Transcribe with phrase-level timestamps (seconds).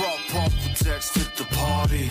[0.00, 2.10] brought Paul Protects to the party.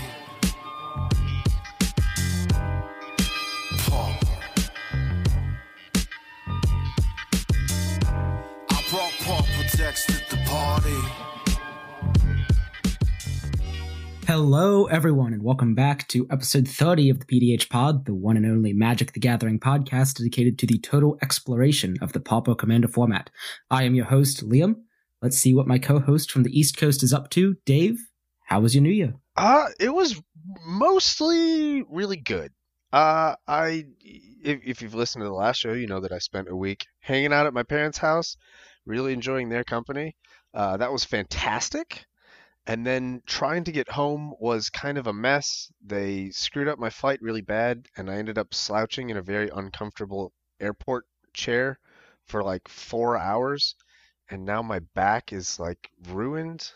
[14.27, 18.45] Hello, everyone, and welcome back to episode 30 of the PDH Pod, the one and
[18.45, 23.31] only Magic the Gathering podcast dedicated to the total exploration of the Pauper Commander format.
[23.71, 24.75] I am your host, Liam.
[25.21, 27.57] Let's see what my co host from the East Coast is up to.
[27.65, 27.99] Dave,
[28.45, 29.15] how was your new year?
[29.35, 30.21] Uh, it was
[30.65, 32.51] mostly really good.
[32.93, 36.49] Uh, I, if, if you've listened to the last show, you know that I spent
[36.49, 38.37] a week hanging out at my parents' house,
[38.85, 40.15] really enjoying their company.
[40.53, 42.05] Uh, that was fantastic.
[42.65, 45.71] And then trying to get home was kind of a mess.
[45.85, 49.49] They screwed up my flight really bad, and I ended up slouching in a very
[49.49, 51.79] uncomfortable airport chair
[52.25, 53.75] for like four hours.
[54.29, 56.71] And now my back is like ruined.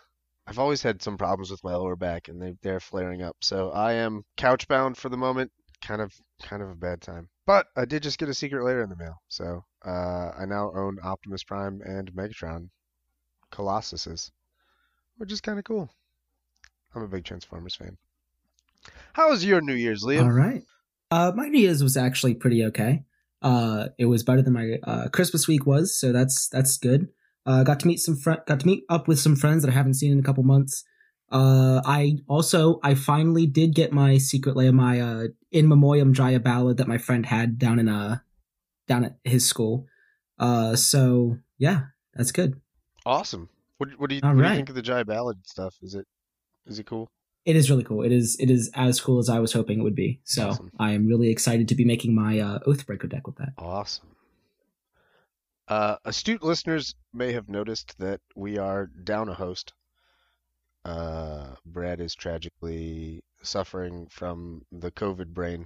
[0.48, 3.38] I've always had some problems with my lower back, and they, they're flaring up.
[3.42, 5.52] So I am couch bound for the moment.
[5.82, 7.30] Kind of, kind of a bad time.
[7.46, 10.72] But I did just get a Secret Lair in the mail, so uh, I now
[10.76, 12.70] own Optimus Prime and Megatron
[13.52, 14.32] Colossuses
[15.18, 15.90] which is kind of cool.
[16.96, 17.98] I'm a big Transformers fan.
[19.14, 20.24] How was your New Year's, Liam?
[20.24, 20.64] All right.
[21.10, 23.04] Uh, my New Year's was actually pretty okay.
[23.42, 27.10] Uh, it was better than my uh, Christmas week was, so that's that's good.
[27.46, 29.74] Uh, got to meet some fr- got to meet up with some friends that I
[29.74, 30.84] haven't seen in a couple months.
[31.32, 36.40] Uh, I also I finally did get my Secret Lair, my uh, in memoriam Jaya
[36.40, 38.20] Ballard that my friend had down in uh
[38.88, 39.88] down at his school.
[40.40, 41.82] Uh, so yeah,
[42.14, 42.60] that's good.
[43.06, 43.50] Awesome.
[43.78, 45.76] What, what do you what do you think of the Jaya Ballard stuff?
[45.82, 46.06] Is it
[46.66, 47.10] is it cool?
[47.46, 48.04] It is really cool.
[48.04, 50.22] It is it is as cool as I was hoping it would be.
[50.24, 50.72] So Awesome.
[50.80, 53.50] I am really excited to be making my uh, Oathbreaker deck with that.
[53.58, 54.08] Awesome.
[55.74, 59.74] Uh, astute listeners may have noticed that we are down a host.
[60.86, 65.66] Uh, Brad is tragically suffering from the COVID brain,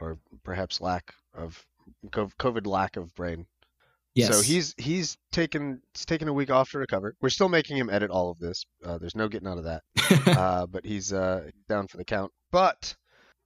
[0.00, 1.62] or perhaps lack of
[2.10, 3.44] COVID lack of brain.
[4.14, 4.34] Yes.
[4.34, 7.14] So he's he's taken he's taken a week off to recover.
[7.20, 8.64] We're still making him edit all of this.
[8.82, 9.82] Uh, there's no getting out of that.
[10.38, 12.32] uh, but he's uh, down for the count.
[12.50, 12.96] But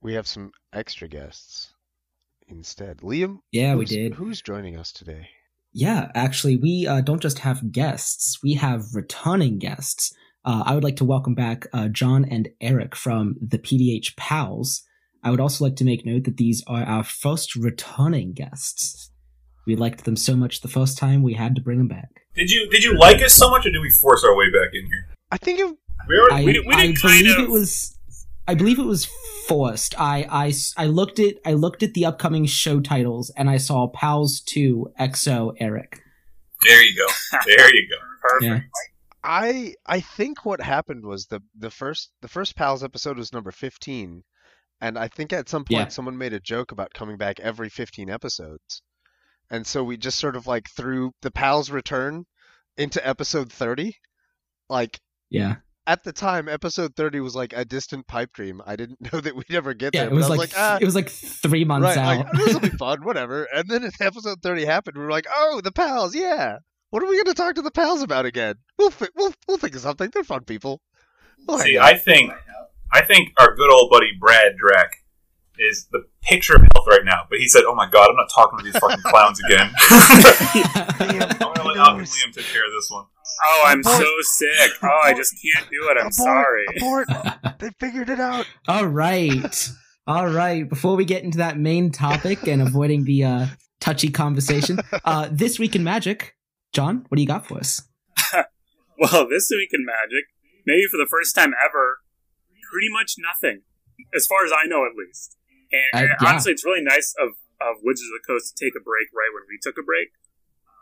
[0.00, 1.74] we have some extra guests
[2.46, 2.98] instead.
[2.98, 3.40] Liam.
[3.50, 4.14] yeah, we did.
[4.14, 5.30] Who's joining us today?
[5.72, 10.12] Yeah, actually, we uh, don't just have guests; we have returning guests.
[10.44, 14.82] Uh, I would like to welcome back uh, John and Eric from the PDH Pals.
[15.22, 19.10] I would also like to make note that these are our first returning guests.
[19.66, 22.08] We liked them so much the first time we had to bring them back.
[22.34, 24.72] Did you did you like us so much, or did we force our way back
[24.72, 25.08] in here?
[25.30, 25.76] I think it,
[26.08, 27.44] We already, I, we, did- we I kind believe of.
[27.44, 27.97] it was.
[28.48, 29.06] I believe it was
[29.46, 29.94] forced.
[30.00, 33.58] I, I, s- I looked at I looked at the upcoming show titles and I
[33.58, 36.00] saw Pals Two XO Eric.
[36.66, 37.06] There you go.
[37.46, 37.96] There you go.
[38.22, 38.42] Perfect.
[38.44, 38.60] Yeah.
[39.22, 43.50] I I think what happened was the the first the first pals episode was number
[43.52, 44.22] 15
[44.80, 45.88] and I think at some point Yeah.
[45.88, 48.82] someone made a joke about coming back every 15 episodes.
[49.50, 52.24] And so we just sort of like threw the pals return
[52.76, 53.96] into episode 30.
[54.68, 54.98] Like
[55.30, 55.56] Yeah.
[55.88, 58.62] At the time episode 30 was like a distant pipe dream.
[58.66, 60.10] I didn't know that we'd ever get Yeah, there.
[60.12, 62.18] it was but I like, ah, it was like three months right, out.
[62.26, 63.44] like this will be fun, whatever.
[63.52, 66.58] And then if episode 30 happened, we were like, "Oh, the pals, yeah.
[66.90, 68.54] What are we going to talk to the pals about again?
[68.78, 70.10] We'll fi- we'll we'll think of something.
[70.12, 70.80] They're fun people."
[71.46, 71.78] We'll See.
[71.78, 72.32] I think
[72.92, 74.88] I think our good old buddy Brad Drack
[75.58, 77.22] is the picture of health right now.
[77.30, 81.57] But he said, "Oh my God, I'm not talking to these fucking clowns again." I'm
[81.86, 83.04] gonna let Liam take care of this one.
[83.46, 83.96] Oh, I'm Abort.
[83.98, 84.72] so sick.
[84.82, 85.96] Oh, I just can't do it.
[85.98, 86.66] I'm Abort, sorry.
[86.76, 87.08] Abort.
[87.60, 88.46] they figured it out.
[88.66, 89.70] All right.
[90.06, 90.68] All right.
[90.68, 93.46] Before we get into that main topic and avoiding the uh,
[93.80, 96.34] touchy conversation, uh, this week in Magic,
[96.72, 97.82] John, what do you got for us?
[98.98, 100.26] Well, this week in Magic,
[100.66, 102.02] maybe for the first time ever,
[102.66, 103.62] pretty much nothing,
[104.10, 105.36] as far as I know, at least.
[105.70, 106.28] And, Uh, and yeah.
[106.28, 109.30] honestly, it's really nice of of Wizards of the Coast to take a break right
[109.34, 110.08] when we took a break.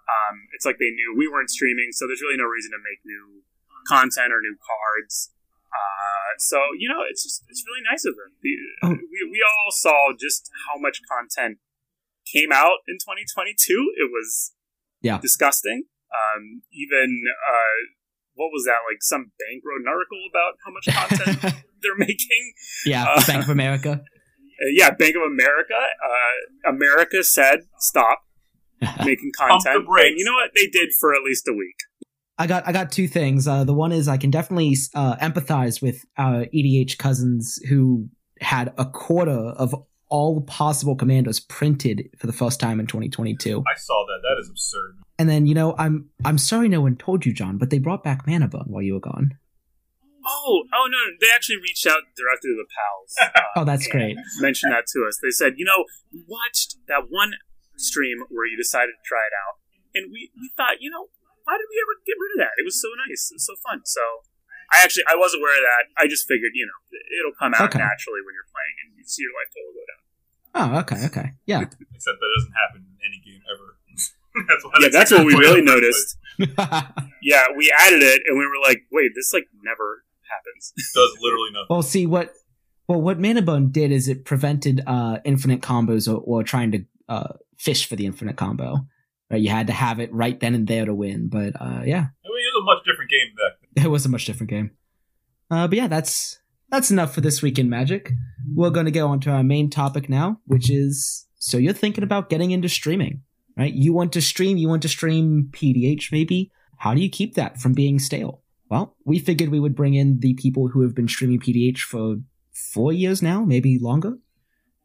[0.07, 3.03] Um, it's like they knew we weren't streaming, so there's really no reason to make
[3.05, 3.43] new
[3.91, 5.31] content or new cards.
[5.75, 8.33] Uh, so you know, it's just it's really nice of them.
[8.43, 8.95] The- Oh.
[8.95, 11.59] We we all saw just how much content
[12.31, 13.95] came out in 2022.
[13.97, 14.53] It was
[15.03, 15.19] Yeah.
[15.19, 15.85] disgusting.
[16.15, 17.77] Um, even uh,
[18.35, 18.99] what was that like?
[19.03, 22.53] Some bank wrote an article about how much content they're making.
[22.87, 24.05] yeah, Uh, Bank of America.
[24.73, 25.75] Yeah, Bank of America.
[25.77, 28.21] Uh, America said stop
[29.05, 30.51] making Pump content, and you know what?
[30.55, 31.77] They did for at least a week.
[32.39, 33.49] I got I got two things.
[33.49, 38.09] Uh, the one is I can definitely uh, empathize with our EDH cousins who
[38.41, 39.75] had a quarter of
[40.09, 43.59] all possible commanders printed for the first time in 2022.
[43.67, 44.21] I saw that.
[44.23, 44.99] That is absurd.
[45.19, 48.05] And then you know I'm I'm sorry no one told you, John, but they brought
[48.05, 49.39] back Mana Burn while you were gone.
[50.29, 50.99] Oh, oh no!
[51.21, 53.33] They actually reached out directly to the pals.
[53.57, 54.17] Uh, Oh, that's great.
[54.41, 55.19] Mentioned that to us.
[55.23, 55.85] They said, you know,
[56.29, 57.33] watched that one
[57.77, 59.61] stream where you decided to try it out,
[59.95, 61.09] and we, we thought, you know,
[61.45, 62.55] why did we ever get rid of that?
[62.59, 63.85] It was so nice, it was so fun.
[63.87, 64.03] So,
[64.75, 65.85] I actually I was aware of that.
[65.95, 66.79] I just figured, you know,
[67.23, 67.79] it'll come out Okay.
[67.79, 70.03] naturally when you're playing, and you see your life total go down.
[70.57, 71.63] Oh, okay, okay, yeah.
[71.63, 73.77] Except that doesn't happen in any game ever.
[74.49, 76.19] that's why Yeah, that's what we really point in the noticed.
[77.23, 80.73] Yeah, we added it, and we were like, wait, this like never happens.
[80.77, 81.67] It does literally nothing.
[81.71, 82.33] well, see what
[82.89, 86.85] well what Mana Burn did is it prevented uh infinite combos or, or trying to
[87.09, 88.87] uh fish for the infinite combo.
[89.31, 91.29] Right, you had to have it right then and there to win.
[91.29, 93.85] But uh yeah, it was a much different game back then.
[93.87, 94.71] it was a much different game.
[95.51, 96.39] Uh, but yeah, that's
[96.71, 98.13] that's enough for this week in Magic.
[98.55, 102.05] We're going to go on to our main topic now, which is so you're thinking
[102.05, 103.23] about getting into streaming,
[103.57, 103.73] right?
[103.73, 106.51] You want to stream, you want to stream PDH maybe.
[106.79, 108.43] How do you keep that from being stale?
[108.69, 112.17] Well, we figured we would bring in the people who have been streaming PDH for
[112.53, 114.19] four years now, maybe longer,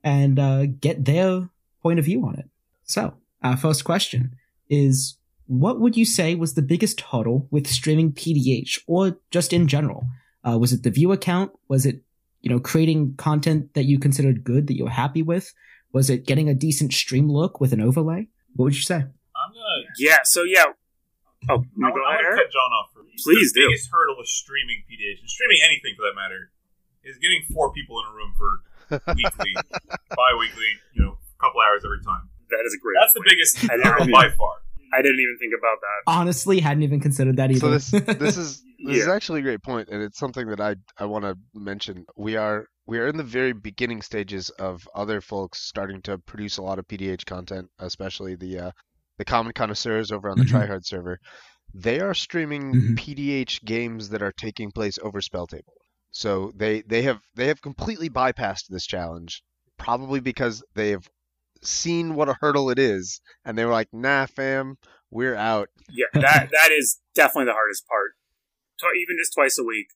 [0.04, 1.50] and uh, get their
[1.82, 2.46] point of view on it.
[2.92, 4.36] So, our first question
[4.70, 5.18] is
[5.48, 10.06] what would you say was the biggest hurdle with streaming PDH or just in general?
[10.44, 11.52] Uh, was it the viewer count?
[11.70, 12.02] Was it,
[12.42, 15.54] you know, creating content that you considered good that you're happy with?
[15.94, 18.28] Was it getting a decent stream look with an overlay?
[18.56, 18.96] What would you say?
[18.96, 19.88] I'm gonna.
[19.98, 20.66] Yeah, so yeah.
[21.50, 22.90] Oh, I you want, go I ahead, want to cut John off.
[22.94, 23.12] For me.
[23.24, 23.68] Please the do.
[23.68, 26.52] biggest hurdle with streaming PDH and streaming anything for that matter
[27.04, 28.50] is getting four people in a room for
[29.16, 29.54] weekly,
[30.16, 32.31] bi-weekly, you know, a couple hours every time.
[32.52, 32.96] That is a great.
[33.02, 34.14] That's the biggest I never hurdle knew.
[34.14, 34.54] by far.
[34.94, 36.12] I didn't even think about that.
[36.20, 37.60] Honestly, hadn't even considered that either.
[37.60, 40.76] So this this is this is actually a great point, and it's something that I
[40.98, 42.06] I want to mention.
[42.18, 46.58] We are we are in the very beginning stages of other folks starting to produce
[46.58, 48.72] a lot of PDH content, especially the uh,
[49.18, 50.50] the common connoisseurs over on the Mhm.
[50.68, 51.20] Tryhard server.
[51.74, 52.98] They are streaming Mhm.
[53.00, 55.74] PDH games that are taking place over Spell Table.
[56.12, 59.42] So they they have they have completely bypassed this challenge,
[59.78, 61.08] probably because they have
[61.64, 64.78] seen what a hurdle it is, and they were like, "Nah, fam,
[65.10, 68.14] we're out." Yeah, that that is definitely the hardest part.
[68.98, 69.94] Even just twice a week,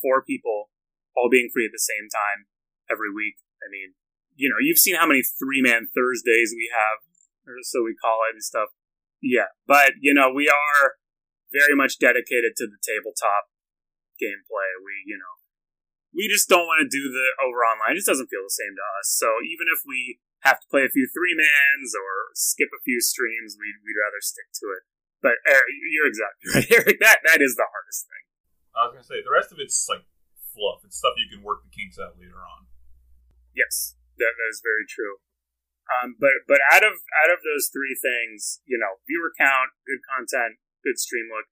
[0.00, 0.70] four people
[1.16, 2.46] all being free at the same time
[2.86, 3.42] every week.
[3.58, 3.98] I mean,
[4.38, 7.02] you know, you've seen how many three man Thursdays we have,
[7.50, 8.70] or so we call it and stuff.
[9.18, 11.02] Yeah, but you know, we are
[11.50, 13.50] very much dedicated to the tabletop
[14.22, 14.70] gameplay.
[14.78, 15.34] We, you know,
[16.14, 17.98] we just don't want to do the over online.
[17.98, 19.10] It just doesn't feel the same to us.
[19.10, 23.02] So even if we have to play a few three mans or skip a few
[23.02, 24.86] streams, we'd, we'd rather stick to it.
[25.18, 26.96] But Eric, you're exactly right, Eric.
[27.02, 28.24] That that is the hardest thing.
[28.78, 30.06] I was gonna say the rest of it's like
[30.54, 30.86] fluff.
[30.86, 32.70] It's stuff you can work the kinks out later on.
[33.50, 35.18] Yes, that, that is very true.
[35.88, 40.04] Um, but but out of out of those three things, you know, viewer count, good
[40.04, 41.50] content, good stream look.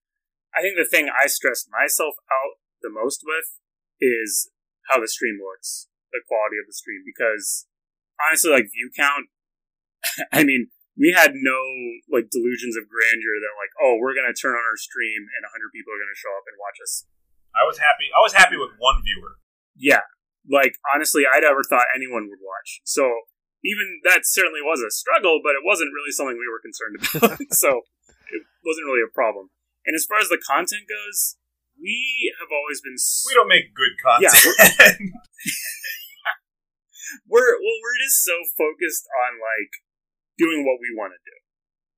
[0.55, 3.59] I think the thing I stress myself out the most with
[3.99, 4.53] is
[4.87, 7.03] how the stream looks, the quality of the stream.
[7.03, 7.67] Because
[8.23, 9.29] honestly, like view count,
[10.33, 11.59] I mean, we had no
[12.09, 15.71] like delusions of grandeur that like, oh, we're gonna turn on our stream and hundred
[15.77, 17.05] people are gonna show up and watch us
[17.57, 18.13] I was happy.
[18.13, 19.41] I was happy with one viewer.
[19.77, 20.05] yeah,
[20.45, 22.85] like honestly, I never thought anyone would watch.
[22.85, 23.09] So
[23.65, 27.41] even that certainly was a struggle, but it wasn't really something we were concerned about.
[27.57, 27.81] so
[28.29, 29.49] it wasn't really a problem.
[29.89, 31.37] And as far as the content goes,
[31.81, 31.97] we
[32.41, 34.37] have always been s- We don't make good content.
[34.37, 35.09] Yeah,
[37.27, 39.73] we're well, we're just so focused on like
[40.37, 41.39] doing what we want to do.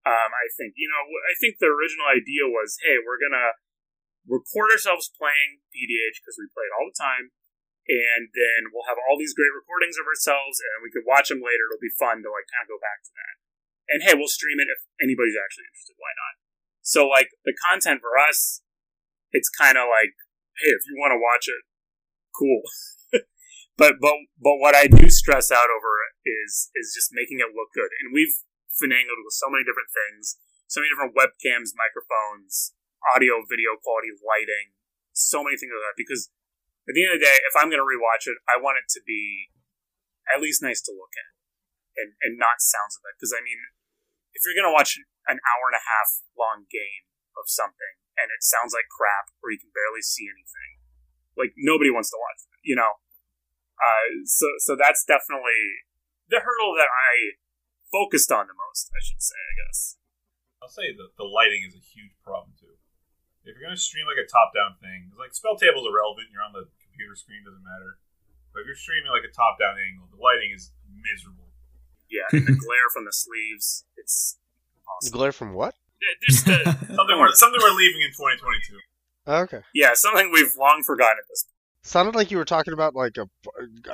[0.08, 3.58] Um, I think you know, I think the original idea was, hey, we're gonna
[4.28, 7.32] record ourselves playing PDH because we play it all the time,
[7.88, 11.40] and then we'll have all these great recordings of ourselves, and we could watch them
[11.40, 11.68] later.
[11.68, 13.34] It'll be fun to like kind of go back to that.
[13.88, 15.96] And hey, we'll stream it if anybody's actually interested.
[15.96, 16.34] Why not?
[16.84, 18.60] So like the content for us,
[19.32, 20.12] it's kind of like,
[20.60, 21.64] hey, if you want to watch it,
[22.36, 22.62] cool.
[23.78, 25.94] but but but what I do stress out over
[26.26, 27.94] is is just making it look good.
[28.02, 28.34] And we've
[28.74, 32.74] finagled with so many different things, so many different webcams, microphones,
[33.14, 34.74] audio, video quality, lighting,
[35.14, 35.96] so many things like that.
[35.96, 36.34] Because
[36.90, 38.90] at the end of the day, if I'm going to rewatch it, I want it
[38.98, 39.54] to be
[40.26, 41.32] at least nice to look at
[41.94, 43.14] and and not sounds of it.
[43.14, 43.62] Because I mean,
[44.34, 44.98] if you're going to watch
[45.30, 47.06] an hour and a half long game
[47.38, 50.82] of something and it sounds like crap or you can barely see anything,
[51.38, 52.98] like nobody wants to watch it, you know.
[53.78, 55.86] Uh, so so that's definitely
[56.28, 57.38] the hurdle that I
[57.88, 58.90] focused on the most.
[58.92, 59.96] I should say, I guess.
[60.60, 62.74] I'll say that the lighting is a huge problem too.
[63.46, 66.28] If you're gonna stream like a top-down thing, like spell tables are relevant.
[66.34, 67.96] You're on the computer screen, doesn't matter.
[68.52, 71.48] But if you're streaming like a top-down angle, the lighting is miserable.
[72.10, 73.86] Yeah, and the glare from the sleeves.
[73.96, 74.36] It's
[74.84, 75.14] awesome.
[75.14, 75.74] Glare from what?
[76.28, 76.58] Just the,
[76.94, 78.78] Something we're something we're leaving in 2022.
[79.28, 79.62] Okay.
[79.74, 81.44] Yeah, something we've long forgotten at this.
[81.44, 81.57] point.
[81.88, 83.26] Sounded like you were talking about like a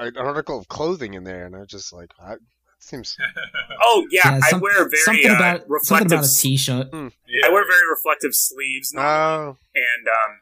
[0.01, 2.39] an article of clothing in there, and I was just like, I, that
[2.79, 3.17] seems.
[3.87, 5.71] Oh yeah, I some- wear very something uh, about something
[6.09, 6.13] reflective.
[6.13, 6.89] about a t-shirt.
[6.93, 7.47] Yeah.
[7.47, 10.41] I wear very reflective sleeves, normally, Oh, and um,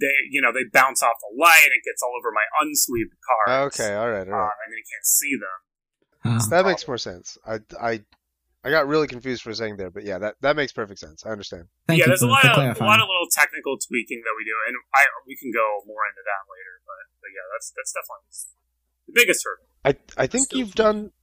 [0.00, 3.16] they you know they bounce off the light and it gets all over my unsleeved
[3.26, 3.74] cards.
[3.80, 6.38] okay, all right, all Um, and then you can't see them.
[6.40, 7.38] Uh, That makes more sense.
[7.46, 8.00] I, I,
[8.66, 11.22] I got really confused for a second there, but yeah, that, that makes perfect sense.
[11.22, 11.70] I understand.
[11.86, 14.26] thank yeah, you there's for, a lot for of a lot of little technical tweaking
[14.26, 16.82] that we do, and I we can go more into that later.
[16.82, 18.26] But, but yeah, that's that's definitely
[19.06, 19.70] the biggest hurdle.
[19.86, 21.14] I, I think you've done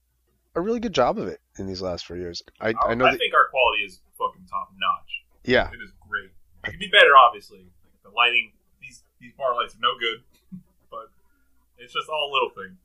[0.56, 2.40] a really good job of it in these last four years.
[2.64, 3.20] I, oh, I know I that.
[3.20, 5.12] think our quality is fucking top notch.
[5.44, 6.32] Yeah, It is great.
[6.64, 7.68] It could be better, obviously.
[8.08, 10.24] The lighting, these these bar lights are no good,
[10.88, 11.12] but
[11.76, 12.80] it's just all little things.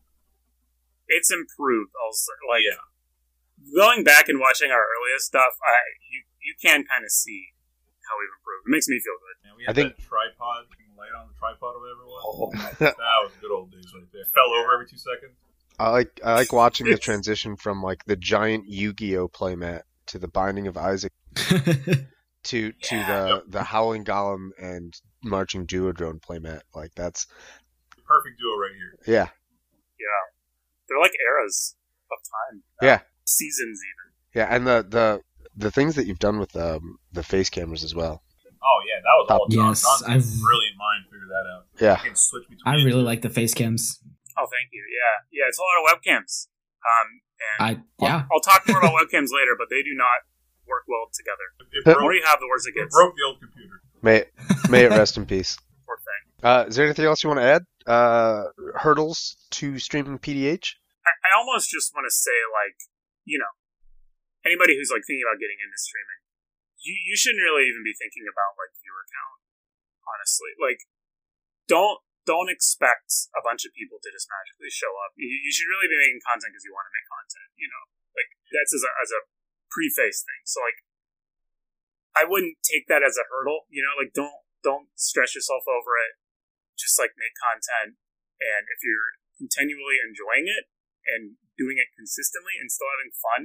[1.06, 2.34] It's improved also.
[2.50, 2.82] Like yeah,
[3.74, 5.76] going back and watching our earliest stuff, I
[6.10, 7.52] you you can kind of see
[8.08, 8.64] how we've improved.
[8.66, 9.36] It makes me feel good.
[9.48, 10.66] and we I think- that tripod
[10.98, 12.10] light on the tripod or whatever it.
[12.10, 12.50] Oh.
[12.96, 14.24] that was good old days right there.
[14.34, 15.36] Fell over every two seconds.
[15.78, 20.26] I like I like watching the transition from like the giant Yu-Gi-Oh playmat to the
[20.26, 26.62] Binding of Isaac to to the the Howling Golem and Marching Duodrone playmat.
[26.74, 27.26] Like that's
[28.04, 28.98] Perfect duo right here.
[29.06, 29.28] Yeah.
[30.00, 30.22] Yeah
[30.88, 31.76] They're like eras
[32.10, 32.62] of time.
[32.82, 33.00] Yeah.
[33.28, 34.40] Seasons even.
[34.40, 35.20] yeah, and the the
[35.56, 38.22] the things that you've done with um, the face cameras as well.
[38.62, 39.68] Oh yeah, that was all John.
[39.70, 41.64] Yes, John's I've- brilliant mind figured that out.
[41.80, 42.66] Yeah, You can switch between.
[42.66, 44.00] I really like the face cams.
[44.36, 44.82] Oh, thank you.
[44.90, 45.48] Yeah, yeah.
[45.48, 46.46] It's a lot of webcams.
[46.78, 47.08] Um,
[47.58, 48.14] and I yeah.
[48.30, 50.26] I'll, I'll talk more about webcams later, but they do not
[50.66, 51.46] work well together.
[51.72, 52.94] It The broke, more you have, the worse it it gets.
[52.94, 53.80] broke the old computer.
[54.02, 54.32] may it,
[54.70, 55.56] may it rest in peace.
[55.86, 56.44] Poor thing.
[56.44, 57.62] Uh, is there anything else you want to add?
[57.86, 58.44] Uh,
[58.76, 60.74] hurdles to streaming PDH?
[61.06, 62.76] I, I almost just want to say, like,
[63.28, 63.52] you know,
[64.40, 66.24] anybody who's like thinking about getting into streaming,
[66.80, 69.44] you you shouldn't really even be thinking about like viewer count.
[70.08, 70.88] Honestly, like,
[71.68, 75.12] don't don't expect a bunch of people to just magically show up.
[75.20, 77.48] You, you should really be making content because you want to make content.
[77.60, 77.84] You know,
[78.16, 79.20] like that's as a as a
[79.68, 80.42] preface thing.
[80.48, 80.80] So like,
[82.16, 83.68] I wouldn't take that as a hurdle.
[83.68, 86.16] You know, like don't don't stress yourself over it.
[86.80, 88.00] Just like make content,
[88.40, 90.70] and if you're continually enjoying it
[91.04, 93.42] and doing it consistently and still having fun,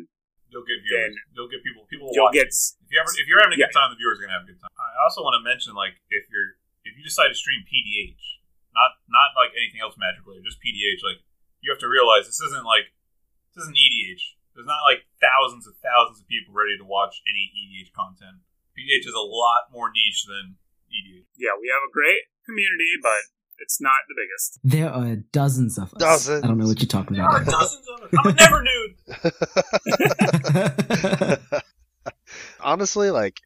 [0.53, 1.17] You'll get viewers.
[1.17, 1.81] Then You'll get people.
[1.89, 2.37] People will you'll watch.
[2.37, 3.79] get If you ever, if you're having a good Yeah.
[3.81, 4.69] time, the viewers are gonna have a good time.
[4.77, 8.21] I also want to mention, like, if you're if you decide to stream PDH,
[8.75, 11.25] not not like anything else Magic related, just PDH, like
[11.65, 12.93] you have to realize this isn't like
[13.57, 14.37] this isn't EDH.
[14.53, 18.45] There's not like thousands and thousands of people ready to watch any EDH content.
[18.77, 20.61] PDH is a lot more niche than
[20.93, 21.25] EDH.
[21.41, 23.25] yeah, we have a great community, but
[23.59, 24.59] it's not the biggest.
[24.63, 25.99] There are dozens of us.
[25.99, 26.43] Dozens.
[26.43, 27.59] I don't know what you're talking There are about.
[27.59, 28.09] dozens of us.
[28.19, 28.63] I'm a never
[31.43, 31.63] nude.
[32.59, 33.39] Honestly, like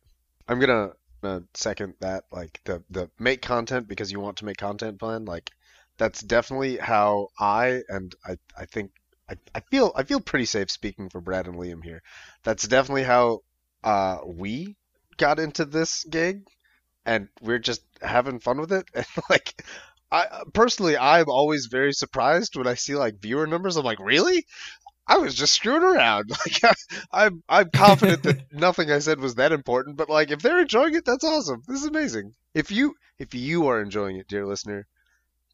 [0.47, 0.91] I'm gonna
[1.23, 2.25] uh, second that.
[2.31, 5.25] Like the the make content because you want to make content plan.
[5.25, 5.51] Like
[5.97, 8.91] that's definitely how I and I I think
[9.29, 12.01] I, I feel I feel pretty safe speaking for Brad and Liam here.
[12.43, 13.41] That's definitely how
[13.83, 14.75] uh we
[15.17, 16.47] got into this gig,
[17.05, 18.85] and we're just having fun with it.
[18.95, 19.65] And like
[20.11, 23.75] I personally, I'm always very surprised when I see like viewer numbers.
[23.75, 24.45] I'm like, really?
[25.07, 26.31] I was just screwing around.
[26.45, 26.73] Like I,
[27.25, 30.95] I'm I'm confident that nothing I said was that important, but like if they're enjoying
[30.95, 31.61] it, that's awesome.
[31.67, 32.33] This is amazing.
[32.53, 34.87] If you if you are enjoying it, dear listener,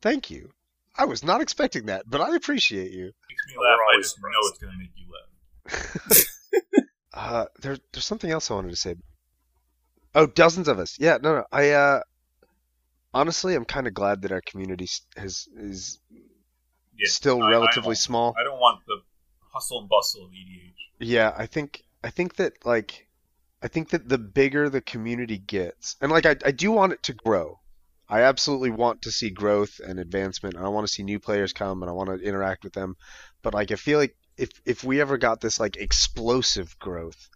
[0.01, 0.50] thank you.
[0.95, 3.05] I was not expecting that, but I appreciate you.
[3.05, 3.79] Makes me laugh.
[3.91, 6.25] I just know it's gonna make you laugh.
[7.13, 8.95] Uh, there there's something else I wanted to say.
[10.15, 10.98] Oh, dozens of us.
[11.00, 11.43] Yeah, no, no.
[11.51, 12.01] I uh,
[13.13, 16.00] honestly, I'm kind of glad that our community has is
[16.96, 18.36] Yeah, still I- I relatively don't- small.
[18.38, 19.01] I don't want the
[19.53, 20.74] hustle and bustle of EDH.
[21.00, 23.08] Yeah, I think I think that like
[23.62, 27.03] I think that the bigger the community gets, and like I I do want it
[27.03, 27.60] to grow.
[28.10, 31.53] I absolutely want to see growth and advancement, and I want to see new players
[31.53, 32.96] come, and I want to interact with them.
[33.41, 37.29] But like I feel like if if we ever got this like explosive growth,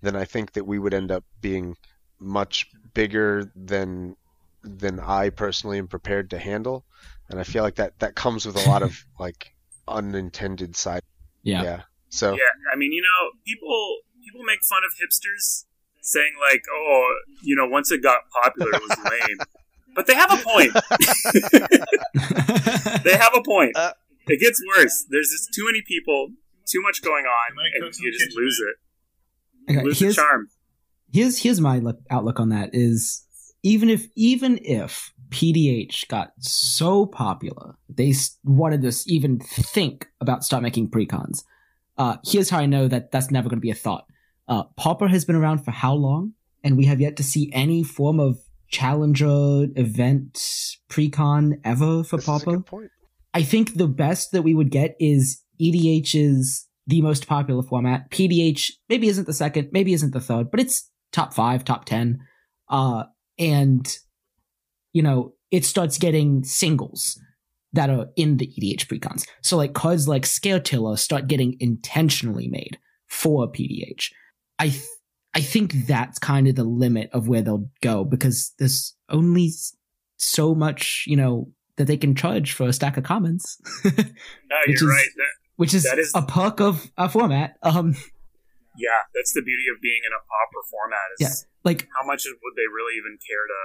[0.00, 1.76] then I think that we would end up being
[2.18, 4.16] much bigger than
[4.64, 6.84] than I personally am prepared to handle.
[7.28, 9.54] And I feel like that that comes with a lot of like
[9.88, 11.02] unintended side.
[11.42, 11.62] yeah.
[11.62, 11.82] Yeah.
[12.10, 12.38] So Yeah,
[12.72, 15.64] I mean, you know, people people make fun of hipsters,
[16.02, 19.38] saying like, "Oh, you know, once it got popular, it was lame."
[19.94, 20.72] but they have a point.
[23.04, 23.76] they have a point.
[23.76, 23.92] Uh,
[24.26, 25.06] it gets worse.
[25.08, 26.28] There's just too many people,
[26.66, 29.72] too much going on, and you just kitchen, lose it.
[29.72, 30.48] Okay, Lose the here's, charm.
[31.12, 33.26] here's here's my look, outlook on that is
[33.62, 38.14] even if even if PDH got so popular they
[38.44, 41.42] wanted to even think about start making precons.
[41.96, 44.06] Uh, here's how I know that that's never going to be a thought.
[44.48, 44.64] Uh,
[45.08, 46.32] has been around for how long,
[46.64, 48.38] and we have yet to see any form of
[48.68, 50.34] challenger event
[50.88, 52.90] precon ever for This is a good point.
[53.34, 58.10] I think the best that we would get is EDH is the most popular format.
[58.10, 62.20] PDH maybe isn't the second, maybe isn't the third, but it's top five, top ten.
[62.68, 63.04] Uh,
[63.38, 63.98] and
[64.92, 67.18] you know, it starts getting singles
[67.72, 69.26] that are in the EDH precons.
[69.40, 74.12] So like cards like Scaretiller start getting intentionally made for PDH.
[74.58, 74.82] I th-
[75.34, 79.50] I think that's kind of the limit of where they'll go because there's only
[80.18, 83.90] so much, you know, that they can charge for a stack of commons, No,
[84.66, 85.08] Which you're is- right.
[85.16, 87.56] That, which is, That is- a perk of a format.
[87.62, 87.96] Um,
[88.78, 91.70] yeah, that's the beauty of being in a Pauper format is Yeah.
[91.70, 93.60] like how much would they really even care to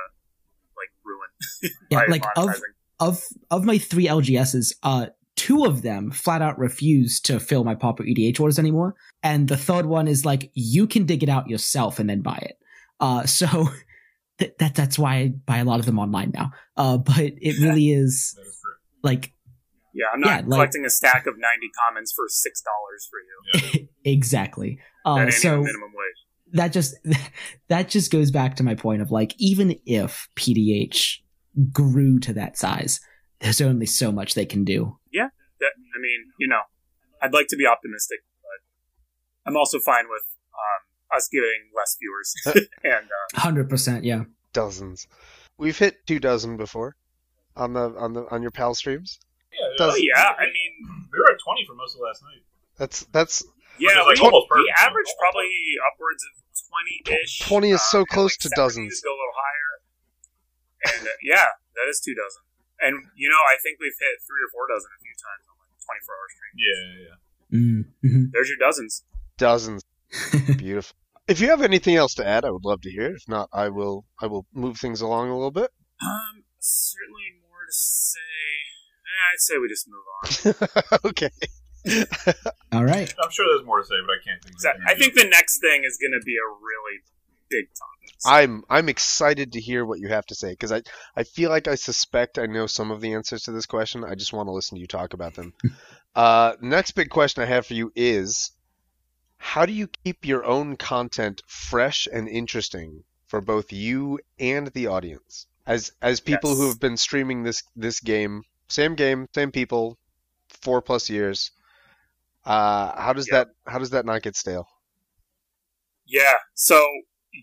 [0.78, 2.56] like ruin yeah, by like of
[3.00, 7.76] of of my three LGSs, uh, two of them flat out refuse to fill my
[7.76, 11.48] Pauper EDH orders anymore, and the third one is like you can dig it out
[11.50, 12.58] yourself and then buy it.
[13.00, 13.70] Uh, so
[14.40, 16.52] th- that that's why I buy a lot of them online now.
[16.76, 18.82] Uh, but it really is That is correct.
[19.04, 19.34] like
[19.94, 21.46] Yeah, I'm not yeah, like- collecting a stack of 90
[21.88, 23.20] commons for six dollars for
[23.80, 23.88] you.
[24.06, 24.80] exactly.
[25.16, 26.54] That Uh, so minimum wage.
[26.54, 26.96] that just
[27.68, 31.20] that just goes back to my point of like even if PDH
[31.72, 33.00] grew to that size,
[33.40, 34.98] there's only so much they can do.
[35.60, 36.62] That, I mean, you know,
[37.20, 40.22] I'd like to be optimistic, but I'm also fine with
[40.54, 42.68] um, us getting less viewers.
[42.84, 44.26] and uh, Hundred percent, yeah.
[44.54, 45.08] Dozens.
[45.58, 46.96] We've hit two dozen before
[47.56, 49.20] on the on the on your pal streams.
[49.52, 52.44] Yeah, oh yeah, I mean, we were at 20 for most of last night.
[52.78, 53.44] That's that's
[53.80, 54.80] yeah, Which like, we, almost we perfect.
[54.82, 55.50] average probably
[55.88, 56.34] upwards of
[57.08, 57.40] 20 ish.
[57.48, 59.02] 20 is so close to 70s dozens.
[59.02, 59.72] Go a little higher.
[60.94, 62.42] And uh, yeah, that is two dozen.
[62.80, 65.56] And you know, I think we've hit three or four dozen a few times on
[65.58, 66.54] like 24 hour stream.
[66.58, 67.18] Yeah, yeah, yeah.
[68.10, 68.24] Mm-hmm.
[68.34, 69.04] There's your dozens.
[69.38, 69.84] dozens.
[70.58, 70.96] Beautiful.
[71.28, 73.08] If you have anything else to add, I would love to hear.
[73.08, 73.16] it.
[73.16, 75.72] If not, I will I will move things along a little bit.
[76.02, 78.20] Um, certainly more to say.
[79.04, 81.00] Eh, I'd say we just move on.
[81.10, 81.30] okay.
[82.72, 83.14] All right.
[83.24, 85.60] I'm sure there's more to say, but I can't think of I think the next
[85.60, 87.02] thing is going to be a really
[87.50, 87.98] big topic.
[88.26, 90.82] I'm I'm excited to hear what you have to say because I
[91.16, 94.04] I feel like I suspect I know some of the answers to this question.
[94.04, 95.54] I just want to listen to you talk about them.
[96.16, 98.52] uh, next big question I have for you is,
[99.38, 104.88] how do you keep your own content fresh and interesting for both you and the
[104.88, 105.46] audience?
[105.66, 109.98] As as people who have been streaming this this game, same game, same people,
[110.62, 111.52] four plus years.
[112.48, 113.44] Uh, how does Yeah.
[113.44, 114.72] that how does that not get stale?
[116.08, 116.80] Yeah, so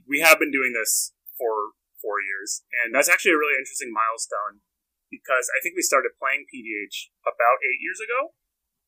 [0.09, 4.65] we have been doing this for four years, and that's actually a really interesting milestone
[5.13, 8.33] because I think we started playing PDH about eight years ago.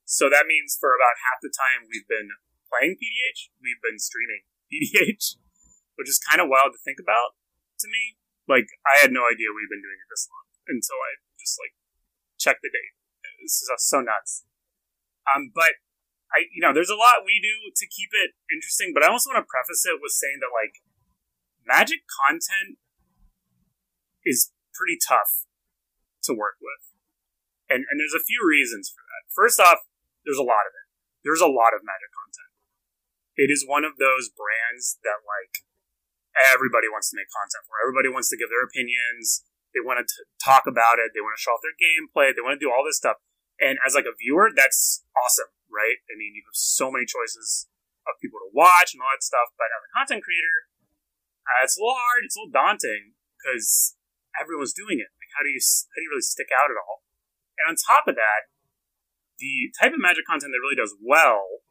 [0.09, 2.33] So that means for about half the time we've been
[2.73, 5.37] playing PDH, we've been streaming PDH,
[6.01, 7.37] which is kind of wild to think about
[7.85, 8.17] to me.
[8.49, 11.77] Like, I had no idea we'd been doing it this long until I just like
[12.41, 12.97] checked the date.
[13.43, 14.47] This is so nuts.
[15.29, 15.77] Um, but
[16.35, 19.31] I, you know, there's a lot we do to keep it interesting, but I also
[19.31, 20.83] want to preface it with saying that like
[21.63, 22.83] magic content
[24.27, 25.47] is pretty tough
[26.27, 26.83] to work with.
[27.71, 29.31] And and there's a few reasons for that.
[29.31, 29.87] First off,
[30.27, 30.87] there's a lot of it.
[31.23, 32.51] There's a lot of magic content.
[33.35, 35.67] It is one of those brands that like
[36.37, 37.79] everybody wants to make content for.
[37.83, 39.47] Everybody wants to give their opinions.
[39.75, 40.07] They want to
[40.39, 41.13] talk about it.
[41.13, 42.33] They want to show off their gameplay.
[42.33, 43.19] They want to do all this stuff.
[43.61, 45.99] And as like a viewer, that's awesome, right?
[46.09, 47.67] I mean, you have so many choices
[48.07, 49.51] of people to watch and all that stuff.
[49.59, 50.71] But as a content creator,
[51.47, 52.23] uh, it's a little hard.
[52.27, 53.95] It's a little daunting because
[54.39, 55.11] everyone's doing it.
[55.19, 57.07] Like, how do you how do you really stick out at all?
[57.59, 58.53] And on top of that,
[59.39, 61.65] the type of magic content that really does well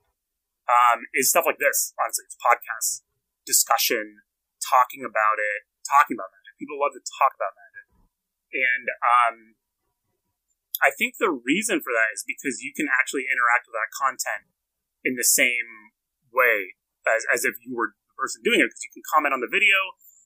[0.65, 1.93] um, is stuff like this.
[1.97, 3.05] Honestly, it's podcasts,
[3.45, 4.21] discussion,
[4.62, 6.58] talking about it, talking about magic.
[6.58, 7.86] People love to talk about magic,
[8.53, 9.36] and um,
[10.83, 14.49] I think the reason for that is because you can actually interact with that content
[15.05, 15.93] in the same
[16.33, 19.39] way as, as if you were the person doing it, because you can comment on
[19.39, 19.77] the video,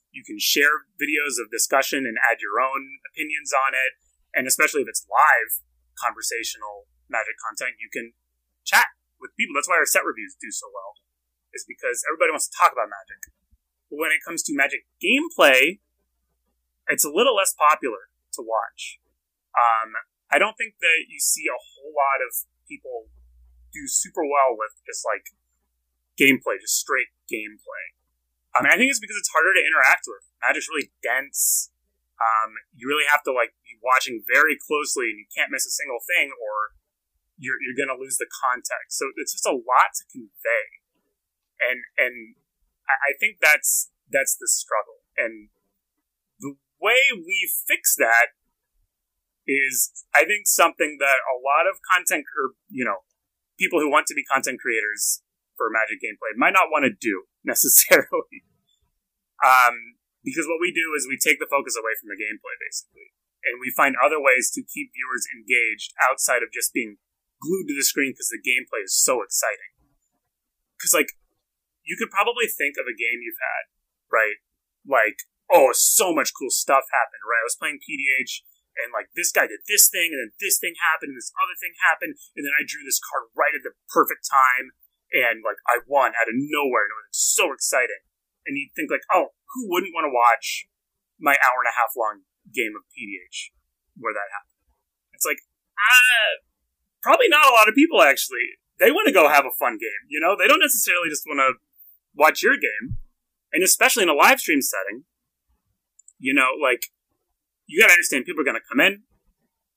[0.10, 2.82] you can share videos of discussion and add your own
[3.14, 3.94] opinions on it,
[4.34, 5.52] and especially if it's live
[6.00, 8.16] conversational magic content, you can
[8.64, 9.54] chat with people.
[9.54, 10.98] That's why our set reviews do so well,
[11.54, 13.20] is because everybody wants to talk about magic.
[13.92, 15.84] But when it comes to magic gameplay,
[16.88, 19.02] it's a little less popular to watch.
[19.54, 19.94] Um,
[20.30, 22.32] I don't think that you see a whole lot of
[22.70, 23.10] people
[23.74, 25.34] do super well with just like
[26.18, 27.98] gameplay, just straight gameplay.
[28.54, 30.26] I mean, I think it's because it's harder to interact with.
[30.42, 31.70] Magic's really dense.
[32.18, 35.74] Um, you really have to like be watching very closely, and you can't miss a
[35.74, 36.76] single thing, or
[37.38, 39.00] you're you're gonna lose the context.
[39.00, 40.66] So it's just a lot to convey,
[41.64, 42.36] and and
[42.90, 45.06] I I think that's that's the struggle.
[45.16, 45.54] And
[46.42, 48.36] the way we fix that
[49.50, 53.02] is, I think, something that a lot of content, or you know,
[53.58, 55.26] people who want to be content creators
[55.58, 58.46] for Magic gameplay might not want to do necessarily.
[59.42, 63.10] um, because what we do is we take the focus away from the gameplay, basically,
[63.42, 67.02] and we find other ways to keep viewers engaged outside of just being
[67.42, 69.74] glued to the screen because the gameplay is so exciting.
[70.76, 71.16] Because like,
[71.88, 73.72] you could probably think of a game you've had,
[74.12, 74.38] right?
[74.84, 77.42] Like, oh, so much cool stuff happened, right?
[77.42, 78.44] I was playing PDH
[78.78, 81.58] and like this guy did this thing and then this thing happened and this other
[81.58, 84.76] thing happened and then I drew this card right at the perfect time
[85.12, 88.06] and like I won out of nowhere and it was so exciting.
[88.46, 90.70] And you'd think like, oh, who wouldn't want to watch
[91.20, 93.54] my hour and a half long game of PDH
[93.98, 94.62] where that happened?
[95.14, 95.42] It's like,
[95.76, 96.46] ah,
[97.04, 98.62] probably not a lot of people actually.
[98.80, 100.40] They want to go have a fun game, you know?
[100.40, 101.60] They don't necessarily just want to
[102.16, 102.96] watch your game.
[103.52, 105.04] And especially in a live stream setting,
[106.18, 106.88] you know, like,
[107.70, 109.06] you gotta understand people are gonna come in,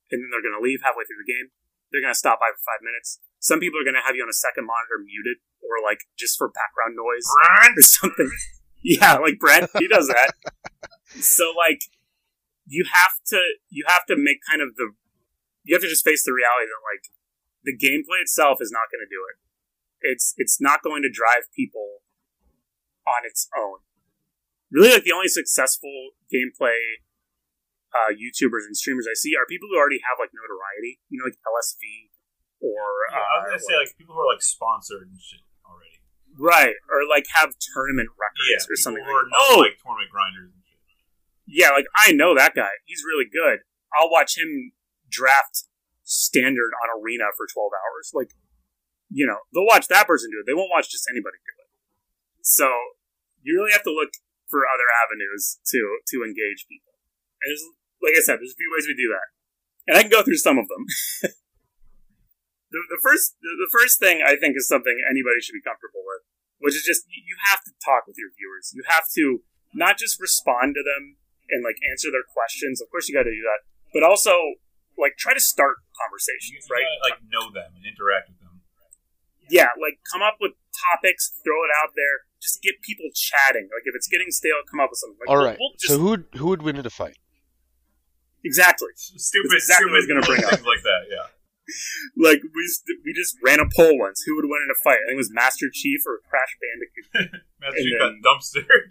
[0.08, 1.52] and then they're gonna leave halfway through the game.
[1.92, 3.20] They're gonna stop by for five minutes.
[3.36, 6.48] Some people are gonna have you on a second monitor muted, or like just for
[6.48, 7.28] background noise
[7.76, 8.32] or something.
[8.80, 10.34] Yeah, like Brent, he does that.
[11.20, 11.86] so like,
[12.66, 14.96] you have to you have to make kind of the
[15.62, 17.04] you have to just face the reality that like
[17.62, 19.36] the gameplay itself is not going to do it.
[20.02, 22.02] It's it's not going to drive people
[23.06, 23.78] on its own.
[24.70, 27.02] Really, like the only successful gameplay
[27.92, 31.00] uh, YouTubers and streamers I see are people who already have like notoriety.
[31.12, 31.82] You know, like LSV
[32.64, 32.80] or
[33.12, 36.00] Yeah, I was uh, gonna say like people who are like sponsored and shit already.
[36.38, 39.04] right, or like have tournament records Yeah, or something.
[39.04, 40.80] Like, oh, like tournament grinders and shit.
[41.46, 42.72] yeah, like I know that guy.
[42.88, 43.60] He's really good.
[43.92, 44.72] I'll watch him
[45.12, 45.68] draft
[46.02, 48.10] standard on arena for 12 hours.
[48.16, 48.32] Like,
[49.12, 50.48] you know, they'll watch that person do it.
[50.48, 51.68] They won't watch just anybody do it.
[52.40, 52.72] So
[53.44, 54.16] you really have to look
[54.48, 55.80] for other avenues to
[56.12, 56.96] to engage people.
[57.44, 57.64] And there's,
[58.02, 59.26] like I said, there's a few ways we do that,
[59.86, 60.84] and I can go through some of them.
[62.72, 66.02] the, the first the, the first thing I think is something anybody should be comfortable
[66.04, 66.22] with,
[66.58, 68.72] which is just you you have to talk with your viewers.
[68.74, 69.44] You have to
[69.76, 71.16] not just respond to them
[71.52, 72.80] and like answer their questions.
[72.80, 74.34] Of course, you got to do that, but also
[74.98, 76.84] like try to start conversations, you right?
[76.84, 78.60] gotta, like know them and interact with them.
[79.48, 83.68] yeah, like come up with topics, throw it out there, just get people chatting.
[83.72, 85.16] Like if it's getting stale, come up with something.
[85.20, 85.58] Like, All we'll- right.
[85.60, 87.16] we'll just- So who would who would win in a fight?
[88.44, 88.88] Exactly.
[88.96, 91.02] Stupid, That's exactly what I was stupid gonna bring things like that.
[91.10, 91.26] Yeah.
[92.18, 94.20] Like we st- we just ran a poll once.
[94.26, 94.98] Who would win in a fight?
[94.98, 97.40] I think it was Master Chief or Crash Bandicoot.
[97.62, 98.82] Master And Chief then- got dumpstered.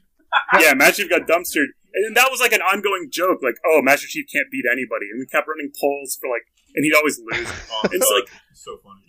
[0.63, 3.43] yeah, Master Chief got dumpstered, and that was like an ongoing joke.
[3.43, 6.81] Like, oh, Master Chief can't beat anybody, and we kept running polls for like, and
[6.87, 7.51] he'd always lose.
[7.69, 8.15] Oh, It's God.
[8.23, 9.03] like- so funny.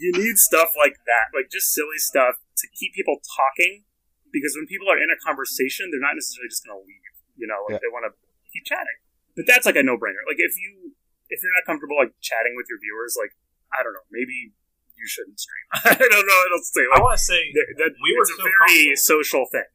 [0.00, 3.84] you need stuff like that, like just silly stuff to keep people talking.
[4.32, 7.04] Because when people are in a conversation, they're not necessarily just going to leave.
[7.36, 7.84] You know, like Yeah.
[7.84, 8.12] they want to
[8.52, 8.98] keep chatting.
[9.38, 10.26] But that's like a no-brainer.
[10.26, 10.98] Like if you
[11.30, 13.38] if you're not comfortable like chatting with your viewers, like
[13.70, 14.50] I don't know, maybe
[14.98, 15.62] you shouldn't stream.
[15.86, 16.82] I don't know I don't say.
[16.90, 18.98] I want to say that, that, we were a so very comfortable.
[18.98, 19.70] social thing.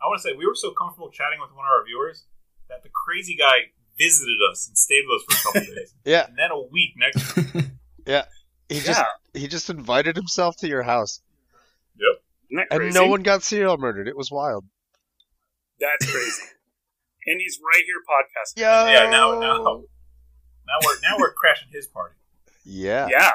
[0.00, 2.24] I want to say we were so comfortable chatting with one of our viewers
[2.72, 6.24] that the crazy guy visited us and stayed with us for a couple days, Yeah,
[6.24, 7.20] and then a week next.
[8.04, 8.24] Yeah,
[8.68, 9.00] he just
[9.32, 11.20] he just invited himself to your house,
[12.50, 14.08] isn't and no one got serial murdered.
[14.08, 14.64] It was wild.
[15.78, 16.42] That's crazy.
[17.26, 18.60] And he's right here podcasting.
[18.60, 18.86] Yeah.
[18.90, 19.84] Yeah, now- now.
[20.62, 22.14] Now we're now we're crashing his party.
[22.64, 23.08] Yeah.
[23.10, 23.34] Yeah.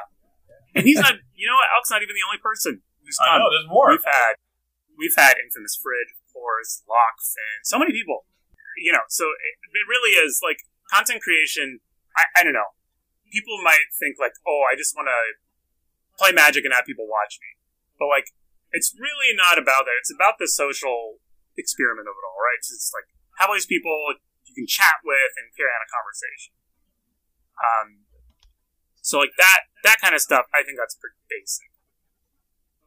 [0.73, 1.19] And he's not.
[1.35, 1.67] You know what?
[1.75, 3.43] Elk's not even the only person who's I come.
[3.43, 3.91] know there's more.
[3.91, 4.39] We've had
[4.95, 8.23] we've had infamous fridge, of course, Lock, Finn, so many people.
[8.79, 11.81] You know, so it, it really is like content creation.
[12.15, 12.71] I, I don't know.
[13.27, 15.19] People might think like, oh, I just want to
[16.15, 17.59] play Magic and have people watch me,
[17.99, 18.31] but like,
[18.71, 19.97] it's really not about that.
[19.99, 21.19] It's about the social
[21.59, 22.61] experiment of it all, right?
[22.63, 23.93] So it's like have all these people
[24.45, 26.53] you can chat with and carry on a conversation.
[27.57, 27.87] Um,
[29.01, 31.69] so like that that kind of stuff, I think that's pretty basic.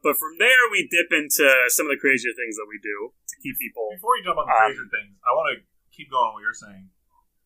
[0.01, 3.35] But from there, we dip into some of the crazier things that we do to
[3.41, 3.93] keep people.
[3.93, 5.55] Before you jump on the Um, crazier things, I want to
[5.93, 6.89] keep going on what you're saying.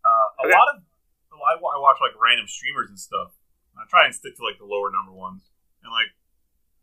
[0.05, 0.55] Uh, a Okay.
[0.55, 0.83] lot of
[1.35, 3.35] I I watch like random streamers and stuff.
[3.75, 5.51] And I try and stick to like the lower number ones,
[5.83, 6.15] and like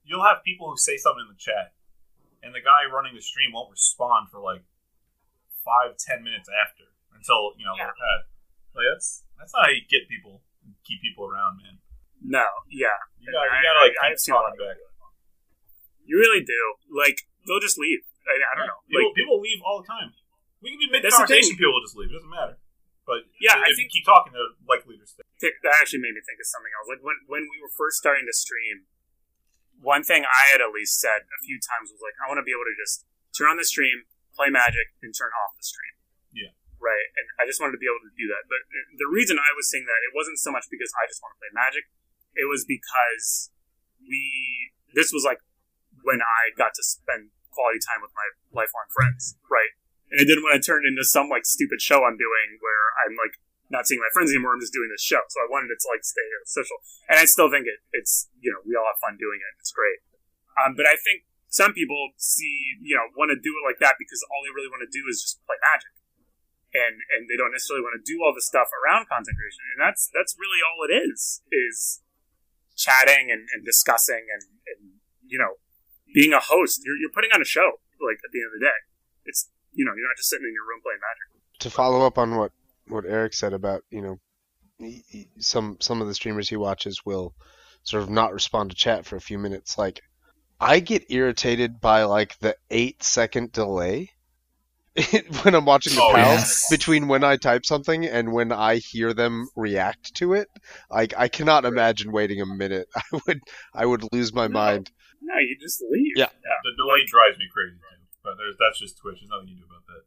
[0.04, 1.72] you'll have people who say something in the chat,
[2.44, 4.60] and the guy running the stream won't respond for like
[5.64, 7.90] five ten minutes after until you know Yeah.
[7.90, 8.26] they're past.
[8.74, 10.42] Like that's that's not how you get people
[10.86, 11.78] keep people around, man.
[12.22, 14.62] No, yeah, You got you I- gotta like I- keep I've seen a lot talking
[14.62, 14.78] back.
[16.06, 16.62] you really do.
[16.90, 18.02] Like they'll just leave.
[18.26, 18.78] I, I don't know.
[18.86, 20.14] People, Like, people leave all the time.
[20.62, 22.10] We can be mid That's the conversation, people will just leave.
[22.14, 22.54] It doesn't matter.
[23.02, 25.26] But Yeah, if I you think- keep talking, they're likely to stay.
[25.42, 26.86] th- that actually made me think of something else.
[26.86, 28.86] Like when when we were first starting to stream,
[29.82, 32.46] one thing I had at least said a few times was like, I want to
[32.46, 33.02] be able to just
[33.34, 35.94] turn on the stream, play Magic, and turn off the stream.
[36.32, 36.52] Yeah.
[36.80, 37.08] right?
[37.14, 38.48] And I just wanted to be able to do that.
[38.48, 38.64] But
[38.98, 41.40] the reason I was saying that it wasn't so much because I just want to
[41.40, 41.86] play Magic.
[42.34, 43.52] It was because
[44.00, 45.38] we this was like
[46.02, 49.72] when I got to spend quality time with my lifelong friends, right?
[50.10, 53.16] And it didn't want to turn into some like stupid show I'm doing where I'm
[53.16, 53.36] like
[53.72, 54.52] not seeing my friends anymore.
[54.52, 55.24] I'm just doing this show.
[55.32, 56.76] So I wanted it to like stay social.
[57.08, 59.52] And I still think it, it's, you know, we all have fun doing it.
[59.60, 60.04] It's great.
[60.60, 64.00] Um, but I think some people see, you know, want to do it like that
[64.00, 65.92] because all they really want to do is just play magic.
[66.72, 69.60] And, and they don't necessarily want to do all the stuff around content creation.
[69.76, 72.00] And that's, that's really all it is, is
[72.72, 75.60] chatting and, and discussing and, and, you know,
[76.16, 76.80] being a host.
[76.80, 78.80] You're, you're putting on a show, like, at the end of the day.
[79.28, 81.28] It's, you know, you're not just sitting in your room playing magic.
[81.60, 82.56] To follow up on what
[82.88, 84.18] what Eric said about you know
[85.38, 87.34] some some of the streamers he watches will
[87.84, 89.78] sort of not respond to chat for a few minutes.
[89.78, 90.02] Like
[90.62, 94.10] I get irritated by like the eight second delay
[95.42, 96.70] when I'm watching the Oh, pals yes.
[96.70, 100.48] between when I type something and when I hear them react to it.
[100.90, 102.88] Like I cannot imagine waiting a minute.
[102.96, 103.40] I would
[103.74, 104.52] I would lose my No.
[104.54, 104.90] mind.
[105.22, 106.12] No, you just leave.
[106.16, 106.26] Yeah.
[106.64, 108.06] The delay drives me crazy too.
[108.22, 109.18] But there's that's just Twitch.
[109.20, 110.02] There's nothing you can do about that.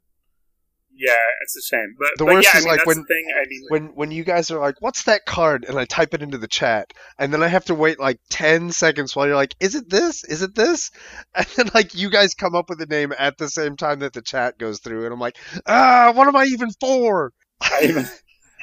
[0.98, 1.12] Yeah,
[1.44, 1.94] it's a shame.
[2.00, 3.26] But The but worst yeah, is I mean, like when- thing.
[3.36, 6.22] I mean, When when you guys are like, "What's that card?" and I type it
[6.22, 9.56] into the chat, and then I have to wait like ten seconds while you're like,
[9.60, 10.24] "Is it this?
[10.24, 10.92] Is it this?"
[11.36, 14.14] And then like you guys come up with a name at the same time that
[14.14, 18.08] the chat goes through, and I'm like, "Ah, what am I even for?" I, even,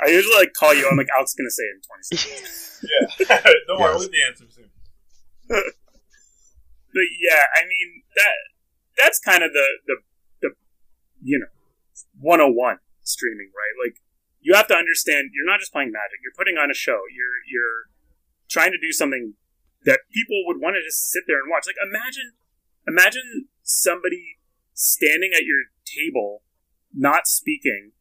[0.03, 0.88] I usually like call you.
[0.90, 1.83] I'm like, Alex is gonna say it in
[2.18, 2.59] 20 seconds.
[3.29, 3.53] Yeah.
[3.68, 3.99] Don't worry, Yes.
[4.01, 4.71] we'll get the answer soon.
[5.49, 8.35] But yeah, I mean that
[8.99, 9.97] that's kind of the the
[10.42, 10.51] the
[11.23, 11.47] you know
[12.23, 13.75] 101 streaming, right?
[13.83, 13.99] Like
[14.41, 16.19] you have to understand you're not just playing Magic.
[16.23, 17.03] You're putting on a show.
[17.11, 17.91] You're you're
[18.49, 19.35] trying to do something
[19.85, 21.67] that people would want to just sit there and watch.
[21.67, 22.33] Like imagine
[22.87, 24.39] imagine somebody
[24.75, 26.43] standing at your table,
[26.95, 27.93] not speaking,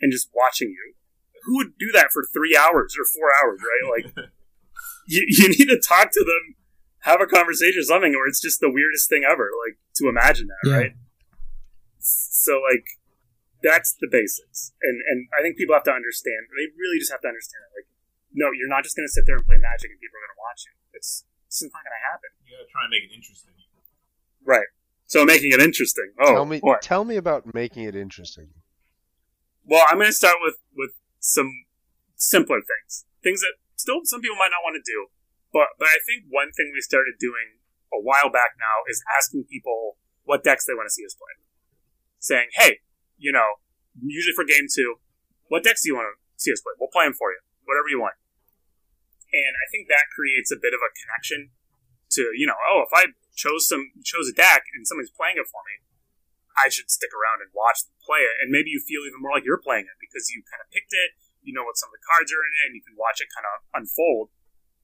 [0.00, 0.94] and just watching you.
[1.44, 3.84] Who would do that for three hours or four hours, right?
[4.04, 4.30] Like
[5.08, 6.56] you, you need to talk to them
[7.04, 9.48] have a conversation or something, or it's just the weirdest thing ever.
[9.66, 10.76] Like to imagine that, Yeah.
[10.76, 10.92] right?
[11.98, 12.84] So like
[13.62, 16.48] that's the basics, and and I think people have to understand.
[16.56, 17.72] They really just have to understand it.
[17.84, 17.88] Like,
[18.32, 20.36] no, you're not just going to sit there and play Magic and people are going
[20.36, 20.74] to watch you.
[20.94, 23.54] It's it's not going to happen, You gotta try and make it interesting.
[24.46, 24.70] right?
[25.10, 26.14] So making it interesting.
[26.22, 26.78] Oh, tell me, boy.
[26.80, 28.54] tell me about making it interesting.
[29.66, 31.50] Well, I'm going to start with with some
[32.14, 35.10] simpler things, things that still some people might not want to do.
[35.52, 37.58] But but I think one thing we started doing
[37.90, 41.34] a while back now is asking people what decks they want to see us play.
[42.22, 42.78] Saying, hey,
[43.20, 43.60] you know,
[44.00, 44.96] usually for game two,
[45.52, 46.72] what decks do you want to see us play?
[46.80, 48.16] We'll play them for you, whatever you want.
[49.30, 51.52] And I think that creates a bit of a connection
[52.16, 55.46] to you know, oh, if I chose some chose a deck and somebody's playing it
[55.46, 55.84] for me,
[56.58, 58.42] I should stick around and watch them play it.
[58.42, 60.90] And maybe you feel even more like you're playing it because you kind of picked
[60.90, 63.22] it, you know what some of the cards are in it, and you can watch
[63.22, 64.34] it kind of unfold.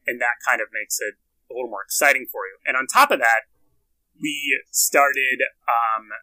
[0.06, 1.18] And that kind of makes it
[1.50, 2.62] a little more exciting for you.
[2.62, 3.50] And on top of that,
[4.14, 4.32] we
[4.70, 6.14] started um,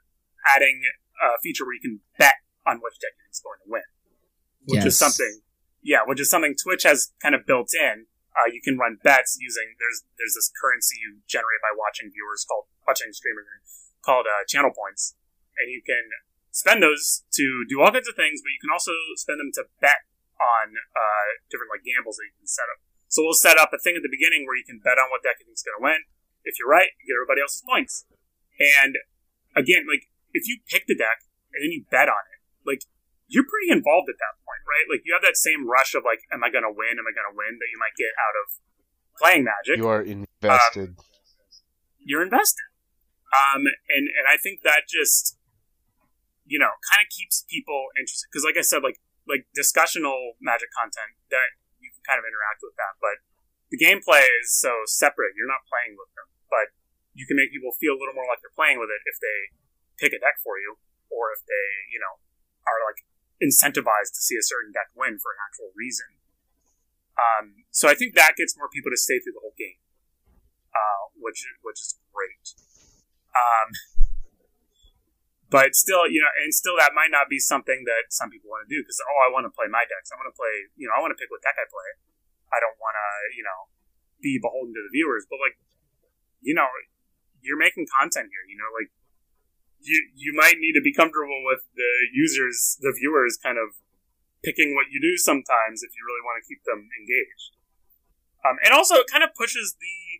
[0.47, 0.81] adding
[1.23, 3.87] a feature where you can bet on which deck is going to win,
[4.67, 5.39] which is something,
[5.79, 8.11] yeah, which is something Twitch has kind of built in.
[8.33, 12.41] Uh, you can run bets using there's there's this currency you generate by watching viewers
[12.43, 13.45] called watching streamers
[14.01, 15.15] called uh, channel points,
[15.61, 16.03] and you can
[16.49, 19.65] spend those to do all kinds of things, but you can also spend them to
[19.81, 20.05] bet
[20.41, 22.81] on uh, different like gambles that you can set up.
[23.09, 25.21] So we'll set up a thing at the beginning where you can bet on what
[25.21, 26.01] deck you think's going to win.
[26.41, 28.09] If you're right, you get everybody else's points.
[28.57, 28.97] And
[29.53, 32.83] again, like if you pick the deck and then you bet on it, like
[33.29, 34.85] you're pretty involved at that point, right?
[34.89, 36.99] Like you have that same rush of like, am I going to win?
[36.99, 37.57] Am I going to win?
[37.57, 38.45] That you might get out of
[39.17, 40.97] playing Magic You are invested.
[42.01, 42.65] you're invested.
[43.33, 45.37] Um, and and I think that just
[46.45, 50.69] you know kind of keeps people interested because, like I said, like like discussional magic
[50.75, 53.23] content that you can kind of interact with that, but
[53.73, 55.33] the gameplay is so separate.
[55.33, 56.69] You're not playing with them, but
[57.17, 59.39] you can make people feel a little more like they're playing with it if they
[59.97, 60.77] pick a deck for you,
[61.09, 62.19] or if they you know
[62.65, 63.05] are like
[63.41, 66.17] incentivized to see a certain deck win for an actual reason.
[67.13, 69.83] Um, so I think that gets more people to stay through the whole game
[70.73, 72.45] uh, which which is great.
[73.33, 73.69] Um,
[75.49, 78.65] but still, you know, and still that might not be something that some people want
[78.65, 80.09] to do because oh, I want to play my decks.
[80.09, 81.89] I want to play, you know, I want to pick what deck I play.
[82.49, 83.69] I don't want to, you know,
[84.21, 85.29] be beholden to the viewers.
[85.29, 85.57] But like,
[86.41, 86.69] you know,
[87.45, 88.45] you're making content here.
[88.49, 88.89] You know, like
[89.83, 93.75] you you might need to be comfortable with the users, the viewers, kind of
[94.43, 97.55] picking what you do sometimes if you really want to keep them engaged.
[98.43, 100.19] Um, and also, it kind of pushes the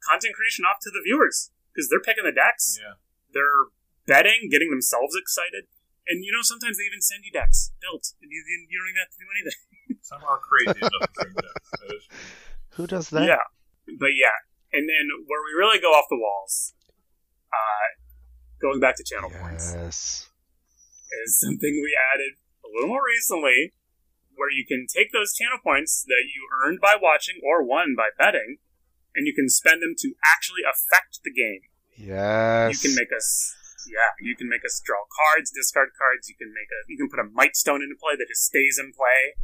[0.00, 2.96] content creation off to the viewers because they're picking the decks, Yeah.
[3.36, 3.68] they're
[4.08, 5.68] betting, getting themselves excited,
[6.08, 9.02] And you know, sometimes they even send you decks built, and you, you don't even
[9.04, 9.60] have to do anything.
[10.08, 11.68] Some are crazy enough to send decks.
[11.78, 12.26] That is true.
[12.80, 13.28] Who does that?
[13.28, 13.44] Yeah,
[14.00, 14.34] but yeah,
[14.72, 16.72] and then where we really go off the walls,
[17.52, 17.86] uh,
[18.60, 20.28] going back to channel points, Yes.
[21.24, 23.72] is something we added a little more recently,
[24.36, 28.08] where you can take those channel points that you earned by watching or won by
[28.16, 28.58] betting,
[29.16, 31.66] and you can spend them to actually affect the game.
[31.98, 32.72] Yes.
[32.72, 33.26] You can make us,
[33.90, 36.28] yeah, you can make us draw cards, discard cards.
[36.30, 38.92] You can make a, you can put a Mightstone into play that just stays in
[38.96, 39.36] play,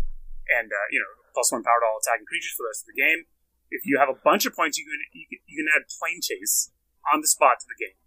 [0.49, 2.95] and uh, you know, plus one power to all attacking creatures for the rest of
[2.95, 3.21] the game.
[3.69, 6.71] If you have a bunch of points, you can you can, you can add Planechase
[7.13, 7.99] on the spot to the game,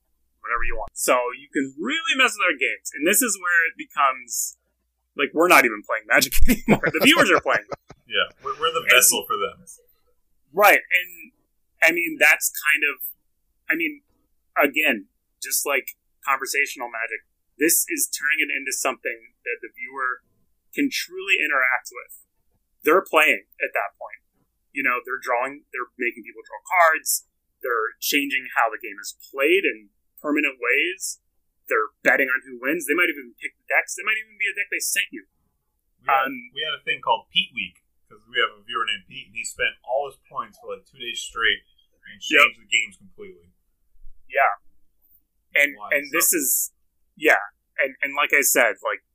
[0.42, 0.90] whatever you want.
[0.94, 4.58] So you can really mess with our games, and this is where it becomes
[5.18, 6.86] like we're not even playing Magic anymore.
[6.86, 7.68] The viewers are playing.
[8.10, 9.62] Yeah, we're, we're the vessel for them.
[10.50, 11.12] Right, and
[11.78, 13.06] I mean that's kind of,
[13.70, 14.02] I mean,
[14.58, 15.94] again, just like
[16.26, 17.30] conversational magic,
[17.62, 20.26] this is turning it into something that the viewer
[20.74, 22.26] can truly interact with.
[22.82, 24.26] They're playing at that point.
[24.72, 27.28] You know, they're drawing, they're making people draw cards.
[27.60, 31.20] They're changing how the game is played in permanent ways.
[31.68, 32.86] They're betting on who wins.
[32.90, 33.96] They might even pick the decks.
[33.98, 35.30] It might even be a deck they sent you.
[36.02, 38.90] We had, Um, we had a thing called Pete Week because we have a viewer
[38.90, 41.62] named Pete, and he spent all his points for like two days straight
[42.10, 43.54] and changed the games completely.
[44.26, 44.54] Yeah.
[45.54, 46.74] And and this is
[47.18, 47.42] yeah.
[47.78, 49.06] And and like I said, like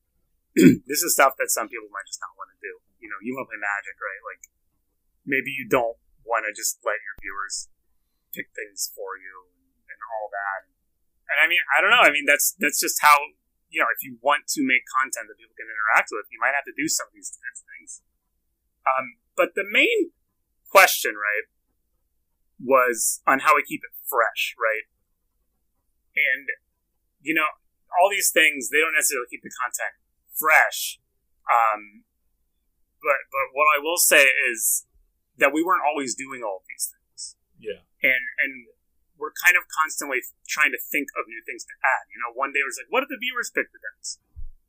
[0.86, 2.72] this is stuff that some people might just not want to do.
[3.02, 4.22] You know, you want to play magic, right?
[4.22, 4.42] Like
[5.26, 7.70] maybe you don't want to just let your viewers
[8.30, 9.50] pick things for you
[9.90, 10.70] and all that.
[11.32, 12.04] And I mean, I don't know.
[12.04, 13.16] I mean, that's that's just how
[13.72, 13.88] you know.
[13.90, 16.76] If you want to make content that people can interact with, you might have to
[16.76, 17.90] do some of these kinds of things.
[18.84, 20.12] Um, but the main
[20.68, 21.48] question, right,
[22.60, 24.86] was on how we keep it fresh, right?
[26.14, 26.46] And
[27.24, 27.48] you know,
[27.96, 29.96] all these things they don't necessarily keep the content
[30.36, 31.00] fresh.
[31.48, 32.04] Um,
[33.00, 34.86] but but what I will say is
[35.38, 38.52] that we weren't always doing all of these things Yeah, and and
[39.18, 42.10] we're kind of constantly trying to think of new things to add.
[42.10, 44.18] You know, one day it was like, what if the viewers pick the decks?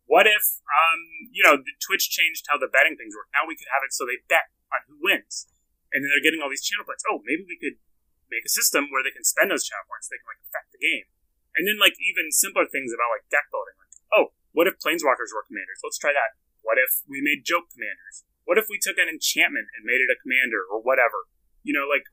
[0.06, 1.00] What if, um,
[1.34, 3.26] you know, Twitch changed how the betting things work?
[3.34, 5.50] Now we could have it so they bet on who wins,
[5.90, 7.02] and then they're getting all these channel points.
[7.10, 7.82] Oh, maybe we could
[8.30, 10.06] make a system where they can spend those channel points.
[10.06, 11.10] They can like affect the game,
[11.58, 13.74] and then like even simpler things about like deck building.
[13.82, 15.82] Like, oh, what if planeswalkers were commanders?
[15.82, 16.38] Let's try that.
[16.62, 18.26] What if we made joke commanders?
[18.46, 21.26] What if we took an enchantment and made it a commander or whatever?
[21.66, 22.06] You know, like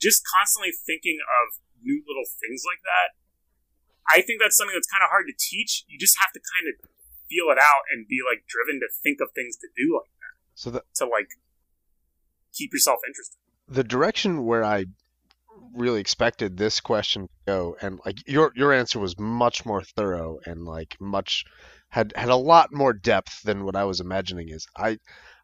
[0.00, 3.16] just constantly thinking of new little things like that.
[4.10, 5.84] I think that's something that's kind of hard to teach.
[5.88, 6.90] You just have to kind of
[7.28, 10.36] feel it out and be like driven to think of things to do like that
[10.54, 11.28] So the to like
[12.52, 13.38] keep yourself interested.
[13.68, 14.84] the direction where I
[15.72, 20.38] really expected this question to go, and like your your answer was much more thorough
[20.44, 21.44] and like much
[21.88, 24.50] had had a lot more depth than what I was imagining.
[24.50, 24.98] Is I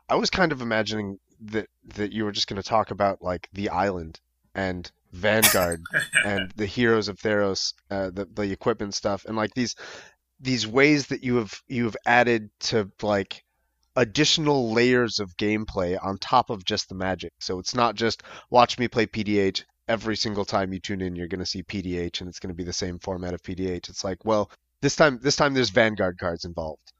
[0.09, 3.49] I was kind of imagining that that you were just going to talk about like
[3.55, 4.21] the island
[4.55, 5.81] and Vanguard
[6.25, 9.75] and the heroes of Theros, uh, the the equipment stuff, and like these
[10.41, 13.45] these ways that you have you have added to like
[13.97, 17.33] additional layers of gameplay on top of just the magic.
[17.41, 21.17] So it's not just watch me play PDH every single time you tune in.
[21.17, 23.89] You're going to see PDH, and it's going to be the same format of PDH.
[23.89, 26.93] It's like, well, this time this time there's Vanguard cards involved,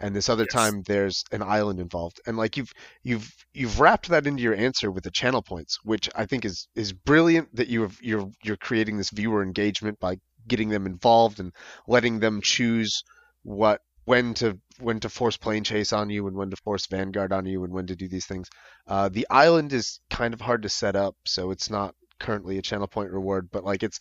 [0.00, 0.52] and this other Yes.
[0.52, 4.90] time there's an island involved, and like you've you've you've wrapped that into your answer
[4.90, 7.54] with the channel points, which I think is is brilliant.
[7.56, 11.52] That you have you're you're creating this viewer engagement by getting them involved and
[11.86, 13.02] letting them choose
[13.42, 17.44] what when to when to force Planechase on you and when to force vanguard on
[17.46, 18.48] you and when to do these things.
[18.86, 22.62] Uh, the island is kind of hard to set up, so it's not currently a
[22.62, 23.98] channel point reward, but like it's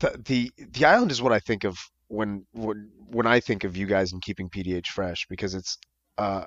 [0.00, 3.76] the the, the island is what I think of when when when I think of
[3.76, 5.78] you guys and keeping PDH fresh because it's
[6.16, 6.44] uh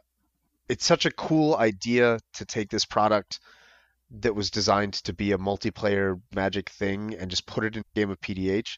[0.69, 3.39] it's such a cool idea to take this product
[4.19, 7.95] that was designed to be a multiplayer magic thing and just put it in a
[7.99, 8.77] game of PDH.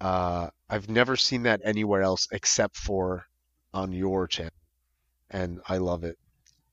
[0.00, 3.24] Uh, I've never seen that anywhere else except for
[3.72, 4.50] on your channel,
[5.30, 6.16] and I love it.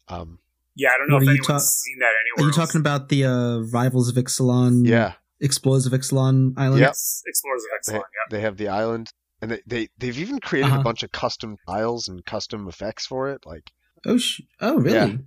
[0.07, 0.39] Um,
[0.75, 2.15] Yeah, I don't know What if are you anyone's ta- seen that anywhere.
[2.37, 2.49] Are anywhere.
[2.49, 4.87] you talking about the uh, Rivals of Ixalan?
[4.87, 6.79] yeah, Explorers of Ixalan Island?
[6.81, 6.89] Yep.
[6.89, 8.05] Yes, Explorers of they, Excellent.
[8.13, 8.37] Yeah.
[8.37, 9.11] they have the island,
[9.41, 10.81] and they, they they've even created Uh-huh.
[10.81, 13.45] a bunch of custom tiles and custom effects for it.
[13.45, 13.71] Like,
[14.05, 15.19] Oh, sh- oh, really?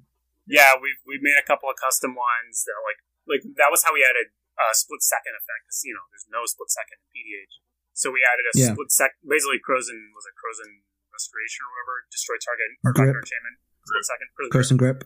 [0.49, 3.93] Yeah, we've we've made a couple of custom ones that like like that was how
[3.95, 5.65] we added uh, split second effect.
[5.69, 7.61] 'cause, you know, there's no split second in PDH,
[7.95, 8.73] so we added a Yeah.
[8.75, 9.21] split second.
[9.25, 10.83] Basically, Krosan was a Krosan
[11.13, 13.13] restoration or whatever, destroy target or Grip.
[13.13, 13.57] target enchantment.
[13.87, 14.29] Split second.
[14.37, 14.99] Krosan Curse Grip.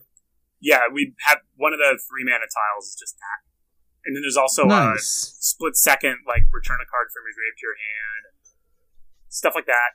[0.59, 3.41] Yeah, we have one of the three mana tiles is just that,
[4.09, 5.37] and then there's also uh, nice.
[5.39, 8.36] split second like return a card from your grave to your hand, and
[9.37, 9.91] stuff like that.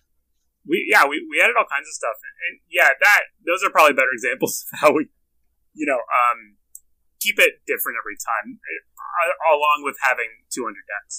[0.70, 3.74] we yeah we, we added all kinds of stuff and, and yeah that those are
[3.74, 5.10] probably better examples of how we
[5.74, 6.62] you know um
[7.20, 11.16] keep it different every time uh, along with having 200 decks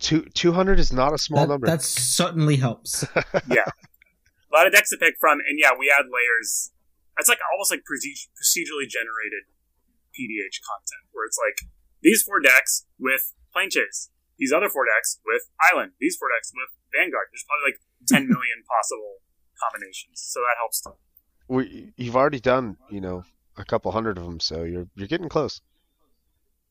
[0.00, 1.66] Two two hundred is not a small that, number.
[1.66, 3.04] that certainly helps.
[3.48, 6.72] yeah a lot of decks to pick from and yeah we add layers
[7.18, 9.46] it's like almost like procedurally generated
[10.14, 11.70] pdh content where it's like
[12.02, 16.70] these four decks with Planechase these other four decks with island these four decks with
[16.92, 17.78] vanguard there's probably like
[18.08, 19.22] 10 million possible
[19.58, 20.94] combinations so that helps them
[21.46, 23.22] we, you've already done, you know,
[23.58, 25.60] a couple hundred of them, so you're you're getting close.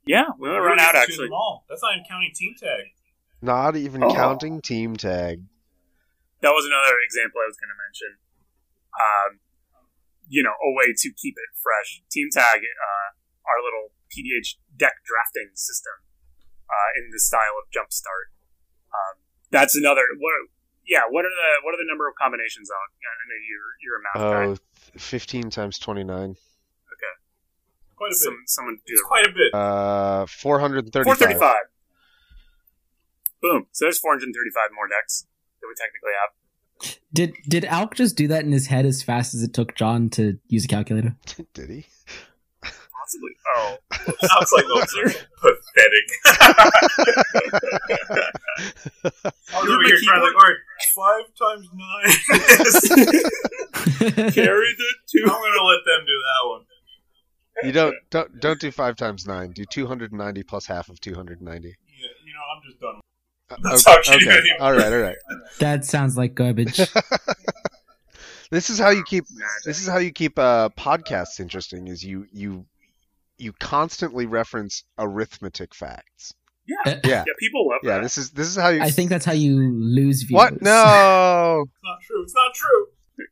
[0.06, 1.30] yeah we're gonna run out actually.
[1.70, 2.86] That's not even counting team tag.
[3.42, 4.10] Not even Oh.
[4.16, 5.44] counting team tag.
[6.42, 8.12] that was another example I was going to mention.
[8.98, 9.30] Um,
[10.28, 12.02] you know, a way to keep it fresh.
[12.10, 13.08] Team Tag, uh,
[13.46, 15.94] our little PDH deck drafting system,
[16.74, 18.34] uh, in the style of Jumpstart.
[18.90, 19.22] Um,
[19.52, 20.02] that's another.
[20.18, 20.34] What?
[20.88, 21.06] Yeah.
[21.10, 22.86] What are the What are the number of combinations on?
[22.98, 24.46] I know you're you're a math guy.
[24.50, 24.58] Oh,
[24.98, 26.10] th- 15 times 29.
[26.10, 26.36] Okay.
[27.96, 28.34] Quite a bit.
[28.48, 29.54] Someone do it's the quite a bit.
[29.54, 31.06] Uh, 435.
[31.06, 31.70] four thirty five.
[33.42, 33.68] Boom.
[33.72, 35.26] So there's four hundred thirty five more decks
[35.62, 36.32] that we technically have.
[37.14, 40.10] Did did Alk just do that in his head as fast as it took John
[40.12, 41.16] to use a calculator?
[41.54, 41.86] Did he?
[43.04, 43.32] Possibly.
[43.58, 43.78] Oh.
[43.92, 44.64] I was like,
[45.42, 46.08] pathetic.
[49.52, 50.62] I was over here trying to like, all right,
[50.96, 52.12] five times nine.
[54.32, 55.24] Carry the two.
[55.24, 56.64] I'm gonna let them do that one.
[57.64, 59.52] You don't don't don't do five times nine.
[59.52, 61.68] Do 290 plus half of 290.
[61.68, 63.02] Yeah, you know, I'm just done.
[63.50, 64.50] Uh, That's okay, how okay.
[64.62, 65.18] All right, all right.
[65.60, 66.80] That sounds like garbage.
[68.54, 69.26] This is how you keep
[69.66, 71.88] this is how you keep uh, podcasts interesting.
[71.88, 72.68] Is you you
[73.44, 76.34] you constantly reference arithmetic facts.
[76.66, 76.78] Yeah.
[76.94, 77.34] Uh, Yeah, Yeah.
[77.40, 77.98] People love yeah.
[77.98, 78.04] that.
[78.04, 78.82] This is this is how you.
[78.82, 80.52] I think that's how you lose viewers.
[80.52, 80.62] What?
[80.62, 81.66] No.
[81.68, 82.24] It's not true.
[82.24, 82.88] It's not true.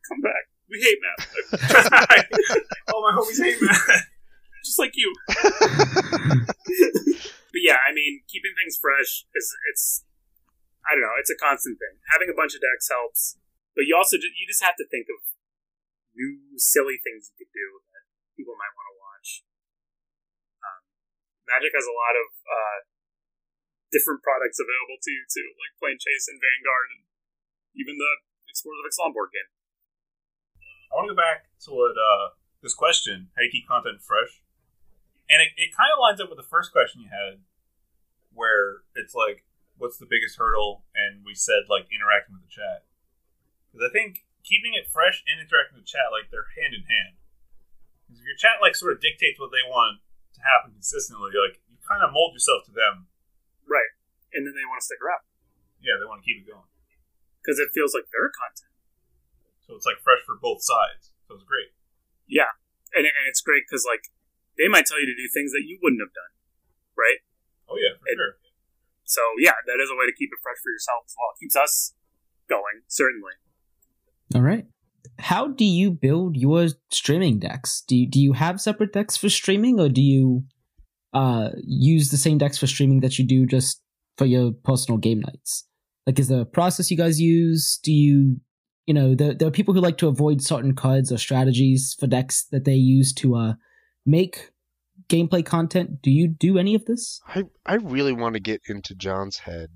[0.08, 0.44] Come back.
[0.70, 1.26] We hate math.
[2.94, 4.06] All my homies hate math,
[4.64, 5.12] Just like you.
[7.52, 10.08] But yeah, I mean, keeping things fresh is it's
[10.88, 12.00] I don't know, it's a constant thing.
[12.08, 13.36] Having a bunch of decks helps,
[13.76, 15.20] but you also ju- you just have to think of
[16.16, 18.04] new silly things you could do that
[18.40, 19.01] people might want to watch.
[21.52, 22.78] Magic has a lot of uh,
[23.92, 27.04] different products available to you too, like Planechase and Vanguard, and
[27.76, 28.12] even the
[28.48, 29.52] Explorers of Ixalan board game.
[30.88, 34.00] I want to go back to what uh, this question: How do you keep content
[34.00, 34.40] fresh?
[35.28, 37.40] And it, it kind of lines up with the first question you had,
[38.32, 39.44] where it's like,
[39.80, 40.84] what's the biggest hurdle?
[40.92, 42.88] And we said like interacting with the chat,
[43.68, 46.84] because I think keeping it fresh and interacting with the chat like they're hand in
[46.88, 47.16] hand.
[48.04, 50.04] Because if your chat like sort of dictates what they want
[50.46, 53.06] happen consistently, like you kind of mold yourself to them.
[53.66, 53.90] Right.
[54.34, 55.22] And then they want to stick around
[55.80, 56.66] Yeah, they want to keep it going.
[57.42, 58.72] because it feels like their content.
[59.66, 61.12] So it's like fresh for both sides.
[61.28, 61.70] So it's great.
[62.26, 62.50] Yeah,
[62.96, 64.10] and, and it's great because like
[64.58, 66.32] they might tell you to do things that you wouldn't have done,
[66.98, 67.20] right?
[67.70, 68.36] Oh yeah, for It- sure.
[69.04, 71.34] So yeah, that is a way to keep it fresh for yourself as well.
[71.36, 71.92] It keeps us
[72.48, 73.36] going, certainly.
[74.34, 74.64] All right.
[75.22, 77.82] How do you build your streaming decks?
[77.86, 80.44] Do you, do you have separate decks for streaming, or do you
[81.12, 83.80] uh, use the same decks for streaming that you do just
[84.18, 85.64] for your personal game nights?
[86.06, 87.78] Like, is there a process you guys use?
[87.84, 88.40] Do you,
[88.86, 92.08] you know, there, there are people who like to avoid certain cards or strategies for
[92.08, 93.52] decks that they use to uh,
[94.04, 94.50] make
[95.08, 96.02] gameplay content.
[96.02, 97.20] Do you do any of this?
[97.28, 99.68] I I really want to get into John's head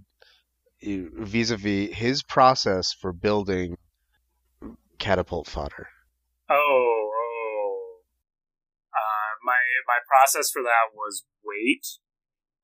[0.83, 3.77] eh, vis-a-vis his process for building
[4.99, 5.89] catapult fodder.
[6.51, 7.99] Oh, oh.
[8.93, 11.87] Uh, my my process for that was wait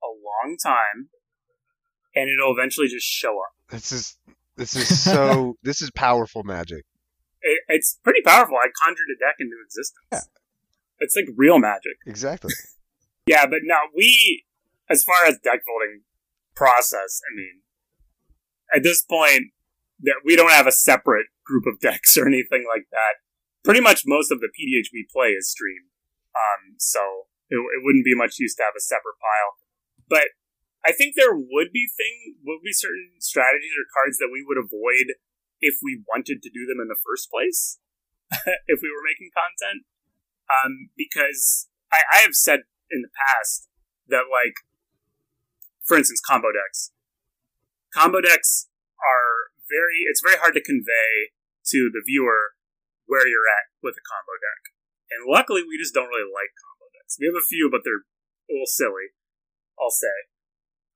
[0.03, 1.09] a long time,
[2.15, 3.53] and it'll eventually just show up.
[3.69, 4.17] This is
[4.55, 6.85] this is so this is powerful magic.
[7.41, 8.55] It, it's pretty powerful.
[8.55, 10.07] I conjured a deck into existence.
[10.11, 10.19] Yeah.
[10.99, 11.97] It's like real magic.
[12.05, 12.53] Exactly.
[13.25, 14.43] Yeah, but now we,
[14.89, 16.01] as far as deck building
[16.55, 17.61] process, I mean,
[18.75, 19.51] at this point,
[20.01, 23.21] that we don't have a separate group of decks or anything like that.
[23.63, 25.87] Pretty much most of the PDH we play is streamed,
[26.35, 29.55] um, so it, it wouldn't be much use to have a separate pile.
[30.09, 30.35] But
[30.83, 34.59] I think there would be thing would be certain strategies or cards that we would
[34.59, 35.15] avoid
[35.63, 37.79] if we wanted to do them in the first place,
[38.67, 39.87] if we were making content,
[40.51, 43.69] um, because I, I have said in the past
[44.09, 44.59] that like
[45.83, 46.91] for instance combo decks
[47.93, 48.67] combo decks
[48.99, 51.33] are very it's very hard to convey
[51.65, 52.53] to the viewer
[53.09, 54.61] where you're at with a combo deck
[55.09, 58.05] and luckily we just don't really like combo decks we have a few but they're
[58.05, 59.17] a little silly
[59.81, 60.29] i'll say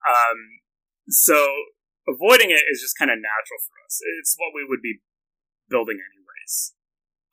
[0.06, 0.62] um
[1.10, 1.50] so
[2.08, 4.00] avoiding it is just kind of natural for us.
[4.20, 5.04] It's what we would be
[5.68, 6.74] building anyways.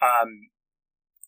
[0.02, 0.50] Um,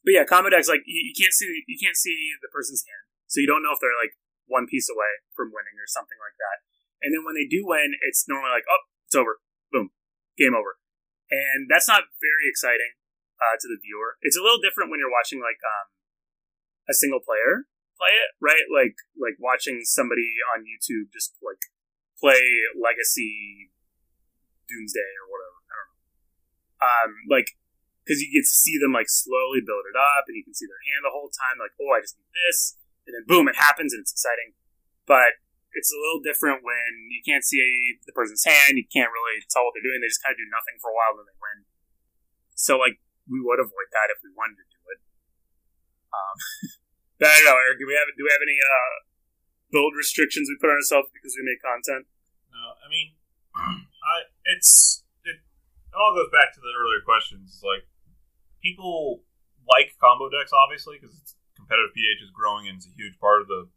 [0.03, 3.07] but yeah, combo decks like you, you can't see you can't see the person's hand,
[3.31, 6.39] so you don't know if they're like one piece away from winning or something like
[6.39, 6.63] that.
[7.03, 9.91] And then when they do win, it's normally like, oh, it's over, boom,
[10.39, 10.79] game over,
[11.33, 12.97] and that's not very exciting
[13.41, 14.21] uh, to the viewer.
[14.23, 15.93] It's a little different when you're watching like um,
[16.89, 18.69] a single player play it, right?
[18.69, 21.61] Like like watching somebody on YouTube just like
[22.21, 22.41] play
[22.77, 23.73] Legacy
[24.69, 25.59] Doomsday or whatever.
[25.67, 26.01] I don't know.
[26.85, 27.57] Um, like
[28.05, 30.69] because you get to see them like slowly build it up, and you can see
[30.69, 31.59] their hand the whole time.
[31.59, 32.79] Like, oh, I just need this,
[33.09, 34.55] and then boom, it happens, and it's exciting.
[35.09, 35.41] But
[35.77, 37.61] it's a little different when you can't see
[38.09, 38.81] the person's hand.
[38.81, 40.01] You can't really tell what they're doing.
[40.01, 41.69] They just kind of do nothing for a while, then they win.
[42.57, 42.97] So like
[43.29, 45.01] we would avoid that if we wanted to do it.
[46.09, 46.37] Um,
[47.21, 47.77] but I don't know, Eric.
[47.77, 48.97] Do we have do we have any uh,
[49.69, 52.09] build restrictions we put on ourselves because we make content?
[52.49, 53.21] No, I mean,
[54.01, 57.61] I it's it, it all goes back to the earlier questions.
[57.61, 57.85] Like
[58.65, 59.21] people
[59.69, 63.53] like combo decks, obviously, because competitive PDH is growing and it's a huge part of
[63.53, 63.69] the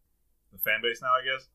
[0.56, 1.52] the fan base now, I guess.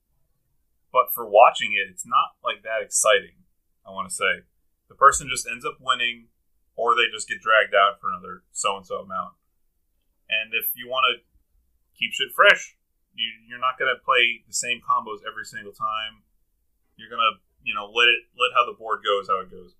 [0.94, 3.42] But for watching it, it's not like that exciting.
[3.82, 4.46] I want to say
[4.86, 6.30] the person just ends up winning,
[6.78, 9.34] or they just get dragged out for another so and so amount.
[10.30, 11.26] And if you want to
[11.98, 12.78] keep shit fresh,
[13.10, 16.22] you, you're not going to play the same combos every single time.
[16.94, 19.74] You're going to, you know, let it let how the board goes how it goes.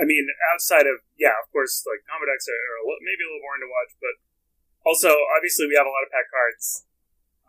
[0.00, 0.24] I mean,
[0.56, 3.44] outside of yeah, of course, like combo decks are, are a little, maybe a little
[3.44, 4.14] boring to watch, but
[4.88, 6.88] also obviously we have a lot of pack cards,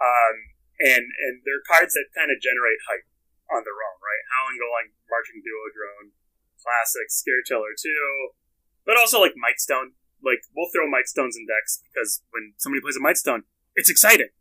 [0.03, 3.07] um, and and they're cards that kind of generate hype
[3.51, 4.23] on their own, right?
[4.35, 6.15] Howling Golem, Marching Duodrone,
[6.59, 8.35] Classic, Scare Teller two,
[8.83, 9.95] but also like Mightstone.
[10.23, 13.45] Like we'll throw Mightstones in decks because when somebody plays a Mightstone,
[13.77, 14.33] it's exciting,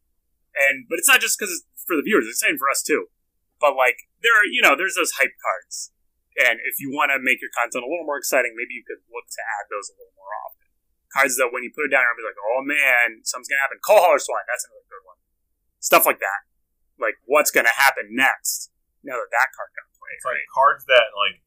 [0.57, 3.12] and but it's not just because it's for the viewers; it's exciting for us too.
[3.61, 5.95] But like there are, you know, there's those hype cards
[6.35, 8.99] and if you want to make your content a little more exciting, maybe you could
[9.07, 10.66] look to add those a little more often.
[11.14, 13.78] Cards that when you put it down, you'll be like, oh man, something's to happen.
[13.87, 15.18] Coal Hauler Swine, that's another good one.
[15.85, 16.41] Stuff like that.
[16.97, 18.72] Like, what's going to happen next
[19.05, 20.16] now that that card got played?
[20.16, 21.45] It's like cards that, like,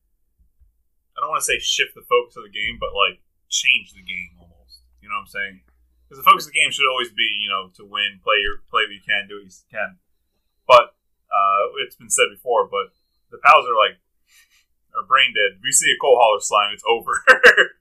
[1.17, 4.05] I don't want to say shift the focus of the game, but, like, change the
[4.05, 4.85] game almost.
[5.01, 5.65] You know what I'm saying?
[6.05, 8.61] Because the focus of the game should always be, you know, to win, play your
[8.69, 9.97] play what you can, do what you can.
[10.69, 10.93] But
[11.33, 12.93] uh, it's been said before, but
[13.33, 13.97] the pals are like
[14.93, 15.57] are brain dead.
[15.57, 17.25] If we see a coal hauler swine, it's over.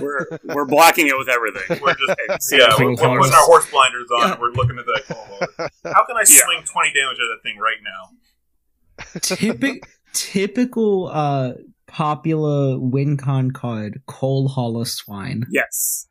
[0.00, 1.80] we're we're blocking it with everything.
[1.82, 4.28] We're just yeah, we're, we're putting our horse blinders on.
[4.28, 4.36] Yeah.
[4.40, 5.70] We're looking at that coal.
[5.92, 6.40] How can I yeah.
[6.44, 9.20] swing twenty damage at that thing right now?
[9.20, 11.52] Typic, typical uh,
[11.86, 15.46] popular WinCon card, coal hauler swine.
[15.50, 16.06] Yes.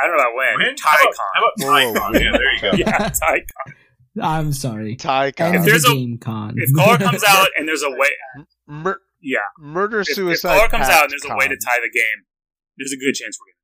[0.00, 0.74] I don't know about when.
[0.76, 0.78] Tycon.
[0.84, 2.24] How about, how about Tycon?
[2.24, 2.72] yeah, there you go.
[2.72, 3.74] yeah, Tycon.
[4.22, 4.96] I'm sorry.
[4.96, 5.54] Tycon.
[5.54, 6.54] If there's a game con.
[6.56, 8.08] If Caller comes out and there's a way,
[8.66, 10.54] Mur- yeah, murder suicide.
[10.54, 11.34] If Caller comes out and there's con.
[11.34, 12.26] a way to tie the game,
[12.78, 13.56] there's a good chance we're gonna.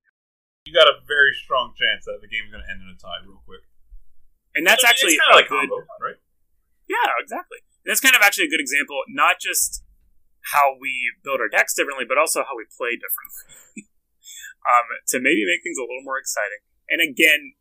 [0.67, 3.43] You got a very strong chance that the game's gonna end in a tie real
[3.47, 3.63] quick.
[4.55, 6.19] And that's it's actually kind of like good, combo, right?
[6.87, 7.63] Yeah, exactly.
[7.83, 9.83] And that's kind of actually a good example, not just
[10.55, 10.93] how we
[11.25, 13.91] build our decks differently, but also how we play differently.
[14.65, 16.63] um, to maybe make things a little more exciting.
[16.89, 17.57] And again,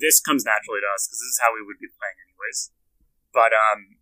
[0.00, 2.72] this comes naturally to us because this is how we would be playing anyways.
[3.32, 4.00] But um,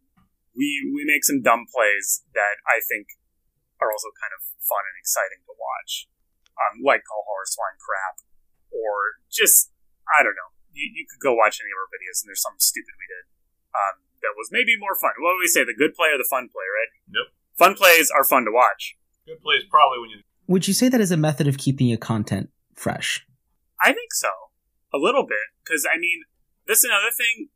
[0.55, 3.20] we we make some dumb plays that I think
[3.81, 6.07] are also kind of fun and exciting to watch,
[6.57, 8.23] um, like Coal Hauler Swine Crap,
[8.71, 9.73] or just
[10.07, 10.53] I don't know.
[10.71, 13.27] You, you could go watch any of our videos and there's something stupid we did
[13.75, 15.15] um, that was maybe more fun.
[15.19, 15.65] What would we say?
[15.65, 16.91] The good play or the fun play, right?
[17.11, 17.35] Nope.
[17.59, 18.97] Fun plays are fun to watch.
[19.27, 20.19] Good plays probably when you.
[20.47, 23.27] Would you say that is a method of keeping your content fresh?
[23.83, 24.31] I think so.
[24.93, 25.55] A little bit.
[25.63, 26.27] Because, I mean,
[26.67, 27.49] this is another thing.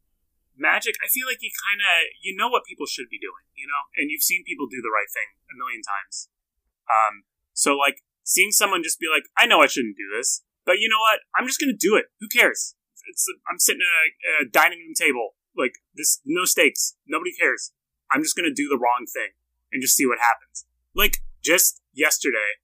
[0.55, 3.67] Magic, I feel like you kind of, you know what people should be doing, you
[3.67, 3.91] know?
[3.99, 6.31] And you've seen people do the right thing a million times.
[6.87, 10.79] Um, so, like, seeing someone just be like, I know I shouldn't do this, but
[10.79, 11.27] you know what?
[11.35, 12.07] I'm just to do it.
[12.21, 12.75] Who cares?
[13.11, 14.09] It's, I'm sitting at a,
[14.45, 15.37] a dining room table.
[15.57, 16.97] Like, this, no stakes.
[17.07, 17.73] Nobody cares.
[18.13, 19.35] I'm just to do the wrong thing
[19.73, 20.67] and just see what happens.
[20.95, 22.63] Like, just yesterday,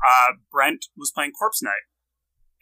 [0.00, 1.88] uh, Brent was playing Corpse Knight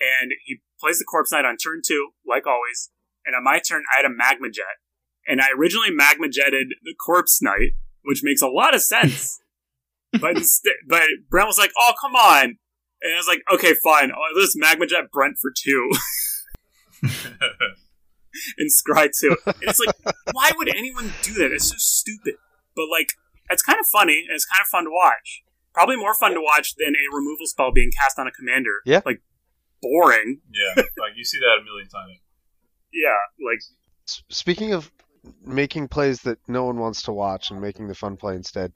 [0.01, 2.91] and he plays the Corpse Knight on turn two, like always.
[3.29, 4.81] And on my turn, I had a Magma Jet.
[5.27, 9.39] And I originally Magma Jetted the Corpse Knight, which makes a lot of sense.
[10.19, 12.57] but instead, but Brent was like, "Oh, come on!"
[13.03, 14.11] And I was like, "Okay, fine.
[14.11, 15.91] I'll just Magma Jet Brent for two.
[18.59, 19.37] and Scry two.
[19.45, 19.95] And it's like,
[20.33, 21.53] why would anyone do that?
[21.53, 22.35] It's so stupid.
[22.75, 23.13] But like,
[23.51, 25.43] it's kind of funny and it's kind of fun to watch.
[25.75, 28.81] Probably more fun to watch than a removal spell being cast on a commander.
[28.85, 29.03] Yeah.
[29.05, 29.23] Like
[29.81, 30.41] boring.
[30.53, 32.19] Yeah, like you see that a million times.
[32.93, 33.15] Yeah,
[33.45, 33.59] like
[34.29, 34.91] speaking of
[35.45, 38.73] making plays that no one wants to watch and making the fun play instead.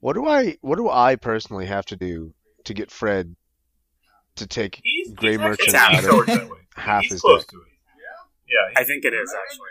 [0.00, 2.32] What do I what do I personally have to do
[2.64, 3.34] to get Fred
[4.36, 6.56] to take He's, Gray he's Merchant out of that way.
[6.76, 7.48] half he's his close deck?
[7.50, 7.62] to it.
[8.46, 9.66] Yeah, I think it is actually.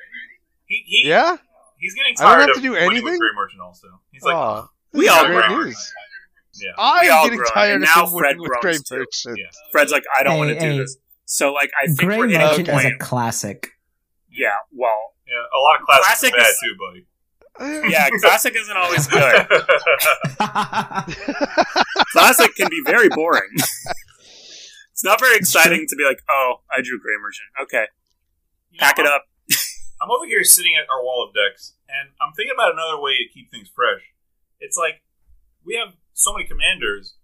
[0.66, 1.38] he, he, Yeah?
[1.78, 2.28] he's getting tired.
[2.28, 3.04] I don't tired have of to do anything?
[3.06, 3.88] with Gray Merchant also.
[4.12, 5.64] He's like, oh, We this all is great grown.
[5.66, 5.94] news.
[6.62, 6.72] yeah.
[6.78, 8.74] I'm getting grown, tired and now him Fred with Gray.
[8.92, 9.38] Merchant.
[9.40, 9.46] Yeah.
[9.72, 10.98] Fred's like, I don't want Hey, to do this.
[11.26, 13.70] So like, I think Gray we're Merchant a is a classic.
[14.38, 17.06] Yeah, well, Yeah, a lot of classics Classic are bad is- too, buddy.
[17.92, 19.48] yeah, classic isn't always good.
[22.14, 23.50] Classic can be very boring.
[24.92, 27.48] it's not very exciting to be like, oh, I drew Gray Merchant.
[27.64, 27.86] Okay,
[28.72, 29.24] You know, pack it I'm- up.
[30.00, 33.18] I'm over here sitting at our wall of decks, and I'm thinking about another way
[33.18, 34.14] to keep things fresh.
[34.60, 35.02] It's like
[35.66, 37.16] we have so many commanders,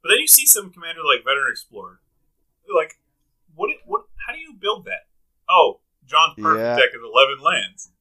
[0.00, 1.98] but then you see some commander like Veteran Explorer.
[2.64, 3.00] You're like,
[3.56, 3.70] what?
[3.84, 4.02] What?
[4.28, 5.10] How do you build that?
[5.50, 5.80] Oh,
[6.10, 6.74] John's perfect Yeah.
[6.76, 7.94] deck is 11 lands.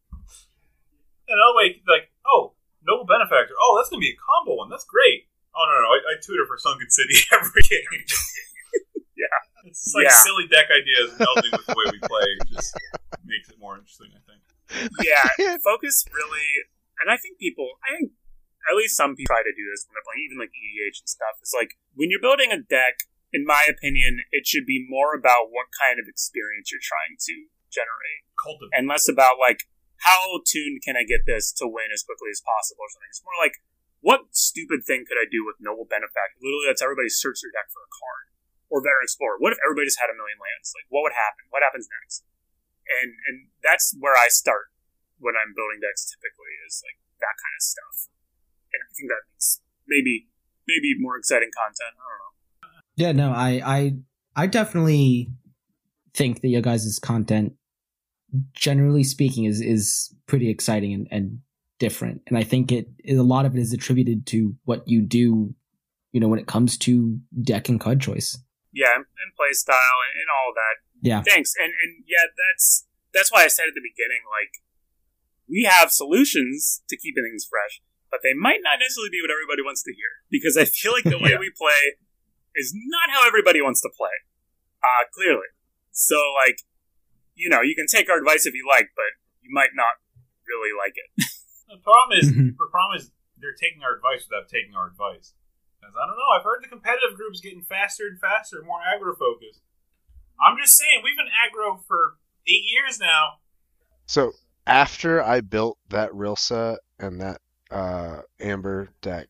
[1.30, 3.54] Another way, like, oh, Noble Benefactor.
[3.62, 4.70] Oh, that's gonna be a combo one.
[4.74, 5.30] That's great.
[5.54, 7.86] Oh no, no, I, I tutor for Sunken City every game.
[9.20, 9.68] Yeah.
[9.68, 10.16] it's just like Yeah.
[10.24, 12.24] silly deck ideas melding with the way we play.
[12.40, 12.72] It just
[13.28, 14.40] makes it more interesting, I think.
[15.04, 16.48] Yeah, focus really,
[17.04, 18.16] and I think people, I think
[18.72, 21.10] at least some people try to do this when they're playing, even like EDH and
[21.12, 21.36] stuff.
[21.44, 23.04] It's like when you're building a deck,
[23.36, 27.52] in my opinion, it should be more about what kind of experience you're trying to
[27.72, 28.74] generate, Cultivate.
[28.76, 29.66] and less about like
[30.04, 33.12] how tuned can I get this to win as quickly as possible or something.
[33.12, 33.60] It's more like
[34.00, 36.40] what stupid thing could I do with Noble Benefactor?
[36.40, 38.32] Literally, that's everybody search their deck for a card.
[38.70, 39.42] Or Veteran Explorer.
[39.42, 40.78] What if everybody just had a million lands?
[40.78, 41.50] Like, what would happen?
[41.50, 42.22] What happens next?
[42.86, 44.70] And and that's where I start
[45.18, 46.06] when I'm building decks.
[46.06, 47.98] Typically, is like that kind of stuff.
[48.70, 50.30] And I think that makes maybe
[50.70, 51.98] maybe more exciting content.
[51.98, 52.34] I don't know.
[52.96, 53.80] Yeah, no, I, I,
[54.36, 55.30] I definitely
[56.20, 57.54] think that your guys' content,
[58.54, 61.40] generally speaking, is is pretty exciting and, and
[61.80, 62.22] different.
[62.28, 65.56] And I think it a lot of it is attributed to what you do,
[66.12, 68.38] you know, when it comes to deck and card choice.
[68.72, 70.76] Yeah, and, and play style and, and all that.
[71.02, 71.54] Yeah, Thanks.
[71.58, 74.54] And and yeah, that's that's why I said at the beginning, like
[75.50, 79.64] we have solutions to keeping things fresh, but they might not necessarily be what everybody
[79.66, 80.12] wants to hear.
[80.30, 81.42] Because I feel like the way Yeah.
[81.42, 81.98] we play
[82.60, 84.14] is not how everybody wants to play.
[84.84, 85.50] Uh clearly.
[85.92, 86.16] So
[86.46, 86.60] like,
[87.36, 89.12] you know, you can take our advice if you like, but
[89.42, 89.96] you might not
[90.48, 91.10] really like it.
[91.70, 92.58] The problem is, Mhm.
[92.58, 95.36] the problem is they're taking our advice without taking our advice.
[95.80, 96.30] Because I don't know.
[96.36, 99.62] I've heard the competitive group's getting faster and faster, more aggro focused.
[100.42, 102.16] I'm just saying, we've been aggro for
[102.48, 103.34] eight years now.
[104.08, 104.32] So
[104.66, 109.28] after I built that Rilsa and that uh, Amber deck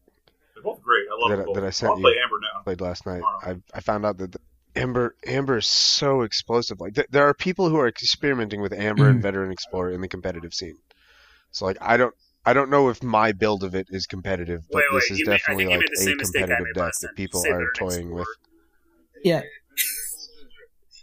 [0.53, 1.07] They're both great.
[1.11, 1.55] I love That- them both.
[1.55, 2.21] that I sent I'll play you.
[2.23, 2.61] Amber now.
[2.63, 3.61] played last night, Tomorrow.
[3.73, 4.39] I I found out that the
[4.75, 6.79] Amber Amber is so explosive.
[6.79, 9.23] Like th- there are people who are experimenting with Amber and Mm.
[9.23, 10.77] Veteran Explorer in the competitive scene.
[11.51, 12.13] So like I don't
[12.45, 15.25] I don't know if my build of it is competitive, but Wait, this is you
[15.25, 18.27] made- definitely like a same mistake I competitive deck that people are Veteran toying with.
[19.23, 19.41] yeah.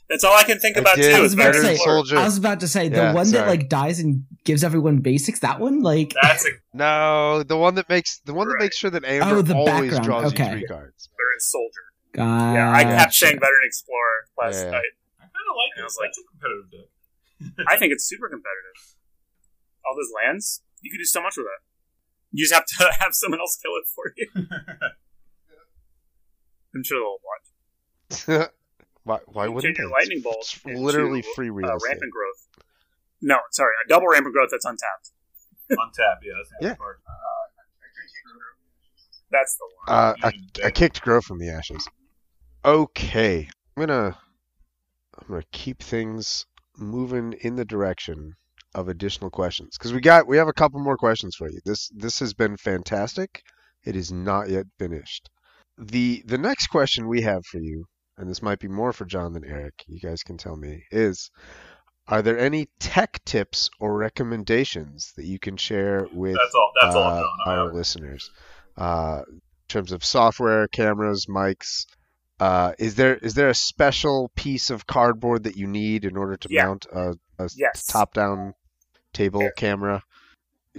[0.09, 1.13] That's all I can think I about did.
[1.13, 1.23] I too.
[1.23, 3.99] was about to say- I was about to say the Yeah, one that like dies
[3.99, 5.41] and gives everyone basics.
[5.41, 8.91] That one, like, That's a No, the one that makes the one that makes sure
[8.91, 10.45] that Amber Oh, always background, draws okay.
[10.45, 11.09] you three cards.
[11.11, 11.81] Veteran Soldier.
[12.17, 12.55] Gotcha.
[12.57, 14.71] Yeah, I kept saying Veteran Explorer last Yeah.
[14.71, 14.93] night.
[15.21, 15.85] I kind of like And I it.
[15.85, 16.89] was like- That's a competitive deck.
[17.69, 18.97] I think it's super competitive.
[19.85, 21.61] All those lands, you could do so much with that.
[22.33, 24.29] You just have to have someone else kill it for you.
[26.75, 28.51] I'm sure they'll watch.
[29.05, 29.93] why why wouldn't change your they?
[29.93, 31.89] lightning bolt It's into, literally free real uh, estate.
[31.91, 32.65] rampant growth.
[33.23, 35.13] No, sorry, a double rampant growth that's untapped.
[35.71, 36.33] untapped, yeah.
[36.37, 36.69] That's the Yeah.
[36.71, 37.01] good part.
[39.31, 39.97] That's the one.
[39.99, 41.87] Uh, I, I kicked Grow from the ashes.
[42.67, 44.19] Okay, I'm gonna
[45.17, 46.47] I'm gonna keep things
[46.77, 48.35] moving in the direction
[48.75, 51.61] of additional questions because we got we have a couple more questions for you.
[51.65, 53.45] This this has been fantastic.
[53.85, 55.31] It is not yet finished.
[55.79, 57.85] the The next question we have for you,
[58.19, 59.85] and this might be more for John than Eric.
[59.87, 61.31] You guys can tell me is.
[62.09, 66.73] Are there any tech tips or recommendations that you can share with That's all.
[66.81, 67.25] That's uh.
[67.47, 68.31] I our listeners
[68.77, 71.87] uh, in terms of software, cameras, mics.
[72.39, 76.37] Uh, is there is there a special piece of cardboard that you need in order
[76.37, 76.67] to Yeah.
[76.67, 77.87] mount a, a Yes.
[77.87, 78.55] top-down
[79.13, 79.51] table Yeah.
[79.57, 80.03] camera?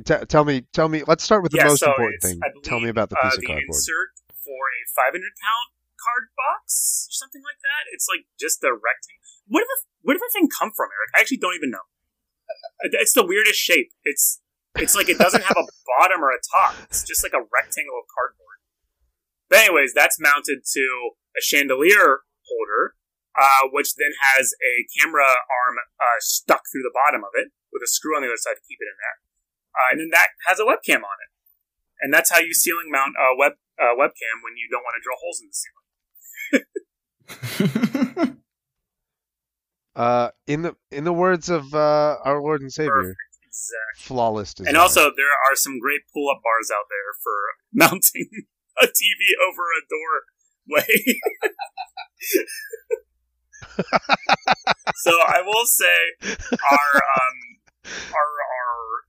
[0.05, 1.01] T- tell me, tell me.
[1.07, 2.39] Let's start with the Yeah, most so important thing.
[2.43, 3.65] I tell me about the uh, piece of the cardboard.
[3.81, 4.09] insert
[4.45, 7.89] for a 500 count card box or something like that.
[7.91, 9.25] It's like just a rectangle.
[9.49, 11.09] Where did the where did the thing come from, Eric?
[11.17, 11.89] I actually don't even know.
[12.81, 13.89] It's the weirdest shape.
[14.05, 14.39] It's
[14.77, 15.65] it's like it doesn't have a
[15.97, 16.75] bottom or a top.
[16.85, 18.61] It's just like a rectangle of cardboard.
[19.49, 20.85] But anyways, that's mounted to
[21.37, 22.95] a chandelier holder,
[23.37, 27.83] uh, which then has a camera arm uh, stuck through the bottom of it with
[27.83, 29.17] a screw on the other side to keep it in there.
[29.77, 31.29] Uh, and then that has a webcam on it,
[32.01, 35.03] and that's how you ceiling mount a web uh, webcam when you don't want to
[35.05, 35.67] drill holes in the ceiling.
[39.97, 43.17] Uh, in the in the words of uh, our Lord and Savior, Perfect.
[43.41, 44.05] Exactly.
[44.05, 44.69] flawless design.
[44.69, 47.37] And also, there are some great pull-up bars out there for
[47.73, 48.29] mounting
[48.77, 49.81] a TV over a
[50.67, 50.87] doorway.
[54.95, 57.37] so I will say, our um,
[58.11, 59.07] our our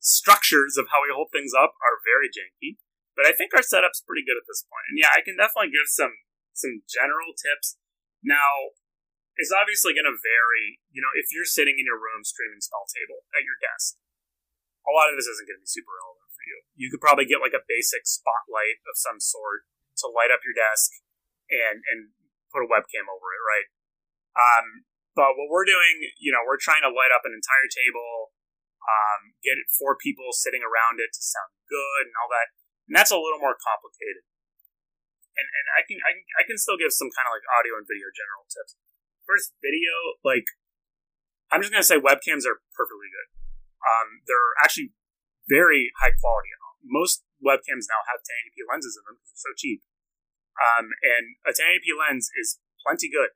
[0.00, 2.78] structures of how we hold things up are very janky,
[3.16, 4.86] but I think our setup's pretty good at this point.
[4.88, 6.14] And yeah, I can definitely give some
[6.54, 7.76] some general tips.
[8.22, 8.74] Now,
[9.38, 10.82] it's obviously going to vary.
[10.90, 13.94] You know, if you're sitting in your room streaming SpellTable at your desk,
[14.82, 16.58] a lot of this isn't going to be super relevant for you.
[16.74, 19.68] You could probably get like a basic spotlight of some sort
[20.04, 20.92] to light up your desk
[21.50, 22.14] and and
[22.52, 23.68] put a webcam over it, right?
[24.36, 24.88] Um,
[25.18, 28.32] but what we're doing, you know, we're trying to light up an entire table,
[28.86, 32.54] um, get four people sitting around it to sound good and all that,
[32.86, 34.24] and that's a little more complicated.
[35.34, 37.76] And and I can I can, I can still give some kind of like audio
[37.76, 38.78] and video general tips.
[39.26, 39.92] First, video,
[40.24, 40.46] like
[41.50, 43.28] I'm just gonna say webcams are perfectly good.
[43.82, 44.94] Um, they're actually
[45.48, 46.52] very high quality.
[46.84, 49.82] Most webcams now have 1080p lenses in them because they're so cheap.
[50.58, 53.30] Um, and a 1080p lens is plenty good.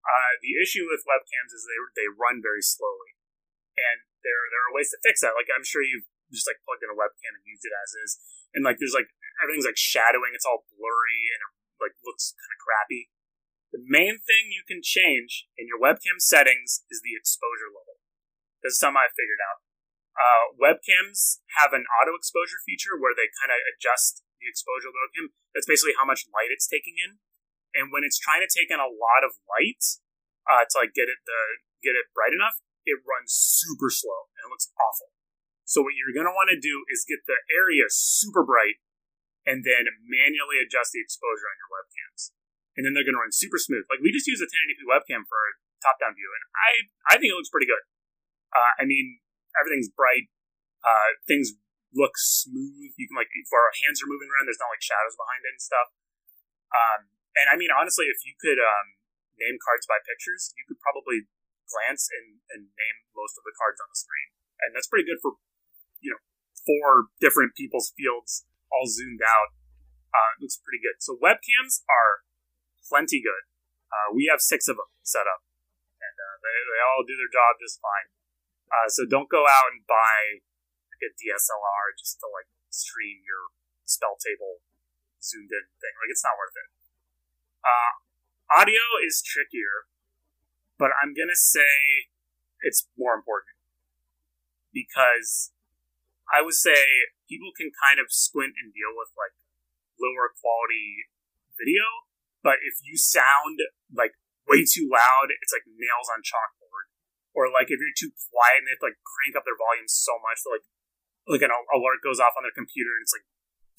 [0.00, 3.18] Uh, the issue with webcams is they they run very slowly,
[3.76, 5.36] and there there are ways to fix that.
[5.36, 8.16] Like I'm sure you've just like plugged in a webcam and used it as is,
[8.56, 9.12] and like there's like
[9.44, 13.12] everything's like shadowing, it's all blurry and it like looks kind of crappy.
[13.76, 18.02] The main thing you can change in your webcam settings is the exposure level.
[18.60, 19.64] This is something I figured out.
[20.12, 25.30] Uh, webcams have an auto exposure feature where they kind of adjust the exposure webcam.
[25.52, 27.20] That's basically how much light it's taking in.
[27.76, 29.84] And when it's trying to take in a lot of light
[30.48, 31.40] uh, to like get it the
[31.84, 35.14] get it bright enough, it runs super slow and it looks awful.
[35.68, 38.82] So what you're gonna want to do is get the area super bright,
[39.46, 42.34] and then manually adjust the exposure on your webcams,
[42.74, 43.86] and then they're gonna run super smooth.
[43.86, 46.70] Like we just use a 1080p webcam for a top-down view, and I
[47.06, 47.86] I think it looks pretty good.
[48.50, 49.22] Uh, I mean,
[49.54, 50.26] everything's bright.
[50.82, 51.54] Uh, things
[51.94, 52.94] look smooth.
[52.94, 55.54] You can like if our hands are moving around, there's not like shadows behind it
[55.58, 55.88] and stuff.
[56.70, 57.00] Um,
[57.34, 58.98] and I mean, honestly, if you could um,
[59.38, 61.26] name cards by pictures, you could probably
[61.70, 64.34] glance and, and name most of the cards on the screen,
[64.66, 65.38] and that's pretty good for
[66.02, 66.22] you know
[66.66, 69.54] four different people's fields all zoomed out.
[70.10, 70.98] Uh, it looks pretty good.
[70.98, 72.26] So webcams are
[72.90, 73.46] plenty good.
[73.90, 75.42] Uh, we have six of them set up,
[75.98, 78.10] and uh, they, they all do their job just fine.
[78.70, 80.46] Uh, so don't go out and buy
[81.00, 83.56] like a DSLR just to like stream your
[83.88, 84.60] SpellTable
[85.24, 85.94] zoomed in thing.
[85.96, 86.68] Like it's not worth it.
[87.64, 87.92] Uh,
[88.60, 89.88] audio is trickier,
[90.76, 92.08] but I'm gonna say
[92.60, 93.56] it's more important
[94.72, 95.52] because
[96.28, 99.34] I would say people can kind of squint and deal with like
[99.96, 101.08] lower quality
[101.56, 101.84] video,
[102.44, 103.60] but if you sound
[103.92, 104.16] like
[104.48, 106.92] way too loud, it's like nails on chalkboard.
[107.30, 109.86] Or like if you're too quiet and they have to like crank up their volume
[109.86, 110.66] so much that like
[111.30, 113.26] like an alert goes off on their computer and it's like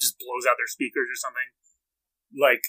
[0.00, 1.48] just blows out their speakers or something.
[2.32, 2.64] Like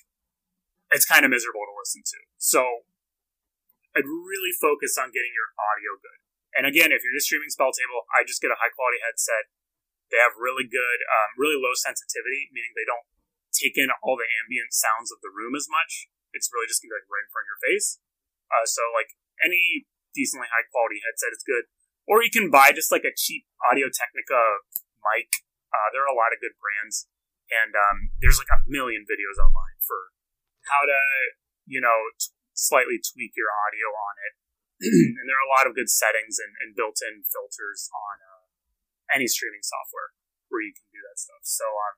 [0.92, 2.20] it's kind of miserable to listen to.
[2.36, 2.84] So
[3.96, 6.20] I'd really focus on getting your audio good.
[6.54, 9.50] And again, if you're just streaming SpellTable, I just get a high quality headset.
[10.14, 13.08] They have really good, um, really low sensitivity, meaning they don't
[13.56, 16.12] take in all the ambient sounds of the room as much.
[16.36, 17.88] It's really just gonna be like right in front of your face.
[18.54, 21.66] Uh, so like any decently high quality headset is good.
[22.08, 24.66] Or you can buy just like a cheap Audio Technica
[25.00, 25.44] mic.
[25.72, 27.08] Uh, there are a lot of good brands,
[27.50, 30.14] and um, there's like a million videos online for
[30.68, 31.02] how to,
[31.66, 34.34] you know, t- slightly tweak your audio on it.
[35.18, 38.46] and there are a lot of good settings and, and built-in filters on uh,
[39.16, 40.12] any streaming software
[40.52, 41.42] where you can do that stuff.
[41.48, 41.96] So um,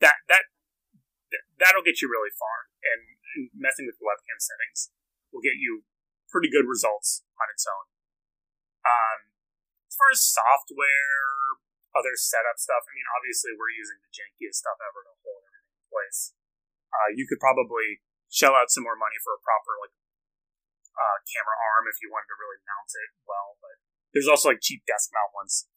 [0.00, 0.48] that that
[1.58, 3.02] that'll get you really far, and,
[3.36, 4.90] and messing with the webcam settings
[5.32, 5.84] will get you
[6.30, 7.95] pretty good results on its own.
[8.86, 9.18] Um,
[9.90, 11.58] as far as software,
[11.98, 15.74] other setup stuff, I mean, obviously we're using the jankiest stuff ever to hold everything
[15.74, 16.36] in place
[16.96, 18.00] uh, you could probably
[18.32, 19.94] shell out some more money for a proper like
[20.96, 23.60] uh, camera arm if you wanted to really mount it well.
[23.60, 23.76] But
[24.16, 25.68] there's also like cheap desk mount ones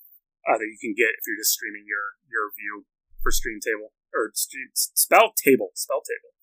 [0.47, 2.87] uh, that you can get if you're just streaming your your view
[3.19, 6.33] for Stream Table or stream, SpellTable, Spell Table.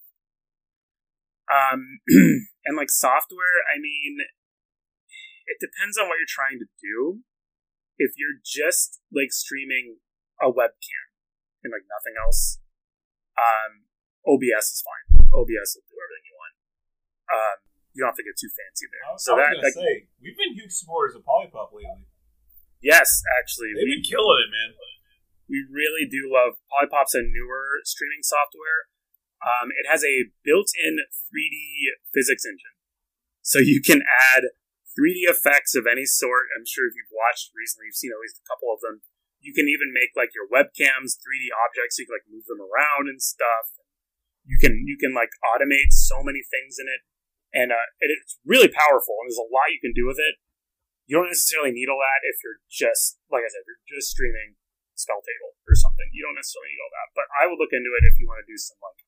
[1.47, 2.03] Um,
[2.67, 4.19] and like software, I mean,
[5.47, 7.23] it depends on what you're trying to do.
[7.97, 10.03] If you're just like streaming
[10.43, 11.07] a webcam
[11.65, 12.61] and like nothing else,
[13.41, 13.89] um,
[14.27, 15.25] OBS is fine.
[15.33, 16.55] OBS will do everything you want.
[17.31, 17.57] Um,
[17.97, 19.05] you don't have to get too fancy there.
[19.09, 21.73] I was, so I was that, gonna that say we've been huge supporters of Polypop
[21.73, 22.05] lately.
[22.85, 24.71] Yes, actually, They've we, been killing it, man.
[25.49, 28.93] we really do love Polypop's a newer streaming software.
[29.41, 31.01] Um, it has a built-in
[31.33, 32.77] 3D physics engine,
[33.41, 34.05] so you can
[34.37, 34.53] add
[34.97, 36.49] 3D effects of any sort.
[36.57, 39.05] I'm sure if you've watched recently, you've seen at least a couple of them.
[39.39, 42.65] You can even make like your webcams 3D objects, so you can like move them
[42.65, 43.77] around and stuff.
[44.49, 47.05] You can you can like automate so many things in it,
[47.53, 49.21] and uh, it's really powerful.
[49.21, 50.41] And there's a lot you can do with it.
[51.07, 54.11] You don't necessarily need all that if you're just like I said, if you're just
[54.11, 54.57] streaming
[54.97, 56.09] SpellTable or something.
[56.11, 58.43] You don't necessarily need all that, but I would look into it if you want
[58.43, 59.05] to do some like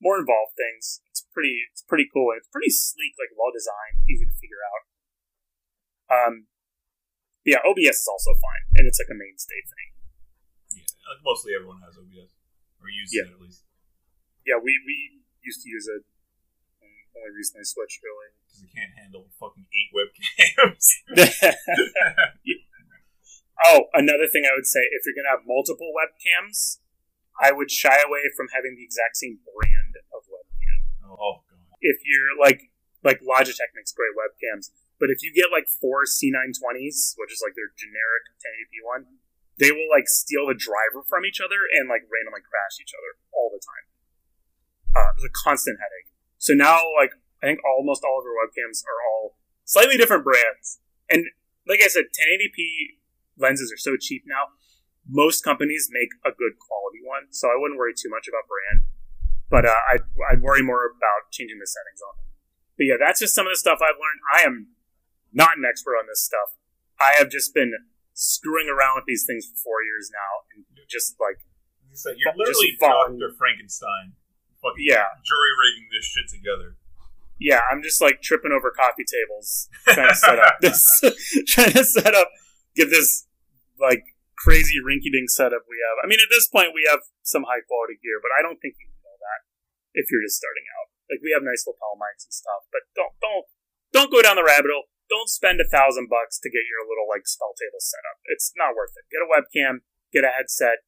[0.00, 1.04] more involved things.
[1.12, 4.64] It's pretty it's pretty cool and it's pretty sleek, like well designed, easy to figure
[4.72, 4.95] out.
[6.10, 6.46] Um,
[7.44, 9.88] yeah, OBS is also fine, and it's like a mainstay thing.
[10.82, 12.34] Yeah, mostly everyone has OBS
[12.82, 13.26] or uses Yeah.
[13.30, 13.62] it at least
[14.46, 16.02] Yeah, we we used to use it.
[16.82, 18.34] and Only recently switched, really.
[18.46, 20.86] because they can't handle fucking eight webcams.
[23.66, 26.78] oh, another thing I would say if you're going to have multiple webcams,
[27.40, 30.80] I would shy away from having the exact same brand of webcam.
[31.04, 31.66] oh, oh god.
[31.80, 32.72] If you're like
[33.04, 37.52] like Logitech makes great webcams, but if you get like four C920s, which is like
[37.52, 39.02] their generic 1080p one,
[39.60, 43.20] they will like steal the driver from each other and like randomly crash each other
[43.32, 43.86] all the time.
[44.96, 46.12] Uh, it's a constant headache.
[46.40, 47.12] So now, like,
[47.44, 50.80] I think almost all of our webcams are all slightly different brands.
[51.08, 51.28] And
[51.68, 52.96] like I said, 1080p
[53.36, 54.56] lenses are so cheap now.
[55.08, 58.88] Most companies make a good quality one, so I wouldn't worry too much about brand.
[59.48, 62.28] But uh, I'd, I'd worry more about changing the settings on them.
[62.76, 64.20] But yeah, that's just some of the stuff I've learned.
[64.34, 64.75] I am
[65.36, 66.56] not an expert on this stuff.
[66.96, 67.76] I have just been
[68.16, 71.36] screwing around with these things for four years now, and just like
[71.92, 72.72] said, you're literally.
[72.80, 74.16] Doctor Frankenstein,
[74.64, 75.12] fucking Yeah.
[75.20, 76.76] jury rigging this shit together.
[77.36, 80.80] yeah, I'm just like tripping over coffee tables trying to set up this,
[81.52, 82.28] trying to set up,
[82.74, 83.28] get this
[83.80, 84.04] like
[84.40, 86.00] crazy rinky-dink setup we have.
[86.00, 88.76] I mean, at this point, we have some high quality gear, but I don't think
[88.80, 89.40] you know that
[89.96, 90.88] if you're just starting out.
[91.12, 93.44] Like we have nice lapel mics and stuff, but don't don't
[93.92, 94.88] don't go down the rabbit hole.
[95.06, 98.18] Don't spend a thousand bucks to get your little like SpellTable set up.
[98.26, 99.06] It's not worth it.
[99.06, 100.82] Get a webcam, get a headset,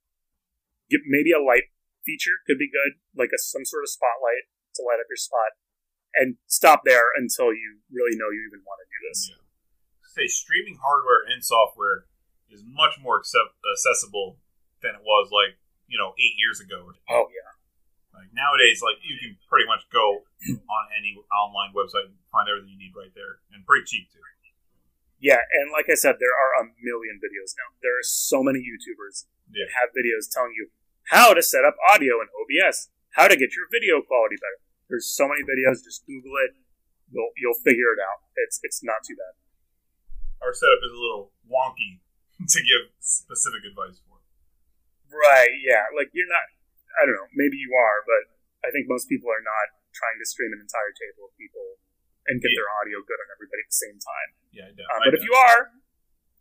[0.91, 1.71] get maybe a light
[2.03, 5.55] feature could be good, like a some sort of spotlight to light up your spot
[6.17, 9.31] and stop there until you really know you even want to do this.
[9.31, 9.45] Yeah.
[10.09, 12.09] Say streaming hardware and software
[12.51, 14.41] is much more accept- accessible
[14.83, 16.91] than it was like you know eight years ago.
[17.13, 17.53] Oh yeah,
[18.17, 20.25] Like nowadays, like you can pretty much go
[20.77, 24.21] on any online website and find everything you need right there, and pretty cheap too.
[25.19, 27.75] yeah, and like I said, there are a million videos now.
[27.83, 29.67] There are so many YouTubers Yeah.
[29.67, 30.71] that have videos telling you
[31.11, 34.61] how to set up audio in OBS, how to get your video quality better.
[34.89, 35.83] There's so many videos.
[35.83, 36.55] Just Google it.
[37.11, 38.25] You'll you'll figure it out.
[38.37, 39.35] It's it's not too bad.
[40.45, 41.99] Our setup is a little wonky
[42.53, 44.21] to give specific advice for.
[45.11, 45.51] Right?
[45.65, 45.89] Yeah.
[45.97, 46.47] Like you're not.
[47.01, 47.29] I don't know.
[47.35, 48.23] Maybe you are, but
[48.63, 51.81] I think most people are not trying to stream an entire table of people
[52.29, 52.61] and get Yeah.
[52.61, 54.29] their audio good on everybody at the same time.
[54.53, 54.89] Yeah, I doubt.
[54.93, 55.73] Um, I but if you are,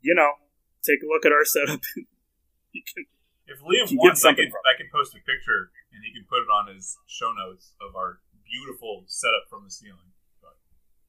[0.04, 0.36] you know,
[0.84, 1.82] take a look at our setup.
[2.76, 3.08] you can,
[3.48, 6.12] if Liam you get wants, I something can, I can post a picture and he
[6.12, 10.12] can put it on his show notes of our beautiful setup from the ceiling.
[10.44, 10.60] But,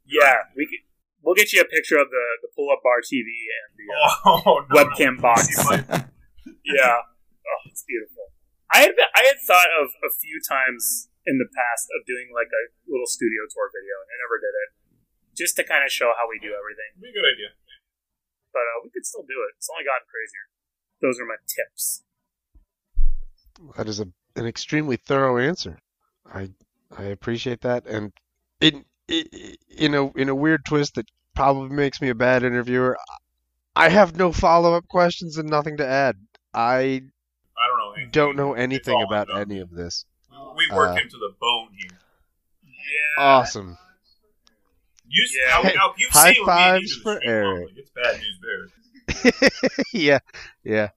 [0.06, 0.82] yeah, we can.
[1.20, 4.06] We'll get you a picture of the, the pull up bar TV and the uh,
[4.46, 5.22] oh, no, webcam no.
[5.22, 5.50] box.
[6.62, 8.30] yeah, oh, it's beautiful.
[8.70, 12.48] I had I had thought of a few times in the past of doing like
[12.48, 14.70] a little studio tour video, and I never did it,
[15.36, 16.96] just to kind of show how we do everything.
[16.96, 17.52] Be a good idea.
[18.48, 19.60] But uh, we could still do it.
[19.60, 20.48] It's only gotten crazier.
[21.04, 22.02] Those are my tips.
[23.76, 24.08] That is a,
[24.40, 25.78] an extremely thorough answer.
[26.24, 26.50] I
[26.96, 28.12] I appreciate that, and
[28.60, 32.96] in in a in a weird twist that probably makes me a bad interviewer.
[33.76, 36.16] I have no follow up questions and nothing to add.
[36.52, 37.02] I
[37.56, 37.92] I don't know.
[37.92, 38.10] anything.
[38.10, 40.04] don't know anything about any of this.
[40.58, 41.96] We work Uh, him to the bone here.
[42.66, 43.22] Yeah.
[43.24, 43.78] Awesome.
[45.08, 45.62] You, s- Yeah.
[45.62, 47.46] now, now, you've High seen what you fives for Eric.
[47.68, 47.78] public.
[47.78, 48.70] It's bad news bears.
[49.94, 50.18] yeah,
[50.64, 50.88] yeah.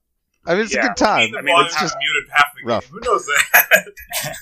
[0.44, 1.30] I mean, it's Yeah, a good time.
[1.38, 2.84] I mean, it's just muted half the rough.
[2.84, 2.92] game.
[2.92, 3.86] Who knows that?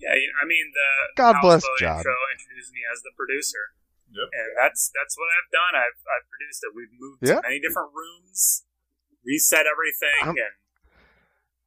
[0.00, 0.88] Yeah, you- I mean the
[1.20, 1.98] God bless Houseboat John.
[2.00, 3.76] intro introduced me as the producer,
[4.08, 4.32] yep.
[4.32, 5.76] and that's that's what I've done.
[5.76, 6.72] I've I've produced it.
[6.72, 7.36] We've moved Yeah.
[7.36, 8.64] to many different rooms,
[9.28, 10.56] reset everything, I'm- and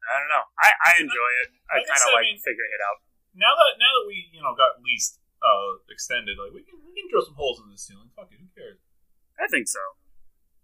[0.09, 0.45] I don't know.
[0.59, 1.47] I, I enjoy it.
[1.71, 2.97] I I kind of said, I like mean- figuring it out.
[3.33, 6.91] Now that now that we you know got leased uh, extended, like we can we
[6.93, 8.11] can drill some holes in this ceiling.
[8.13, 8.77] Fuck it, who cares?
[9.41, 9.81] I think so.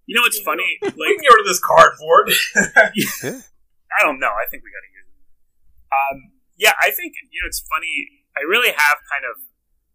[0.06, 0.78] You know, it's funny.
[0.82, 2.30] we Like can get rid of this cardboard.
[3.26, 4.30] I don't know.
[4.34, 5.22] I think we got to use it.
[5.90, 6.18] Um,
[6.58, 8.26] yeah, I think you know it's funny.
[8.38, 9.42] I really have kind of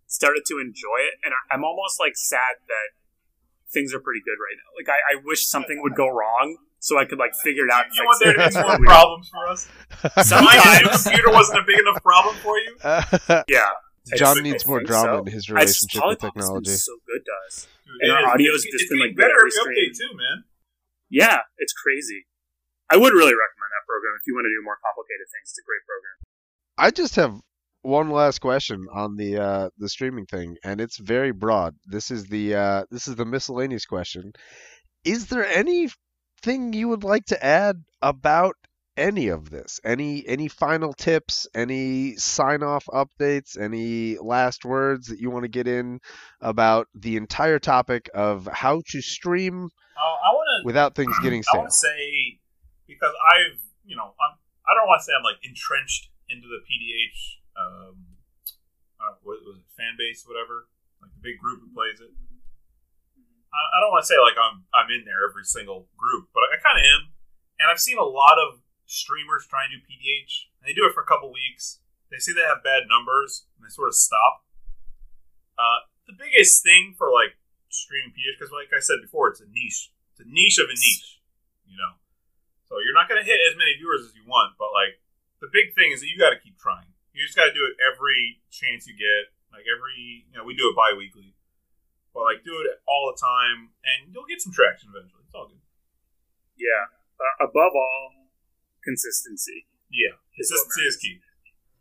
[0.06, 2.88] started to enjoy it, and I- I'm almost like sad that
[3.70, 4.70] things are pretty good right now.
[4.74, 7.86] Like I, I wish something would go wrong so I could like figure it out.
[7.88, 9.60] and You fix want there to be more problems for us?
[10.28, 12.76] Sometimes the computer wasn't a big enough problem for you.
[13.48, 13.72] yeah.
[14.20, 15.18] John needs more drama so.
[15.24, 16.70] in his It's- relationship with Polypop's been technology.
[16.76, 17.66] So good to us.
[18.04, 18.26] And it our is.
[18.36, 20.44] audio's just been, like, better very every update too, man.
[21.08, 22.26] Yeah, it's crazy.
[22.90, 25.48] I would really recommend that program if you want to do more complicated things.
[25.48, 26.16] It's a great program.
[26.76, 27.40] I just have
[27.80, 31.76] one last question on the uh, the streaming thing, and it's very broad.
[31.86, 34.32] This is the uh, this is the miscellaneous question.
[35.04, 35.46] Is there
[36.46, 38.56] anything you would like to add about
[38.96, 39.80] any of this?
[39.84, 41.46] Any any final tips?
[41.54, 43.58] Any sign off updates?
[43.58, 46.00] Any last words that you want to get in
[46.40, 50.66] about the entire topic of how to stream Uh, I to.
[50.66, 51.60] without things getting I stale?
[51.62, 52.38] want to say
[52.86, 54.38] because I've, you know, I'm.
[54.64, 57.20] I don't want to say I'm like entrenched into the PDH.
[57.56, 57.96] Um,
[59.00, 59.64] uh, what was it?
[59.76, 60.68] Fan base, whatever.
[61.02, 62.12] Like the big group who plays it.
[63.54, 66.58] I, don't want to say like I'm I'm in there every single group, but I,
[66.58, 67.02] kind of am.
[67.62, 70.50] And I've seen a lot of streamers try and do PDH.
[70.58, 71.78] And they do it for a couple weeks.
[72.10, 74.44] They see they have bad numbers, and they sort of stop.
[75.54, 77.38] Uh, the biggest thing for like
[77.70, 79.94] streaming PDH, because like I said before, it's a niche.
[80.14, 81.22] It's a niche of a niche,
[81.66, 81.98] you know.
[82.70, 85.02] So you're not going to hit as many viewers as you want, but like
[85.42, 86.90] the big thing is that you got to keep trying.
[87.14, 89.30] You just got to do it every chance you get.
[89.54, 91.33] Like every, you know, we do it bi-weekly,
[92.14, 95.26] but like do it all the time, and you'll get some traction eventually.
[95.26, 95.60] It's all good.
[96.54, 96.94] Yeah.
[97.18, 98.30] Uh, above all,
[98.86, 99.66] consistency.
[99.90, 101.16] Yeah, Is consistency is key.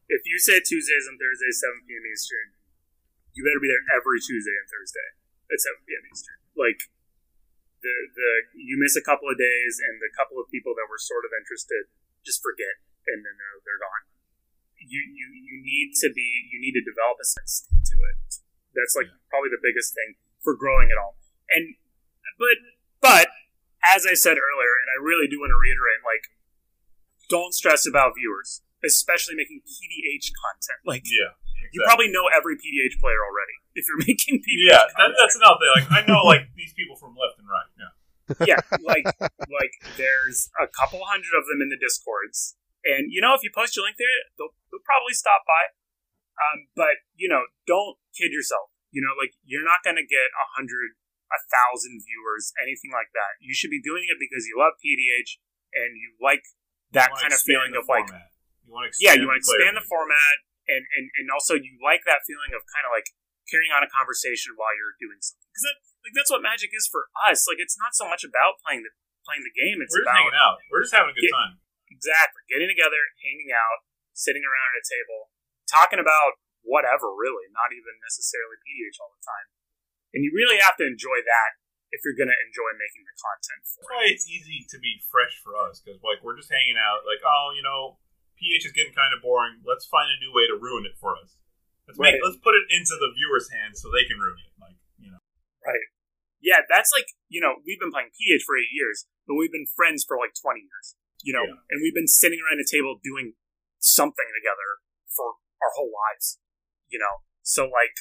[0.09, 2.05] If you say Tuesdays and Thursdays, 7 p.m.
[2.05, 2.53] Eastern,
[3.33, 5.07] you better be there every Tuesday and Thursday
[5.49, 6.03] at 7 p.m.
[6.11, 6.37] Eastern.
[6.53, 6.91] Like,
[7.81, 11.01] the the you miss a couple of days, and the couple of people that were
[11.01, 11.89] sort of interested
[12.23, 12.79] just forget,
[13.09, 14.03] and then they're, they're gone.
[14.79, 18.42] You, you you need to be you need to develop a sense to it.
[18.73, 21.15] That's like probably the biggest thing for growing it all.
[21.49, 21.77] And
[22.37, 22.57] but
[22.99, 23.27] but
[23.83, 26.33] as I said earlier, and I really do want to reiterate, like
[27.29, 30.81] don't stress about viewers, especially making PDH content.
[30.85, 31.35] Like Yeah,
[31.71, 34.71] you probably know every PDH player already if you're making PDH.
[34.71, 35.71] Yeah, that, that's another thing.
[35.79, 37.69] Like I know like these people from left and right.
[37.79, 38.55] Yeah.
[38.55, 39.03] yeah, like
[39.51, 42.55] like there's a couple hundred of them in the discords,
[42.87, 44.07] and you know if you post your link there,
[44.39, 45.75] they'll, they'll probably stop by.
[46.39, 48.69] Um, but you know, don't kid yourself.
[48.93, 50.95] You know, like you're not gonna get a hundred,
[51.33, 53.41] a thousand viewers, anything like that.
[53.41, 55.41] You should be doing it because you love PDH
[55.73, 56.45] and you like
[56.93, 58.29] that You kind of feeling of like format.
[58.63, 60.35] You want to yeah, you want to expand the format,
[60.69, 63.09] and, and and also you like that feeling of kind of like
[63.49, 66.85] carrying on a conversation while you're doing something because that, like that's what Magic is
[66.87, 67.43] for us.
[67.49, 68.93] Like it's not so much about playing the
[69.25, 70.55] playing the game; it's We're just about hanging out.
[70.69, 71.53] We're just having a good Get- time.
[71.89, 73.83] exactly getting together, hanging out,
[74.13, 75.33] sitting around at a table,
[75.65, 77.11] talking about whatever.
[77.13, 79.47] Really, not even necessarily PDH all the time.
[80.15, 81.51] And you really have to enjoy that
[81.93, 83.85] if you're going to enjoy making the content That's it.
[83.85, 87.05] why it's easy to be fresh for us because like we're just hanging out.
[87.05, 88.01] Like oh, you know,
[88.41, 89.61] PH is getting kind of boring.
[89.61, 91.37] Let's find a new way to ruin it for us.
[91.85, 94.53] Let's make, let's put it into the viewers' hands so they can ruin it.
[94.57, 95.21] Like you know,
[95.61, 95.85] Right.
[96.43, 99.63] Yeah, that's like, you know, we've been playing PH for eight years, but we've been
[99.79, 101.55] friends for like 20 years, you know, Yeah.
[101.71, 103.39] and we've been sitting around a table doing
[103.79, 106.42] something together for our whole lives,
[106.93, 107.25] you know.
[107.41, 107.97] So, like,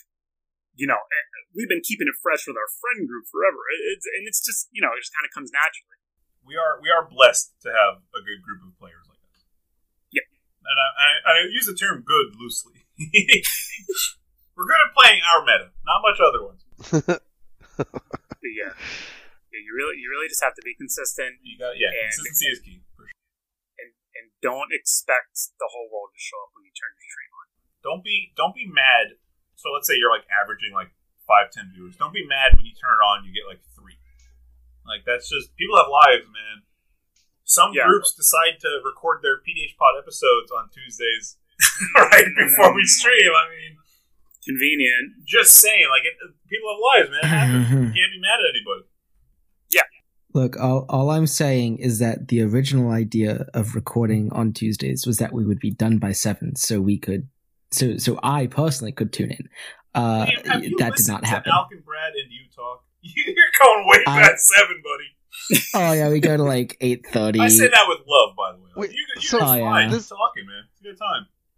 [0.77, 1.25] you know, eh,
[1.57, 3.59] we've been keeping it fresh with our friend group forever.
[3.97, 5.99] It's, and it's just, you know, it just kind of comes naturally.
[6.45, 9.49] we are we are blessed to have a good group of players like this.
[10.13, 10.29] Yeah.
[10.69, 12.85] and I, I, I use the term "good" loosely.
[14.55, 16.63] we're good at playing our meta, not much other ones.
[18.43, 18.75] Yeah.
[19.55, 22.47] Yeah, you really, you really just have to be consistent You got yeah, And- consistency
[22.51, 22.79] is key.
[22.99, 23.23] For sure.
[23.81, 27.33] and, and don't expect the whole world to show up when you turn your stream
[27.39, 27.42] on.
[27.83, 29.19] Don't be don't be mad.
[29.57, 30.91] So let's say you're like averaging like
[31.27, 31.95] five ten viewers.
[31.97, 33.25] Don't be mad when you turn it on.
[33.27, 33.99] You get like three.
[34.87, 36.63] Like that's just people have lives, man.
[37.45, 37.87] Some Yeah.
[37.87, 41.37] groups decide to record their PDH Pod episodes on Tuesdays
[41.97, 43.31] right before we stream.
[43.35, 43.79] I mean,
[44.45, 45.23] Convenient.
[45.27, 46.15] just saying, like it,
[46.49, 47.21] people have lives, man.
[47.23, 47.71] It happens.
[47.71, 48.85] You can't be mad at anybody.
[49.73, 49.83] Yeah.
[50.35, 55.19] Look, all, all I'm saying is that the original idea of recording on Tuesdays was
[55.19, 57.29] that we would be done by seven, so we could,
[57.73, 59.49] so so I personally could tune in.
[59.95, 61.53] Uh, Have- have you that did listened not to happen.
[61.53, 62.85] Alk and Brad and you talk.
[63.03, 65.05] You're going way I- past seven, buddy.
[65.75, 67.41] Oh yeah, we go to like eight thirty.
[67.41, 68.71] I say that with love, by the way.
[68.77, 69.89] Wait, you, you're so- Oh, yeah.
[69.89, 70.65] This- Just talking, man.
[70.71, 70.85] It's a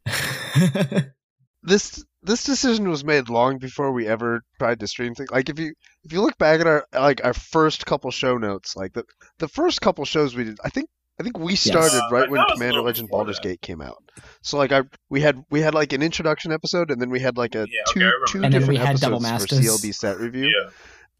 [0.07, 1.12] good time.
[1.62, 5.31] this this decision was made long before we ever tried to stream things.
[5.31, 8.77] Like if you if you look back at our like our first couple show notes,
[8.77, 9.05] like the
[9.39, 10.89] the first couple shows we did, I think
[11.19, 13.39] I think we started Uh, right when that was a Commander Legend before Baldur's.
[13.39, 14.03] Gate came out.
[14.43, 17.37] So like I we had we had like an introduction episode and then we had
[17.37, 18.45] like a Yeah, okay, two I two that.
[18.47, 20.47] And then different we had episodes for CLB set review.
[20.47, 20.71] Yeah.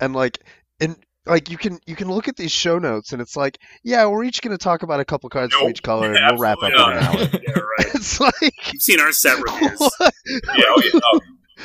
[0.01, 0.41] And like
[0.81, 4.05] and like you can you can look at these show notes and it's like, yeah,
[4.07, 6.59] we're each going to talk about a couple cards for each color, and we'll wrap
[6.59, 7.41] up in Absolutely an hour.
[7.47, 7.87] Yeah, right.
[7.95, 9.79] It's like You've seen our set reviews.
[9.79, 10.15] what?
[10.27, 11.01] Yeah, oh, yeah.
[11.03, 11.21] Oh,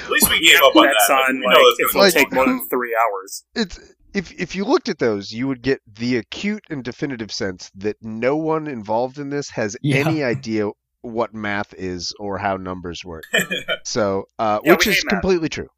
[0.05, 1.13] at least we We gave up on bets that.
[1.13, 3.43] Like, on we like, know that's if gonna it'll take more than three hours.
[3.55, 3.79] it's
[4.13, 7.97] if if you looked at those, you would get the acute and definitive sense that
[8.01, 9.97] no one involved in this has Yeah.
[10.07, 10.69] any idea
[11.01, 13.23] what math is or how numbers work.
[13.85, 15.21] So, uh, Yeah, which is hate math.
[15.21, 15.69] completely true.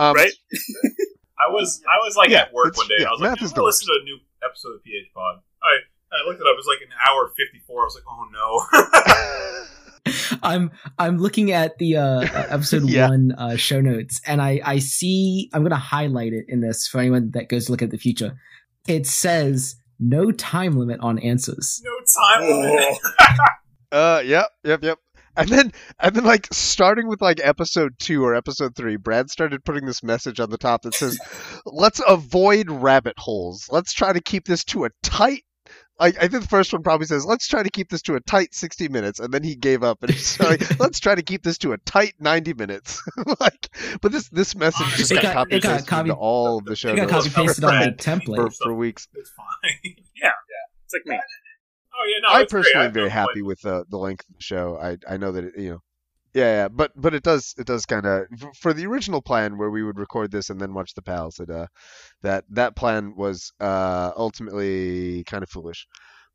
[0.00, 0.32] Um, right?
[1.38, 2.96] I was I was like Yeah, at work one day.
[3.00, 4.82] yeah, I was like, math I'm is gonna the listen to a new episode of
[4.84, 5.40] PH Pod.
[5.62, 5.78] I
[6.12, 6.54] I looked it up.
[6.54, 7.82] It was like an hour fifty four.
[7.82, 8.48] I was like, oh no.
[10.44, 13.08] I'm I'm looking at the uh, episode Yeah.
[13.08, 16.98] one uh, show notes, and I I see I'm gonna highlight it in this for
[17.00, 18.38] anyone that goes to look at the future.
[18.86, 21.80] It says no time limit on answers.
[21.84, 22.98] no time limit.
[23.92, 24.98] Uh, yep, yep, yep.
[25.36, 29.64] And then, and then, like starting with like episode two or episode three, Brad started
[29.64, 31.16] putting this message on the top that says,
[31.64, 33.68] "Let's avoid rabbit holes.
[33.70, 35.44] Let's try to keep this to a tight."
[36.00, 38.20] I, I think the first one probably says, "Let's try to keep this to a
[38.20, 41.42] tight sixty minutes," and then he gave up and he's like, "Let's try to keep
[41.44, 43.00] this to a tight ninety minutes."
[43.40, 43.68] like,
[44.00, 46.88] but this this message just got, got- copy pasted copy- into all of the show
[46.92, 48.36] It got notes copy pasted on the template.
[48.36, 49.06] for, for weeks.
[49.14, 49.94] It's fine.
[50.16, 51.16] Yeah, yeah, it's like me.
[51.16, 52.28] Oh yeah, no.
[52.34, 52.62] I it's great.
[52.64, 54.78] personally am very happy with uh, the length of the show.
[54.80, 55.78] I I know that it, you know,
[56.34, 58.26] yeah, yeah, but but it does it does kind of
[58.58, 61.38] for the original plan where we would record this and then watch the pals.
[61.38, 61.66] It uh
[62.22, 65.86] that that plan was uh ultimately kind of foolish.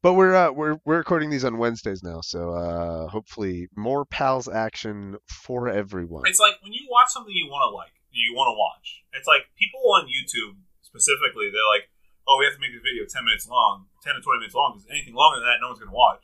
[0.01, 4.47] But we're uh, we're we're recording these on Wednesdays now, so uh hopefully more pals
[4.47, 6.23] action for everyone.
[6.25, 9.03] It's like when you watch something you want to like, you want to watch.
[9.13, 11.51] It's like people on YouTube specifically.
[11.51, 11.91] They're like,
[12.25, 14.79] "Oh, we have to make this video ten minutes long, ten to twenty minutes long.
[14.79, 16.23] Because anything longer than that, no one's gonna watch."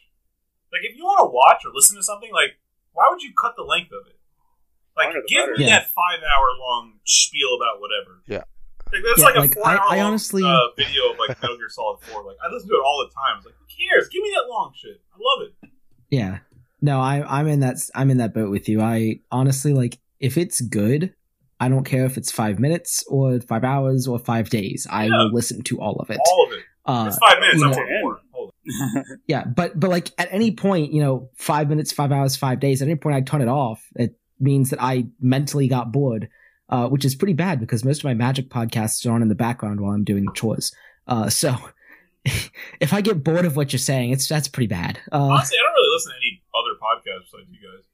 [0.71, 2.57] Like, if you want to watch or listen to something, like,
[2.95, 4.17] why would you cut the length of it?
[4.97, 5.79] Like, give me Yeah.
[5.79, 8.23] that five hour long spiel about whatever.
[8.27, 8.43] Yeah.
[8.91, 11.19] Like, that's Yeah, like a like, four I- hour I long honestly- uh, video of
[11.19, 12.23] like Metal Gear Solid Four.
[12.23, 13.37] Like, I listen to it all the time.
[13.37, 14.07] It's like, who cares?
[14.09, 15.01] Give me that long shit.
[15.13, 15.69] I love it.
[16.09, 16.39] Yeah.
[16.81, 18.81] No, I I'm in that I'm in that boat with you.
[18.81, 21.13] I honestly like if it's good,
[21.59, 24.85] I don't care if it's five minutes or five hours or five days.
[24.89, 25.17] I Yeah.
[25.17, 26.19] will listen to all of it.
[26.25, 26.63] All of it.
[26.85, 27.59] Uh, It's five minutes.
[27.59, 28.19] you I know-
[29.27, 32.81] yeah, but but like at any point, you know, five minutes, five hours, five days.
[32.81, 33.83] At any point, I turn it off.
[33.95, 36.29] It means that I mentally got bored,
[36.69, 39.35] uh, which is pretty bad because most of my Magic podcasts are on in the
[39.35, 40.73] background while I'm doing chores.
[41.07, 41.55] Uh, so
[42.79, 44.99] if I get bored of what you're saying, it's that's pretty bad.
[45.11, 47.85] Uh, Honestly, I don't really listen to any other podcasts besides you guys.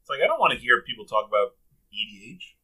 [0.00, 1.56] It's like I don't want to hear people talk about
[1.92, 2.55] EDH.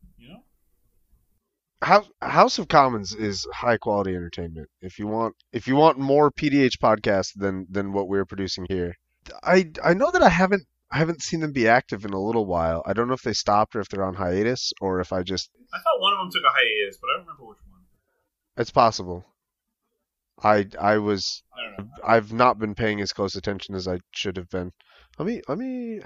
[1.83, 4.69] House House of Commons is high quality entertainment.
[4.81, 8.95] If you want if you want more PDH podcasts than than what we're producing here,
[9.43, 12.47] I I know that I haven't I haven't seen them be active in a little
[12.47, 12.83] while.
[12.87, 15.51] I don't know if they stopped or if they're on hiatus or if I just
[15.73, 17.81] I thought one of them took a hiatus, but I don't remember which one.
[18.57, 19.25] it's possible.
[20.43, 21.93] I I was I don't know.
[22.05, 24.73] I've not been paying as close attention as I should have been.
[25.19, 26.01] Let me let me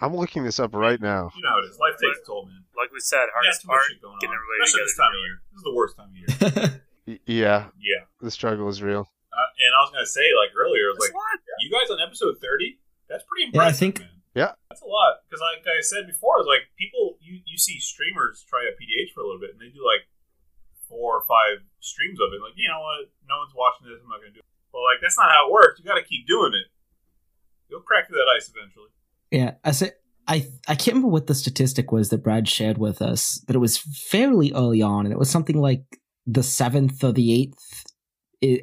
[0.00, 1.30] I'm looking this up right now.
[1.34, 1.78] You know how it is.
[1.96, 2.62] Life takes a toll, man.
[2.76, 4.20] Like we said, Yeah, hardest part, getting on.
[4.22, 5.16] everybody Especially this time together.
[5.16, 5.36] of year.
[5.50, 6.82] This is the worst time of year.
[7.26, 8.02] Yeah, Yeah.
[8.20, 9.06] the struggle is real.
[9.30, 11.62] Uh, and I was gonna say, like earlier, I was That's like, a lot.
[11.62, 12.82] you guys on episode thirty?
[13.06, 13.62] That's pretty impressive.
[13.62, 14.10] Yeah, I think- man.
[14.34, 14.52] Yeah.
[14.68, 15.22] That's a lot.
[15.24, 19.14] Because like I said before, it's like people you you see streamers try a PDH
[19.14, 20.04] for a little bit, and they do like
[20.90, 22.42] four or five streams of it.
[22.42, 23.06] Like, you know what?
[23.28, 23.96] No one's watching this.
[24.02, 24.48] I'm not gonna do it.
[24.74, 25.78] But like, that's not how it works.
[25.78, 26.66] You got to keep doing it.
[27.70, 28.90] You'll crack through that ice eventually.
[29.30, 29.94] Yeah, I said
[30.28, 33.60] I I can't remember what the statistic was that Brad shared with us, but it
[33.60, 35.84] was fairly early on, and it was something like
[36.26, 37.84] the seventh or the eighth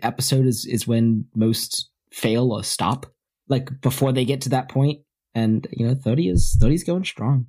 [0.02, 3.06] episode is is when most fail or stop,
[3.48, 5.02] like before they get to that point.
[5.35, 7.48] And you know, thirty is thirty is going strong.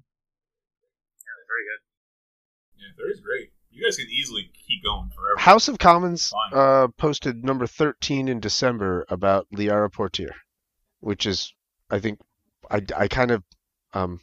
[1.19, 2.81] Yeah, very good.
[2.81, 3.51] Yeah, thirty's great.
[3.70, 5.39] You guys can easily keep going forever.
[5.39, 10.35] House of Commons uh, posted number 13 in December about Liara Portier,
[11.01, 11.53] which is,
[11.91, 12.20] I think,
[12.70, 13.43] I, I kind of,
[13.95, 14.21] um,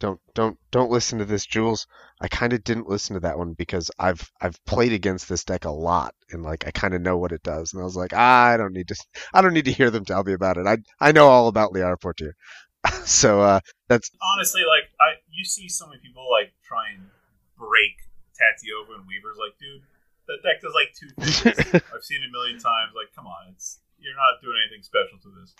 [0.00, 1.86] don't don't don't listen to this, Jules.
[2.20, 5.64] I kind of didn't listen to that one because I've I've played against this deck
[5.64, 8.12] a lot and like I kind of know what it does, and I was like,
[8.14, 8.96] ah, I don't need to
[9.34, 10.66] I don't need to hear them tell me about it.
[10.66, 12.36] I I know all about Liara Portier,
[13.04, 17.06] so uh, that's honestly, like I, you see so many people like try and
[17.56, 17.98] break
[18.38, 19.36] Tatyova and Weavers.
[19.38, 19.82] Like, dude,
[20.30, 21.82] that deck does like two things.
[21.90, 22.94] I've seen it a million times.
[22.94, 25.54] Like, come on, it's you're not doing anything special to this.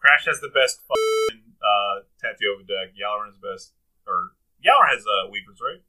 [0.00, 2.94] Crash has the best fucking, uh, Tatyova deck.
[2.94, 3.72] Yalorn is the best,
[4.06, 4.32] or
[4.64, 5.82] Yalorn has uh, Weavers, right?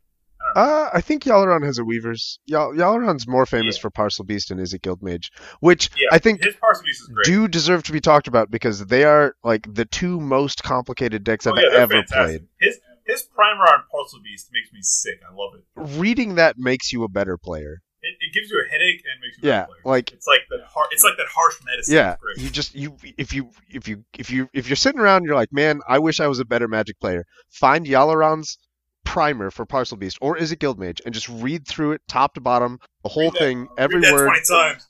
[0.56, 0.60] I.
[0.60, 2.40] Uh, I think Yalaron has a Weavers.
[2.45, 3.81] Yal- Yalaron's more famous Yeah.
[3.81, 7.26] for Parcel Beast and Is Izzet Guildmage, which yeah, I think Parcel Beast is great.
[7.26, 11.45] do deserve to be talked about because they are like the two most complicated decks
[11.45, 12.15] Oh, I've yeah, ever fantastic.
[12.18, 12.48] played.
[12.60, 15.19] His his primer on Parcel Beast makes me sick.
[15.30, 15.99] I love it.
[15.99, 17.81] Reading that makes you a better player.
[18.01, 20.61] It, it gives you a headache and makes you Yeah, like it's like that.
[20.67, 21.95] Har- it's like that harsh medicine.
[21.95, 25.26] yeah, you just you if you if you if you if you're sitting around and
[25.26, 27.26] you're like, man, I wish I was a better Magic player.
[27.49, 28.57] Find Yalaran's
[29.05, 32.80] primer for Parcel Beast or Izzet Guildmage and just read through it top to bottom,
[33.03, 34.30] the whole that- thing, every word.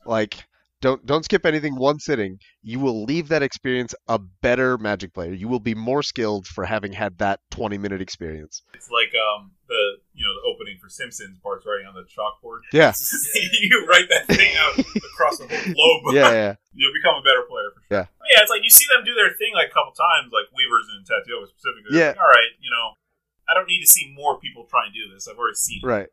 [0.06, 0.36] Like
[0.82, 2.40] don't don't skip anything one sitting.
[2.62, 5.34] You will leave that experience a better Magic player.
[5.34, 8.62] You will be more skilled for having had that 20 minute experience.
[8.74, 12.68] It's like um the you know the opening for Simpsons parts writing on the chalkboard.
[12.76, 12.92] Yeah,
[13.64, 15.74] you write that thing out across the whole
[16.04, 16.14] globe.
[16.14, 16.54] yeah, yeah.
[16.76, 18.04] You'll become a better player for sure.
[18.04, 18.06] Yeah.
[18.20, 20.52] But yeah, it's like you see them do their thing like a couple times, like
[20.52, 21.96] Weavers and Tatio specifically.
[21.96, 22.12] Yeah.
[22.14, 23.00] Like, All right, you know,
[23.48, 25.28] I don't need to see more people try and do this.
[25.32, 25.88] I've already seen it.
[25.88, 26.12] Right.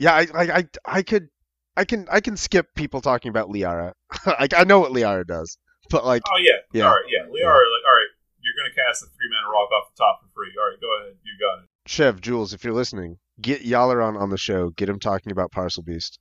[0.00, 1.28] Yeah, I, I, I, I could,
[1.76, 3.92] I can, I can skip people talking about Liara.
[4.40, 5.56] like I know what Liara does,
[5.92, 6.64] but like, Oh yeah.
[6.72, 6.88] Yeah.
[6.88, 7.06] All right.
[7.12, 7.28] Yeah.
[7.30, 7.52] We Yeah.
[7.52, 8.12] like, all right.
[8.40, 10.52] You're gonna cast a three mana rock off the top for free.
[10.58, 11.16] All right, go ahead.
[11.24, 11.68] You got it.
[11.86, 14.70] Chev, Jules, if you're listening, get Yalaran on the show.
[14.70, 16.18] Get him talking about Parcel Beast.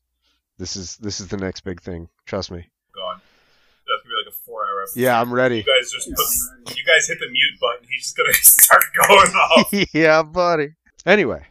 [0.57, 2.09] This is this is the next big thing.
[2.25, 2.69] Trust me.
[2.95, 3.21] God.
[3.87, 4.99] That's gonna be like a four hour episode.
[4.99, 5.57] Yeah, I'm ready.
[5.57, 5.81] You ready.
[5.81, 6.09] guys just
[6.65, 7.87] put, you guys hit the mute button.
[7.89, 9.73] He's just gonna start going off.
[9.93, 10.69] yeah, buddy.
[11.05, 11.45] Anyway,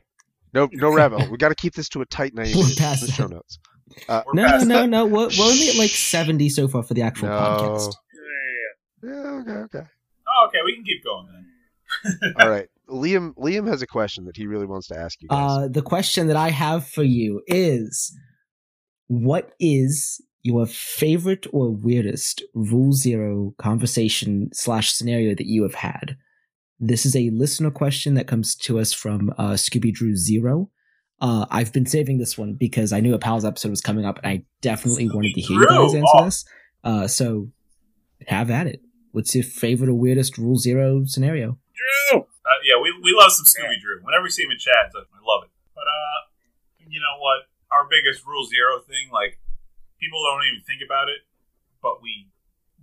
[0.54, 1.30] no, no rabbit.
[1.30, 2.78] We got to keep this to a tight 90 We're minutes.
[2.80, 3.58] past the show notes.
[4.08, 5.06] Uh, we're No, no, no, no.
[5.06, 7.34] We're, we're only at like 70 so far for the actual No.
[7.34, 7.92] podcast.
[8.14, 9.86] Yeah, yeah, Yeah, okay, okay.
[10.28, 10.58] Oh, okay.
[10.64, 12.34] We can keep going then.
[12.40, 12.68] All right.
[12.88, 15.50] Liam, Liam has a question that he really wants to ask you guys.
[15.64, 18.14] Uh, the question that I have for you is
[19.06, 26.16] what is your favorite or weirdest Rule Zero conversation slash scenario that you have had?
[26.80, 30.68] This is a listener question that comes to us from uh, Scooby Drew Zero.
[31.20, 34.18] Uh, I've been saving this one because I knew a Pals episode was coming up,
[34.22, 36.24] and I definitely wanted to hear you guys answer Oh.
[36.24, 36.44] this.
[36.82, 37.48] Uh, so
[38.26, 38.80] have at it.
[39.12, 41.58] What's your favorite or weirdest Rule Zero scenario?
[42.42, 44.02] Uh, yeah, we, we love some Scooby Drew.
[44.02, 45.52] Whenever we see him in chat, it's like, I love it.
[45.78, 46.18] But uh,
[46.90, 47.46] you know what?
[47.70, 49.38] Our biggest Rule Zero thing, like
[50.02, 51.22] people don't even think about it,
[51.80, 52.28] but we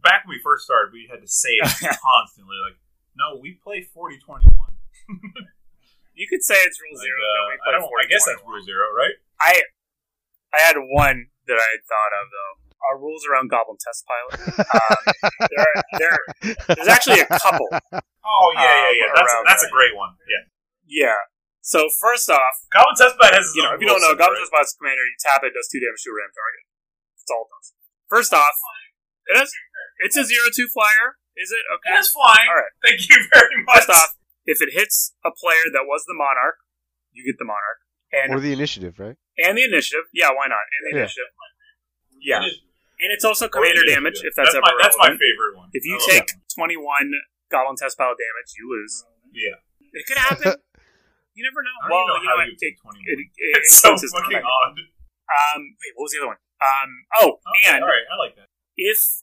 [0.02, 1.68] back when we first started, we had to say it
[1.99, 2.56] constantly.
[2.64, 2.80] Like,
[3.19, 4.48] no, we play 40-21.
[6.19, 7.23] You could say it's rule Like, zero.
[7.23, 7.88] uh, I don't.
[7.88, 9.15] I guess that's Rule Zero, right?
[9.40, 9.64] I
[10.52, 12.69] I had one that I had thought of though.
[12.88, 14.39] Our rules around Goblin Test Pilot.
[14.64, 15.03] Um,
[15.51, 16.18] there, there,
[16.80, 17.68] there's actually a couple.
[17.91, 19.10] Oh yeah, yeah, yeah.
[19.11, 20.15] Uh, That's around that's a great one.
[20.30, 20.43] Yeah.
[20.88, 21.19] Yeah.
[21.61, 24.47] So first off, Goblin Test Pilot has you know, if you don't know, Goblin right?
[24.47, 26.64] Test Pilot's commander, you tap it, it does two damage to a ram target.
[27.19, 27.68] That's all it does.
[28.10, 28.56] First off,
[29.30, 29.51] it is,
[30.07, 31.19] it's a zero two flyer.
[31.38, 31.93] Is it okay?
[31.95, 32.47] It is flying.
[32.49, 32.73] All right.
[32.84, 33.85] Thank you very much.
[33.85, 34.10] First off,
[34.49, 36.57] if it hits a player that was the monarch,
[37.11, 37.80] you get the monarch,
[38.15, 39.15] and or the initiative, right?
[39.38, 40.07] and the initiative.
[40.14, 40.64] Yeah, why not?
[40.64, 41.03] And the Yeah.
[41.06, 41.31] initiative.
[42.19, 42.60] Yeah, It is-
[43.00, 44.04] and it's also or commander initiative.
[44.04, 45.70] damage if that's, ever my, that's my favorite one.
[45.74, 47.12] If you I love take 21
[47.52, 49.04] Goblin Test Pilot damage, you lose.
[49.34, 49.58] yeah,
[49.94, 50.60] It could happen.
[51.36, 51.78] you never know.
[51.88, 53.30] Well, know you how know, you take it, twenty it, it
[53.64, 54.76] It's so includes fucking odd.
[54.76, 56.42] Um, wait, what was the other one?
[56.60, 56.90] Um,
[57.22, 58.48] oh, Okay, and all right, I like that.
[58.76, 59.22] if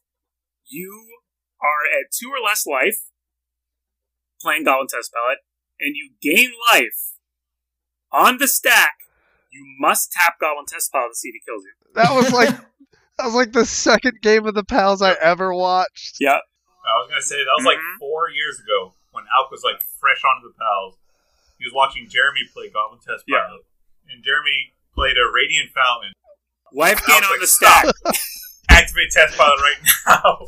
[0.66, 1.20] you
[1.60, 3.10] are at two or less life
[4.40, 5.38] playing Goblin Test Pilot
[5.80, 7.16] and you gain life
[8.12, 8.94] on the stack,
[9.52, 11.72] you must tap Goblin Test Pilot to see if he kills you.
[11.94, 12.50] That was like
[13.18, 16.16] that was like the second game of the pals I ever watched.
[16.20, 16.38] Yeah.
[16.86, 17.98] I was gonna say that was like Mhm.
[17.98, 20.96] four years ago when Alk was like fresh onto the pals.
[21.58, 23.40] He was watching Jeremy play Goblin Test Yeah.
[23.46, 23.62] Pilot,
[24.10, 26.12] and Jeremy played a Radiant Fountain.
[26.72, 27.86] Life gain Alpha on the stack.
[28.68, 30.46] Activate Test Pilot right now.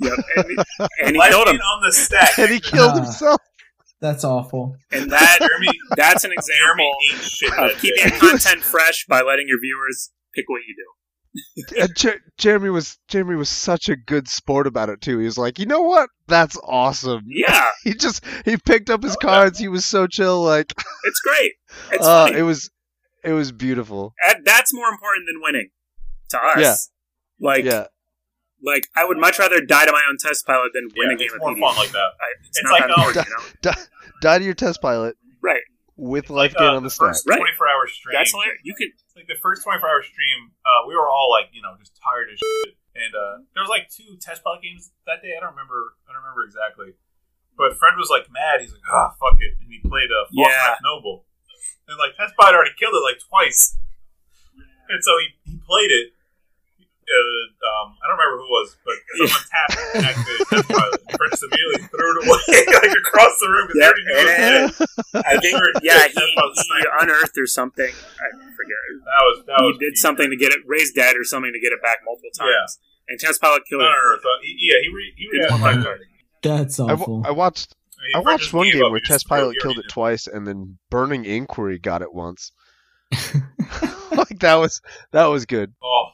[0.00, 0.18] yep.
[0.36, 0.58] And,
[1.00, 1.56] and he Life killed him.
[1.60, 2.38] on the stack.
[2.38, 3.02] And he killed Ah.
[3.02, 3.40] himself.
[4.00, 4.76] That's awful.
[4.92, 9.58] And that Jeremy, that's an example ate shit of keeping content fresh by letting your
[9.58, 10.84] viewers pick what you do.
[11.80, 15.18] And Jer- Jeremy was Jeremy was such a good sport about it too.
[15.18, 16.08] He was like, you know what?
[16.28, 17.22] That's awesome.
[17.28, 19.58] Yeah, He just he picked up his cards.
[19.58, 20.42] He was so chill.
[20.42, 20.72] Like,
[21.04, 21.52] it's great.
[21.92, 22.70] It's uh, it was
[23.24, 24.14] it was beautiful.
[24.26, 25.70] And that's more important than winning
[26.30, 26.58] to us.
[26.58, 26.76] Yeah.
[27.48, 27.86] Like, Yeah,
[28.64, 31.18] like I would much rather die to my own test pilot than win Yeah, a
[31.18, 31.60] game it's of more BD.
[31.60, 31.98] fun like that.
[31.98, 33.26] I, it's, It's not like, that important,
[33.64, 33.76] you know?
[34.22, 35.60] die to your test pilot Right.
[35.96, 37.40] With life Like, gain uh, on the the first Right.
[37.40, 38.14] 24 hour stream.
[38.14, 38.60] That's hilarious.
[38.62, 38.92] You could.
[39.16, 42.28] like the first 24 hour stream, uh, we were all like, you know, just tired
[42.32, 42.76] as shit.
[42.96, 45.36] And uh, there was like two test pilot games that day.
[45.36, 45.96] I don't remember.
[46.08, 46.96] I don't remember exactly.
[47.56, 48.60] But Fred was like mad.
[48.60, 50.76] He's like, ah, fuck it, and he played a uh, Yeah.
[50.84, 51.24] Noble.
[51.88, 53.76] And like test pilot already killed it like twice.
[54.88, 56.12] And so he, he played it.
[57.06, 57.14] Uh,
[57.62, 61.00] um, I don't remember who it was, but someone tapped and activated test pilot.
[61.06, 62.42] And Fred immediately threw it away
[62.82, 64.66] like across the room because Yeah, they already knew it was and-
[65.14, 65.22] dead.
[65.26, 65.54] I think.
[65.86, 67.86] Yeah, he, he unearthed or something.
[67.94, 68.26] I
[68.58, 68.78] forget.
[69.06, 71.60] That was that He was did something to get it raised dead or something to
[71.60, 72.78] get it back multiple times.
[73.08, 73.90] And test pilot killed no, it.
[73.94, 74.16] no.
[74.18, 74.30] no.
[74.42, 75.82] He, yeah, he re, he re- Yeah.
[75.82, 75.94] yeah.
[76.42, 77.22] That's I, awful.
[77.22, 79.90] w- I watched mean, I watched one game where He Test Pilot killed alien it
[79.92, 82.52] twice, and then Burning Inquiry got it once.
[84.12, 84.80] like that was
[85.12, 85.72] that was good.
[85.82, 86.08] Oh,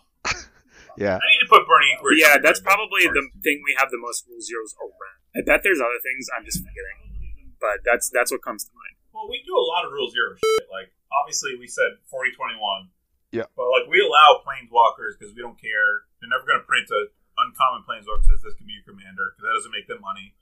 [0.99, 2.21] Yeah, I need to put Burning Inquiry.
[2.21, 5.19] yeah, that's probably the thing we have the most rule zeros around.
[5.33, 9.01] I bet there's other things I'm just forgetting, but that's that's what comes to mind.
[9.13, 10.69] Well, we do a lot of Rule Zero shit.
[10.73, 12.57] Like, obviously, we said 4021.
[13.29, 13.45] Yeah.
[13.53, 16.09] But, like, we allow Planeswalkers because we don't care.
[16.21, 19.37] They're never going to print a uncommon Planeswalker that says this can be your commander
[19.37, 20.33] because that doesn't make them money.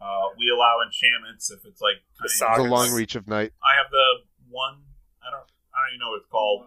[0.00, 2.64] Uh, we allow enchantments if it's like The kind sagas.
[2.64, 3.52] the Long Reach of Night.
[3.60, 4.88] I have the one.
[5.20, 5.44] I don't.
[5.72, 6.64] I don't even know what it's called.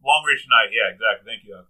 [0.00, 0.72] Long Reach of Night.
[0.72, 1.24] Yeah, exactly.
[1.28, 1.60] Thank you.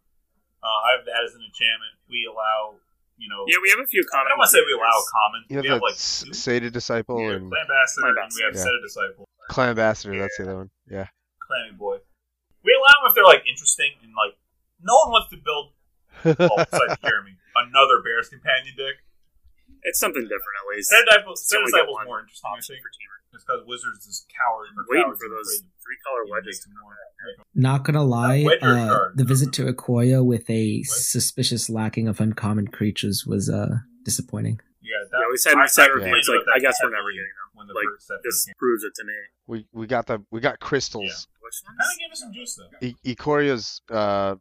[0.65, 1.93] Uh, I have that as an enchantment.
[2.09, 2.81] We allow.
[3.21, 3.45] You know.
[3.47, 4.35] Yeah, we have a few I common.
[4.35, 5.41] don't want to say we allow common.
[5.47, 6.71] You have we have like S- two.
[6.73, 8.59] Disciple Yeah, and Clan Ambassador, and we have Ambassador.
[8.59, 9.25] Set a Disciple.
[9.53, 10.19] Clan Ambassador.
[10.19, 10.71] That's the other one.
[10.91, 11.07] Yeah.
[11.39, 12.03] Clammy boy.
[12.67, 14.35] We allow them if they're like interesting and like
[14.83, 15.77] no one wants to build.
[16.25, 18.97] Oh, besides Jeremy, another Bears companion deck.
[19.85, 20.89] It's something different at least.
[20.89, 22.81] Set Disciple, It's Set only got Disciple's one more interesting, I think.
[22.81, 23.19] for teamer.
[23.35, 24.67] It's because Wizards is coward.
[24.79, 26.67] I'm waiting for those three color wedges.
[26.69, 27.47] make.
[27.55, 33.25] Not gonna lie, uh, the visit to Akoya with a suspicious lacking of uncommon creatures
[33.27, 34.61] was uh disappointing.
[34.83, 36.79] Yeah, Yeah, we said in I- the set I review, complained it's like, I guess
[36.83, 37.51] we're never getting them.
[37.55, 38.55] When the Like, first This came.
[38.59, 39.13] proves it to me.
[39.47, 41.27] We we got the we got crystals.
[41.41, 41.93] Which Kind ones?
[41.95, 42.87] of gave us some juice though.
[42.87, 44.35] E- Ikoria's uh,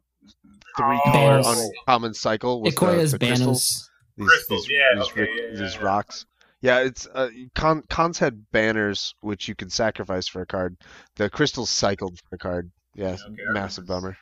[0.76, 1.12] three Oh.
[1.12, 2.80] color uncommon cycle was the,
[3.18, 3.90] the crystals.
[4.16, 5.82] These, Crystals, these, yeah, these, okay, yeah, yeah, these yeah.
[5.82, 6.26] rocks.
[6.64, 10.80] Yeah, it's uh, con, cons had banners which you could sacrifice for a card.
[11.20, 12.72] The crystals cycled for a card.
[12.96, 14.16] Yeah, Okay, massive bummer.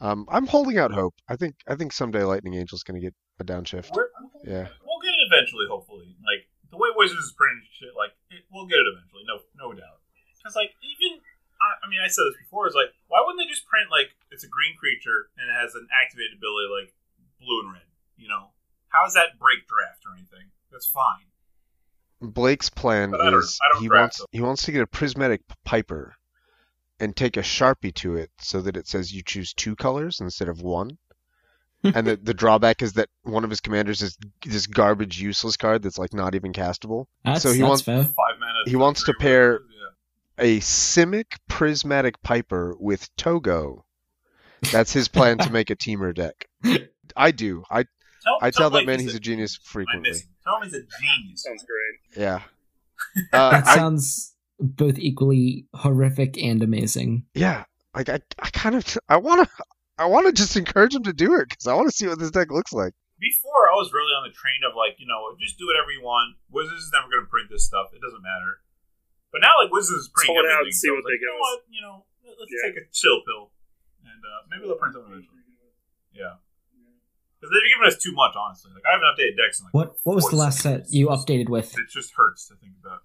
[0.00, 1.12] Um, I'm holding out hope.
[1.28, 3.92] I think I think someday Lightning Angel's gonna get a downshift.
[3.92, 4.08] We're,
[4.48, 4.72] Yeah.
[4.80, 6.16] We'll get it eventually, hopefully.
[6.24, 9.76] Like the way Wizards is printing shit, like it, we'll get it eventually, no, no
[9.76, 10.00] doubt.
[10.40, 11.20] Because like even,
[11.60, 12.64] I, I mean, I said this before.
[12.64, 15.76] Is like, why wouldn't they just print like it's a green creature and it has
[15.76, 16.96] an activated ability like
[17.36, 17.88] blue and red?
[18.16, 18.56] You know,
[18.88, 20.55] how does that break draft or anything?
[20.76, 22.30] That's fine.
[22.32, 24.26] Blake's plan But I don't- is I don't he wants them.
[24.32, 26.14] he wants to get a prismatic piper
[27.00, 30.48] and take a sharpie to it so that it says you choose two colors instead
[30.48, 30.98] of one.
[31.84, 35.82] and the, the drawback is that one of his commanders is this garbage useless card
[35.82, 37.06] that's like not even castable.
[37.24, 38.02] That's, So he that's wants- fair.
[38.02, 38.58] Five mana.
[38.66, 40.44] He wants to pair- yeah.
[40.44, 43.84] A Simic prismatic piper with Togo.
[44.72, 46.48] That's his plan to make a teamer deck.
[47.14, 47.62] I do.
[47.70, 47.84] I
[48.22, 50.10] Tell, I tell that man he's a genius frequently.
[50.10, 50.28] miss him.
[50.44, 51.42] Tell him he's a genius.
[51.42, 52.22] Sounds great.
[52.22, 52.40] Yeah.
[53.32, 57.24] Uh, That I, sounds both equally horrific and amazing.
[57.34, 57.64] yeah.
[57.94, 59.48] Like I, I kind of I want to
[59.98, 62.18] I want to just encourage him to do it because I want to see what
[62.18, 62.92] this deck looks like.
[63.20, 66.04] Before, I was really on the train of like, you know, just do whatever you
[66.04, 66.36] want.
[66.52, 67.88] Wizards is never going to print this stuff.
[67.96, 68.60] It doesn't matter.
[69.32, 70.68] But now, like, Wizards is printing Hold it out everything.
[70.68, 71.58] and see so what it's like, they you know what?
[71.72, 71.94] You know,
[72.36, 72.64] let's Yeah.
[72.68, 73.52] take a chill pill,
[74.04, 75.40] and uh, maybe they'll print something eventually.
[76.12, 76.40] Yeah,
[77.46, 78.72] because they've given us too much, honestly.
[78.74, 80.94] Like, I haven't updated decks in like What what was the last set seasons.
[80.94, 81.72] you updated with?
[81.78, 83.00] It just hurts to think about.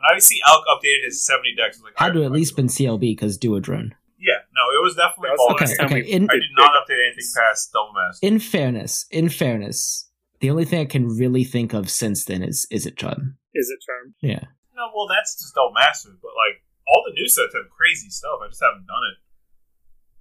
[0.00, 2.56] When I see Alk updated his seventy decks, I was like, Had to at least
[2.56, 3.92] been CLB because Duodrone.
[4.18, 6.10] Yeah, no, it was definitely That was the Okay, last okay.
[6.10, 8.26] In I did not update anything past Double Master.
[8.26, 10.08] in fairness, in fairness,
[10.40, 13.36] the only thing I can really think of since then is is it Charm.
[13.54, 14.14] Is it charm?
[14.22, 14.44] Yeah.
[14.74, 18.38] No, well, that's just Double Master, but like all the new sets have crazy stuff.
[18.42, 19.18] I just haven't done it.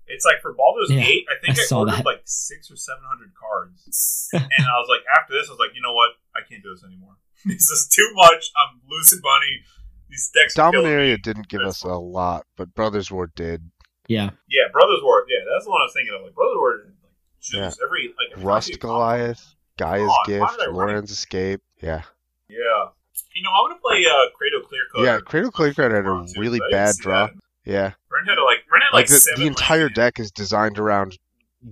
[0.07, 2.05] It's like for Baldur's Yeah, Gate, I think I I, ordered that.
[2.05, 5.75] like six or seven hundred cards, and I was like, after this, I was like,
[5.75, 6.11] you know what?
[6.35, 7.15] I can't do this anymore.
[7.45, 8.51] this is too much.
[8.55, 9.61] I'm losing money.
[10.09, 10.77] These decks are me.
[10.79, 13.69] Dominaria didn't give That's us a lot, but Brothers War did.
[14.07, 14.29] Yeah.
[14.49, 15.25] Yeah, Brothers War.
[15.27, 16.23] Yeah, that's the one I was thinking of.
[16.23, 17.71] Like Brothers War, like Yeah.
[17.85, 20.93] every like every time I see Rust Goliath, Gaia's God, Gift, did I run it?
[21.01, 21.61] Loran's Escape.
[21.83, 22.03] Yeah.
[22.47, 22.87] Yeah.
[23.35, 25.03] You know, I'm gonna play uh, Cradle Clear Coat.
[25.03, 27.25] Yeah, Cradle Clearcutter had a really but I didn't bad see draw.
[27.27, 27.33] that.
[27.67, 27.91] Yeah.
[28.09, 31.17] Brent had like Brent had Like like, the, seven the entire deck is designed around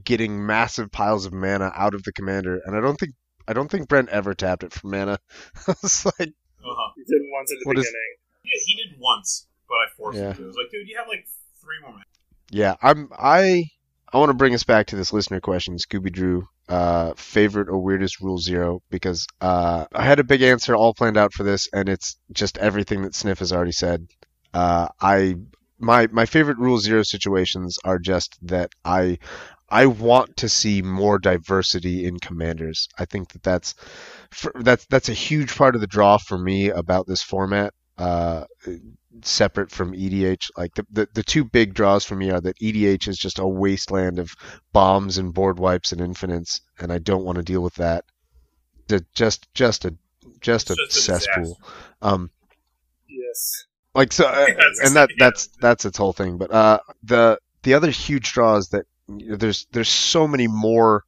[0.03, 3.13] getting massive piles of mana out of the commander, and I don't think
[3.47, 5.17] I don't think Brent ever tapped it for mana.
[5.67, 6.91] it's like Uh-huh.
[6.97, 8.15] You did once at the What is- beginning.
[8.43, 10.27] Yeah, he did once, but I forced Yeah.
[10.29, 10.43] him to.
[10.43, 11.25] I was like, dude, you have like
[11.61, 12.09] three more minutes.
[12.51, 13.65] Yeah, I'm I
[14.13, 16.47] I want to bring us back to this listener question, Scooby Drew.
[16.67, 21.15] Uh, favorite or weirdest rule zero because uh, I had a big answer all planned
[21.15, 24.07] out for this, and it's just everything that Sniff has already said.
[24.51, 25.35] Uh, I
[25.79, 29.19] my my favorite rule zero situations are just that I
[29.69, 32.87] I want to see more diversity in commanders.
[32.99, 33.75] I think that that's
[34.31, 37.73] for, that's that's a huge part of the draw for me about this format.
[37.97, 38.43] Uh,
[39.21, 40.49] separate from EDH.
[40.57, 43.47] Like the, the the two big draws for me are that EDH is just a
[43.47, 44.31] wasteland of
[44.73, 48.03] bombs and board wipes and infinites, and I don't want to deal with that.
[48.87, 49.95] The- Just just a
[50.41, 51.57] just a just a cesspool.
[52.01, 52.29] Um,
[53.07, 53.65] Yes.
[53.95, 54.45] Like so, uh,
[54.83, 56.37] and that that's that's its whole thing.
[56.37, 61.03] But uh, the the other huge draw is that there's there's so many more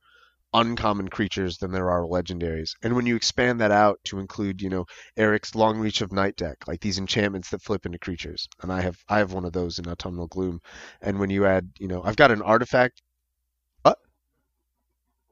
[0.53, 2.71] uncommon creatures than there are legendaries.
[2.81, 4.85] And when you expand that out to include, you know,
[5.17, 8.81] Eric's Long Reach of Night deck, like these enchantments that flip into creatures, and I
[8.81, 10.59] have I have one of those in Autumnal Gloom.
[11.01, 13.01] And when you add, you know, I've got an artifact.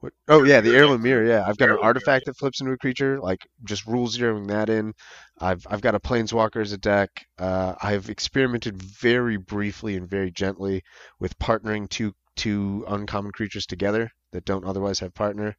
[0.06, 0.12] What?
[0.28, 1.24] Oh yeah, the heirloom mirror.
[1.24, 4.68] Yeah, I've got an artifact that flips into a creature, like just rule zeroing that
[4.68, 4.92] in.
[5.40, 7.10] I've I've got a planeswalker as a deck.
[7.38, 10.84] Uh, I've experimented very briefly and very gently
[11.18, 15.56] with partnering two two uncommon creatures together that don't otherwise have partner.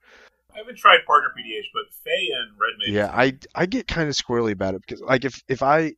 [0.55, 2.95] I haven't tried partner PDH, but Faye and Red Mage.
[2.95, 5.95] Yeah, I I get kind of squirrely about it because like if if I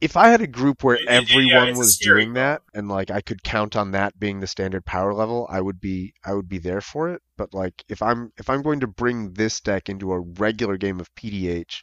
[0.00, 1.08] if I had a group where It- it-
[1.46, 4.84] yeah, everyone was doing that and like I could count on that being the standard
[4.84, 7.22] power level, I would be I would be there for it.
[7.36, 11.00] But like if I'm if I'm going to bring this deck into a regular game
[11.00, 11.82] of PDH,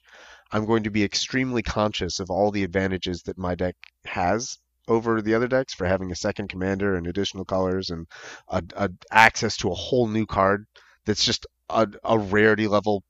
[0.51, 3.75] I'm going to be extremely conscious of all the advantages that my deck
[4.05, 4.57] has
[4.87, 8.07] over the other decks for having a second commander and additional colors and
[8.49, 10.65] a, a access to a whole new card
[11.05, 13.03] that's just a, a rarity level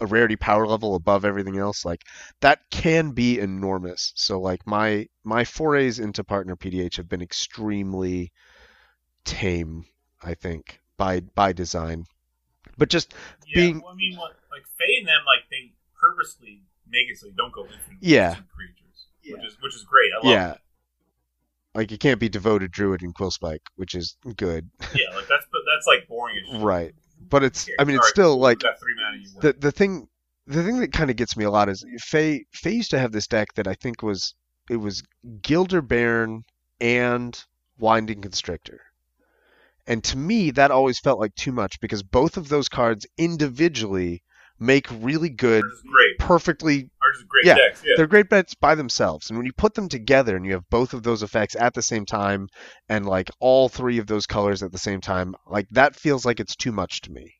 [0.00, 2.02] a rarity power level above everything else like
[2.40, 8.32] that can be enormous so like my my forays into partner pdh have been extremely
[9.24, 9.84] tame
[10.22, 12.04] i think by by design
[12.78, 13.12] but just
[13.46, 17.18] Yeah, being- well, I mean, what, like Faye and them, like they purposely make it
[17.18, 18.30] so you don't go infinite Yeah.
[18.30, 20.10] infinite creatures, which is which is great.
[20.12, 20.54] I love yeah
[21.74, 24.70] like you can't be devoted druid in quillspike which is good.
[24.94, 26.60] Yeah, like that's but that's like boring as shit.
[26.62, 26.94] right
[27.32, 29.16] but it's Here, i mean it's still like got three mana.
[29.16, 29.40] You win.
[29.40, 30.08] the the thing
[30.46, 33.12] the thing that kind of gets me a lot is Faye Faye used to have
[33.12, 34.34] this deck that I think was
[34.68, 35.02] it was
[35.40, 36.42] Gilder Bairn
[36.80, 37.42] and
[37.78, 38.80] Winding Constrictor.
[39.86, 44.22] And to me that always felt like too much because both of those cards individually
[44.58, 45.64] make really good
[46.18, 46.90] perfectly
[47.20, 47.82] Are great Yeah, decks.
[47.84, 47.94] Yeah.
[47.96, 49.28] they're great bets by themselves.
[49.30, 51.82] And when you put them together and you have both of those effects at the
[51.82, 52.48] same time
[52.88, 56.40] and like all three of those colors at the same time, like that feels like
[56.40, 57.34] it's too much to me.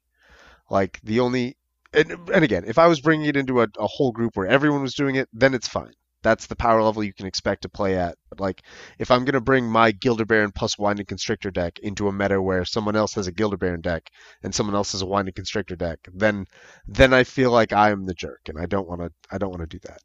[0.71, 1.57] Like the only
[1.95, 4.83] and, and again, if I was bringing it into a, a whole group where everyone
[4.83, 5.93] was doing it, then it's fine.
[6.23, 8.17] That's the power level you can expect to play at.
[8.31, 8.63] But like,
[8.99, 12.65] if I'm gonna bring my Gilder Bairn plus Winding Constrictor deck into a meta where
[12.65, 14.11] someone else has a Gilder Bairn deck
[14.43, 16.47] and someone else has a Winding Constrictor deck, then
[16.87, 19.13] then I feel like I am the jerk, and I don't want to.
[19.31, 20.01] I don't want to do that.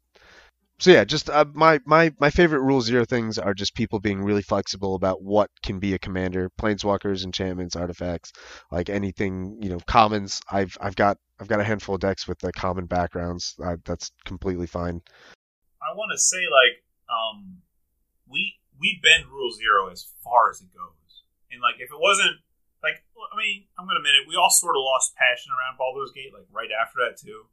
[0.80, 4.22] So yeah, just uh, my my my favorite rule zero things are just people being
[4.22, 8.32] really flexible about what can be a commander, planeswalkers, enchantments, artifacts,
[8.70, 10.40] like anything you know, commons.
[10.50, 13.56] I've I've got I've got a handful of decks with the common backgrounds.
[13.62, 15.02] Uh, that's completely fine.
[15.82, 17.62] I want to say like um
[18.28, 22.38] we we bend rule zero as far as it goes, and like if it wasn't
[22.82, 26.12] like I mean I'm gonna admit it, we all sort of lost passion around Baldur's
[26.12, 27.50] Gate like right after that too.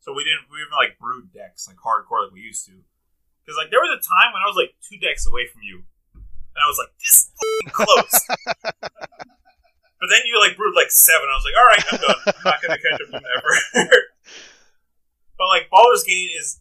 [0.00, 2.76] So we didn't we didn't like brood decks like hardcore like we used to.
[3.42, 5.80] Because like there was a time when I was like two decks away from you,
[6.12, 7.32] and I was like this
[7.72, 8.16] close.
[9.98, 11.24] but then you like brewed like seven.
[11.24, 12.20] I was like, all right, I'm done.
[12.28, 13.52] I'm not gonna catch up him ever.
[15.40, 16.60] but like Baldur's Gate is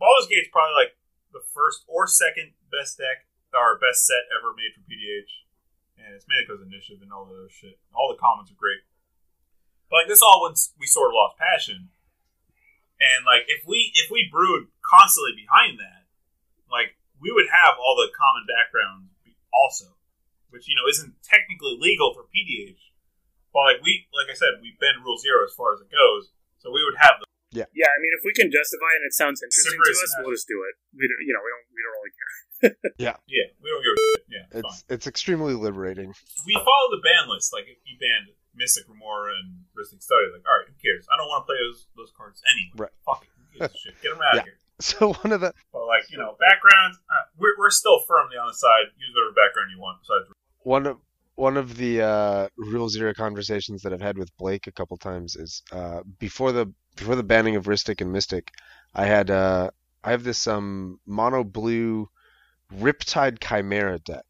[0.00, 0.96] Baldur's Gate's probably like
[1.36, 5.44] the first or second best deck or best set ever made for PDH,
[6.00, 7.76] and it's mainly because initiative and all the other shit.
[7.92, 8.80] All the comments are great,
[9.92, 11.92] but like this all once we sort of lost passion,
[12.96, 16.08] and like if we if we brewed constantly behind that,
[16.72, 19.12] like we would have all the common backgrounds
[19.52, 20.00] also,
[20.48, 22.88] which you know isn't technically legal for PDH,
[23.52, 26.32] but like we like I said we bend rule zero as far as it goes,
[26.56, 29.06] so we would have the Yeah, Yeah, I mean, if we can justify it and
[29.10, 30.74] it sounds interesting to us, we'll just do it.
[30.94, 32.32] We don't, you know, we don't, we don't really care.
[33.10, 34.24] yeah Yeah, we don't give a shit.
[34.28, 34.70] yeah it's fine.
[34.70, 36.12] It's it's extremely liberating.
[36.46, 37.50] we follow the ban list.
[37.56, 41.08] Like if you banned Mystic Remora and Rhystic Study, like all right, who cares?
[41.08, 42.86] I don't want to play those those cards anyway.
[42.86, 42.94] Right.
[43.08, 43.94] Fuck it, who gives a shit?
[44.04, 44.40] Get them out Yeah.
[44.40, 44.58] of here.
[44.80, 48.46] So one of the But like you know, backgrounds, uh, we're we're still firmly on
[48.48, 48.88] the side.
[48.96, 50.00] Use whatever background you want.
[50.00, 50.24] Besides,
[50.62, 50.96] one of
[51.34, 55.36] one of the uh, rule zero conversations that I've had with Blake a couple times
[55.36, 58.52] is uh, before the before the banning of Rhystic and Mystic,
[58.94, 59.70] I had uh,
[60.04, 62.08] I have this um mono blue
[62.72, 64.26] Riptide Chimera deck.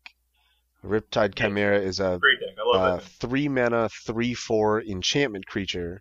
[0.85, 2.57] Riptide Chimera is a great deck.
[2.59, 6.01] I love uh, three mana, three four enchantment creature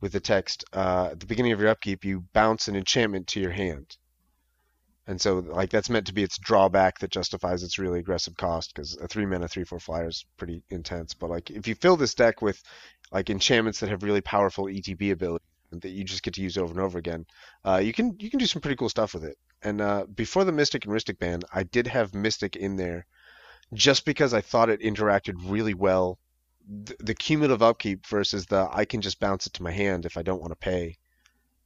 [0.00, 3.40] with the text uh, at the beginning of your upkeep, you bounce an enchantment to
[3.40, 3.96] your hand.
[5.06, 8.74] And so, like that's meant to be its drawback that justifies its really aggressive cost
[8.74, 11.12] because a three mana, three four flyer is pretty intense.
[11.12, 12.60] But like, if you fill this deck with
[13.12, 15.44] like enchantments that have really powerful ETB ability
[15.80, 17.26] that you just get to use over and over again,
[17.64, 19.36] uh, you can you can do some pretty cool stuff with it.
[19.62, 23.06] And uh, before the Mystic and Rhystic ban, I did have Mystic in there
[23.72, 26.18] just because I thought it interacted really well.
[26.68, 30.16] The, the cumulative upkeep versus the I can just bounce it to my hand if
[30.16, 30.96] I don't want to pay,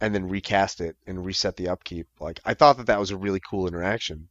[0.01, 2.07] and then recast it and reset the upkeep.
[2.21, 4.29] Like I thought that that was a really cool interaction.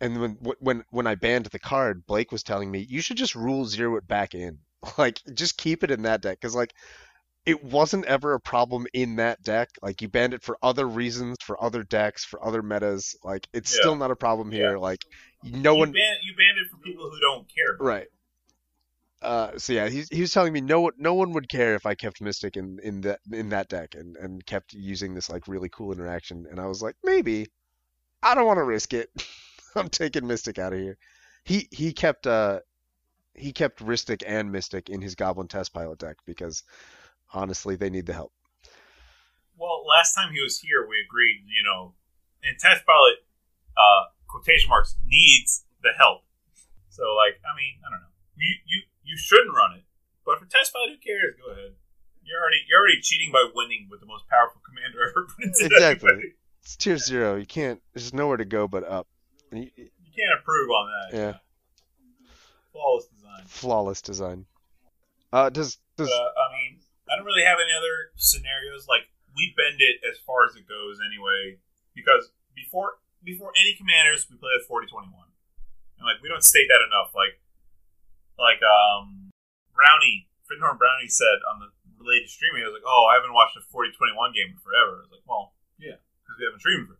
[0.00, 3.34] And when when when I banned the card, Blake was telling me you should just
[3.34, 4.58] rule zero it back in.
[4.98, 6.72] Like, just keep it in that deck because like
[7.46, 9.70] it wasn't ever a problem in that deck.
[9.80, 13.16] Like you banned it for other reasons, for other decks, for other metas.
[13.24, 13.78] Like it's Yeah.
[13.78, 14.72] still not a problem here.
[14.72, 14.78] Yeah.
[14.78, 15.04] Like
[15.42, 17.76] no you one ban you banned it for people who don't care.
[17.78, 18.08] Right.
[19.22, 21.86] Uh, so yeah, he's he was telling me no one no one would care if
[21.86, 25.48] I kept Mystic in in that in that deck and and kept using this like
[25.48, 26.46] really cool interaction.
[26.50, 27.46] And I was like, maybe
[28.22, 29.10] I don't want to risk it.
[29.76, 30.98] I'm taking Mystic out of here.
[31.44, 32.60] He he kept uh
[33.34, 36.62] he kept Rhystic and Mystic in his Goblin Test Pilot deck because
[37.32, 38.32] honestly they need the help.
[39.56, 41.44] Well, last time he was here, we agreed.
[41.46, 41.94] You know,
[42.44, 43.16] and test pilot
[43.76, 46.22] uh, quotation marks needs the help.
[46.90, 48.12] So, like, I mean, I don't know.
[48.36, 49.84] You you you shouldn't run it,
[50.24, 51.34] but for test pilot, who cares?
[51.40, 51.72] Go ahead.
[52.22, 55.72] You're already you're already cheating by winning with the most powerful commander ever printed.
[55.72, 56.08] Exactly.
[56.10, 56.32] anybody.
[56.62, 57.36] It's tier zero.
[57.36, 57.80] You can't.
[57.94, 59.06] There's nowhere to go but up.
[59.52, 61.16] You- You can't improve on that.
[61.16, 61.32] Yeah,
[62.72, 63.44] Flawless design.
[63.46, 64.46] flawless design.
[65.32, 66.80] Uh, does does uh, I mean,
[67.10, 68.86] I don't really have any other scenarios.
[68.86, 71.58] Like we bend it as far as it goes anyway,
[71.92, 75.10] because before before any commanders, we play with 40-21.
[75.98, 77.10] and like we don't state that enough.
[77.12, 77.42] Like
[78.38, 79.34] like um
[79.74, 81.68] Brownie, Findhorn Brownie said on the
[82.00, 85.02] related streaming, I was like, oh, I haven't watched a 40-21 game in forever.
[85.02, 86.96] I was like, well, yeah, because we haven't streamed for.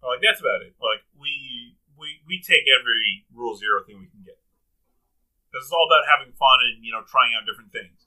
[0.00, 0.76] But, like that's about it.
[0.80, 4.19] Like we we we take every rule zero thing we can.
[5.50, 8.06] Because it's all about having fun and you know trying out different things.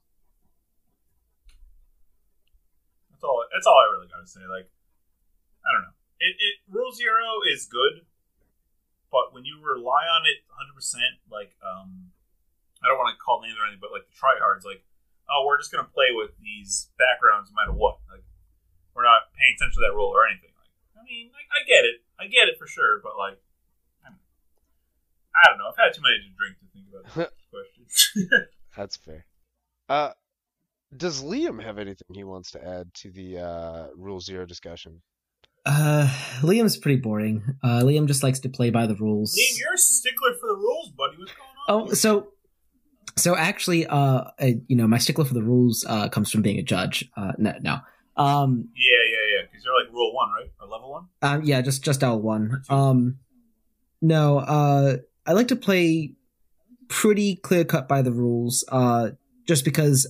[3.11, 3.43] That's all.
[3.51, 4.47] That's all I really got to say.
[4.47, 4.71] Like,
[5.67, 5.95] I don't know.
[6.23, 8.07] It, it rule zero is good,
[9.11, 12.15] but when you rely on it 100, percent like um,
[12.79, 14.87] I don't want to call names or anything, but like the tryhards, like,
[15.27, 17.99] oh, we're just gonna play with these backgrounds no matter what.
[18.07, 18.23] Like,
[18.95, 20.55] we're not paying attention to that rule or anything.
[20.55, 22.07] Like, I mean, like, I get it.
[22.15, 23.43] I get it for sure, but like,
[25.33, 25.65] I don't, know.
[25.67, 26.61] I've had too many to drink
[26.93, 28.29] about this question.
[28.77, 29.25] That's fair.
[29.89, 30.11] Uh,
[30.95, 35.01] does Liam have anything he wants to add to the uh, Rule Zero discussion?
[35.65, 36.07] Uh,
[36.41, 37.41] Liam's pretty boring.
[37.63, 39.33] Uh, Liam just likes to play by the rules.
[39.35, 41.17] Liam, you're a stickler for the rules, buddy.
[41.17, 41.49] What's going
[41.83, 41.89] on?
[41.89, 42.27] Oh, so
[43.15, 46.57] so actually, uh, uh, you know, my stickler for the rules uh comes from being
[46.59, 47.09] a judge.
[47.15, 47.79] Uh, no, no.
[48.15, 49.45] Um, yeah, yeah, yeah.
[49.49, 51.05] Because you're like rule one, right, or level one?
[51.21, 52.61] um, yeah, just just L one.
[52.69, 53.17] Um,
[54.01, 54.39] no.
[54.39, 56.15] Uh, I like to play
[56.93, 58.63] pretty clear cut by the rules.
[58.71, 59.09] Uh,
[59.47, 60.07] just because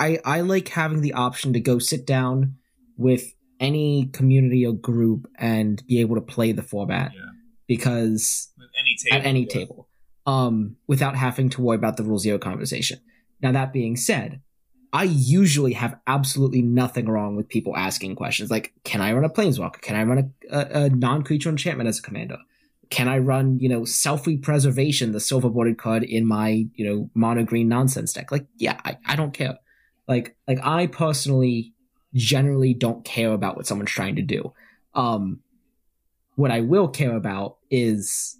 [0.00, 2.56] I I like having the option to go sit down
[2.96, 7.20] with any community or group and be able to play the format Yeah.
[7.68, 9.16] because any table.
[9.16, 9.52] at any yeah.
[9.52, 9.88] table
[10.26, 12.98] um, without having to worry about the rule zero conversation.
[13.40, 14.40] Now, that being said,
[14.92, 19.30] I usually have absolutely nothing wrong with people asking questions like, can I run a
[19.30, 19.80] planeswalker?
[19.80, 22.38] Can I run a, a, a non creature enchantment as a commander?
[22.92, 27.10] Can I run, you know, selfie preservation, the silver bordered card in my, you know,
[27.14, 28.30] mono green nonsense deck?
[28.30, 29.56] Like, yeah, I, I don't care.
[30.06, 31.72] Like, like I personally
[32.12, 34.52] generally don't care about what someone's trying to do.
[34.94, 35.40] Um,
[36.34, 38.36] what I will care about is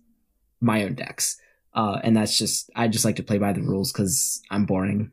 [0.60, 1.38] my own decks.
[1.72, 5.12] Uh, and that's just I just like to play by the rules because I'm boring.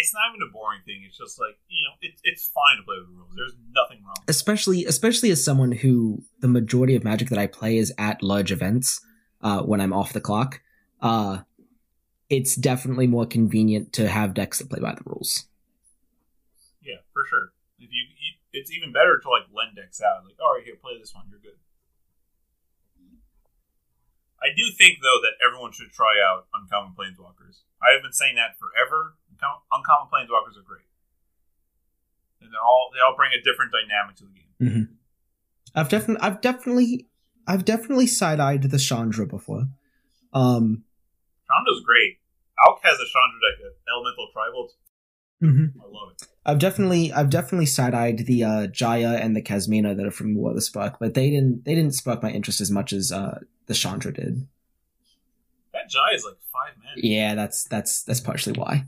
[0.00, 1.02] It's, not even a boring thing.
[1.06, 3.34] It's just like you know, it's it's fine to play with the rules.
[3.36, 4.16] There's nothing wrong.
[4.20, 4.30] with.
[4.30, 8.52] Especially especially as someone who the majority of Magic that I play is at large
[8.52, 9.00] events
[9.42, 10.60] uh, when I'm off the clock.
[11.00, 11.38] Uh,
[12.28, 15.46] it's definitely more convenient to have decks that play by the rules.
[16.82, 17.52] Yeah, for sure.
[17.78, 20.24] If you, you, it's even better to like lend decks out.
[20.24, 21.24] Like, all right, here, play this one.
[21.28, 21.58] You're good.
[24.40, 27.60] I do think though that everyone should try out uncommon planeswalkers.
[27.82, 29.19] I have been saying that forever.
[29.42, 30.84] Uncom- Uncommon planeswalkers are great,
[32.40, 34.98] and they're all they all bring a different dynamic to the game.
[35.74, 37.06] I've definitely I've definitely
[37.46, 39.64] I've definitely side eyed the Chandra before.
[40.32, 40.84] Um,
[41.50, 42.18] Chandra's great.
[42.66, 44.64] Alk has a Chandra deck, an elemental tribal.
[44.64, 44.76] It's-
[45.42, 46.22] I love it.
[46.44, 50.34] I've definitely I've definitely side eyed the uh, Jaya and the Kasmina that are from
[50.34, 53.10] War of the Spark, but they didn't they didn't spark my interest as much as
[53.10, 54.46] uh, the Chandra did.
[55.72, 56.92] That Jai is like five men.
[57.02, 58.84] Yeah, that's that's that's partially why.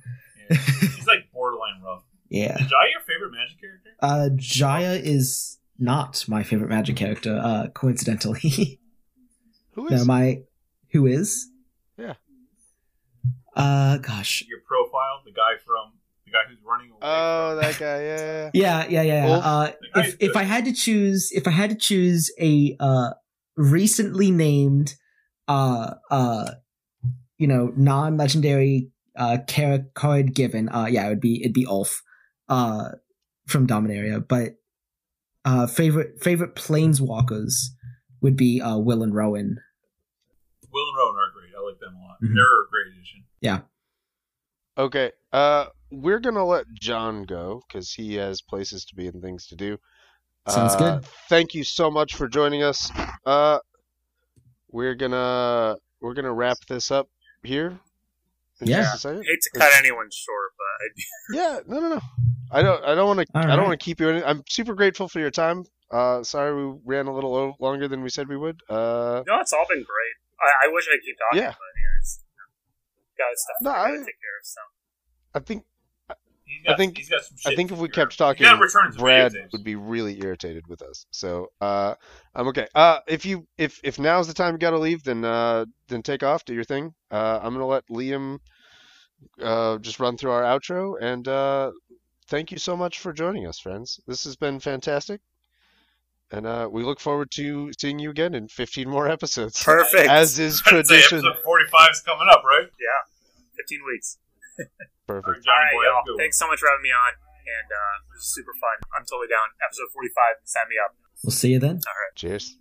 [0.52, 0.88] Yeah.
[0.96, 2.02] He's like borderline rough.
[2.28, 2.54] Yeah.
[2.54, 3.90] Is Jai your favorite Magic character?
[4.00, 7.38] Uh, Jaya is not my favorite Magic character.
[7.42, 8.80] Uh, coincidentally,
[9.72, 10.42] Who no, my
[10.92, 11.48] who is?
[11.98, 12.14] Yeah.
[13.54, 14.44] Uh, gosh.
[14.48, 15.92] Your profile, the guy from
[16.24, 17.00] the guy who's running away.
[17.02, 18.02] oh, that guy.
[18.02, 18.50] Yeah, yeah.
[18.54, 19.26] Yeah, yeah, yeah.
[19.26, 19.36] yeah.
[19.36, 20.36] Uh, if if.
[20.36, 23.10] I had to choose, if I had to choose a uh
[23.56, 24.94] recently named
[25.48, 26.50] uh uh
[27.36, 32.02] you know non-legendary uh char- card given, uh yeah, it would be it'd be Ulf
[32.48, 32.90] uh
[33.46, 34.54] from Dominaria, but
[35.44, 37.52] uh favorite favorite planeswalkers
[38.20, 39.58] would be uh Will and Rowan.
[40.72, 41.52] Will and Rowan are great.
[41.56, 42.16] I like them a lot.
[42.22, 42.34] Mhm.
[42.34, 43.24] They're a great addition.
[43.40, 43.60] Yeah.
[44.78, 45.12] Okay.
[45.32, 49.56] Uh, we're gonna let John go because he has places to be and things to
[49.56, 49.78] do.
[50.48, 51.04] Sounds Uh, good.
[51.28, 52.90] Thank you so much for joining us.
[53.26, 53.58] Uh,
[54.70, 57.08] we're gonna we're gonna wrap this up
[57.42, 57.78] here.
[58.62, 58.82] In Yeah.
[58.82, 59.24] just a second.
[59.24, 61.02] hate to cut anyone short, but
[61.36, 61.58] Yeah.
[61.66, 61.80] No.
[61.80, 61.88] No.
[61.96, 62.00] No.
[62.50, 62.84] I don't.
[62.84, 63.26] I don't want to.
[63.34, 64.08] All I don't want to keep you.
[64.10, 65.64] Any, I'm super grateful for your time.
[65.90, 68.60] Uh, sorry we ran a little o- longer than we said we would.
[68.68, 70.14] Uh, no, it's all been great.
[70.40, 71.50] I, I wish I could keep talking, Yeah.
[71.50, 74.44] but yeah, it's, you know, got stuff No, I gotta I- take care of.
[74.44, 74.60] So
[75.34, 75.71] I think He's
[76.64, 78.62] got, I think- he's got some I think if we figure kept talking, you gotta
[78.62, 81.06] return to Brad would be really irritated with us.
[81.10, 81.94] So uh,
[82.34, 82.66] I'm okay.
[82.74, 86.22] Uh, if you if if now's the time you gotta leave, then uh, then take
[86.22, 86.94] off, do your thing.
[87.10, 88.38] Uh, I'm gonna let Liam
[89.40, 91.72] uh, just run through our outro, and uh,
[92.28, 94.00] thank you so much for joining us, friends.
[94.06, 95.20] This has been fantastic,
[96.30, 100.08] and uh, we look forward to seeing you again in 15 more episodes, perfect.
[100.08, 101.18] as is I'd say tradition.
[101.18, 102.64] episode 45 is coming up, right?
[102.80, 103.46] Yeah.
[103.56, 104.18] Fifteen weeks.
[105.06, 105.10] Perfect.
[105.10, 106.04] All right, All Johnny right, boy, have a y'all.
[106.06, 106.18] good.
[106.22, 107.12] Thanks so much for having me on,
[107.46, 108.76] and uh, this is super fun.
[108.96, 109.46] I'm totally down.
[109.64, 110.36] Episode 45.
[110.46, 110.94] Sign me up.
[111.22, 111.78] We'll see you then.
[111.84, 112.14] All right.
[112.16, 112.56] Cheers.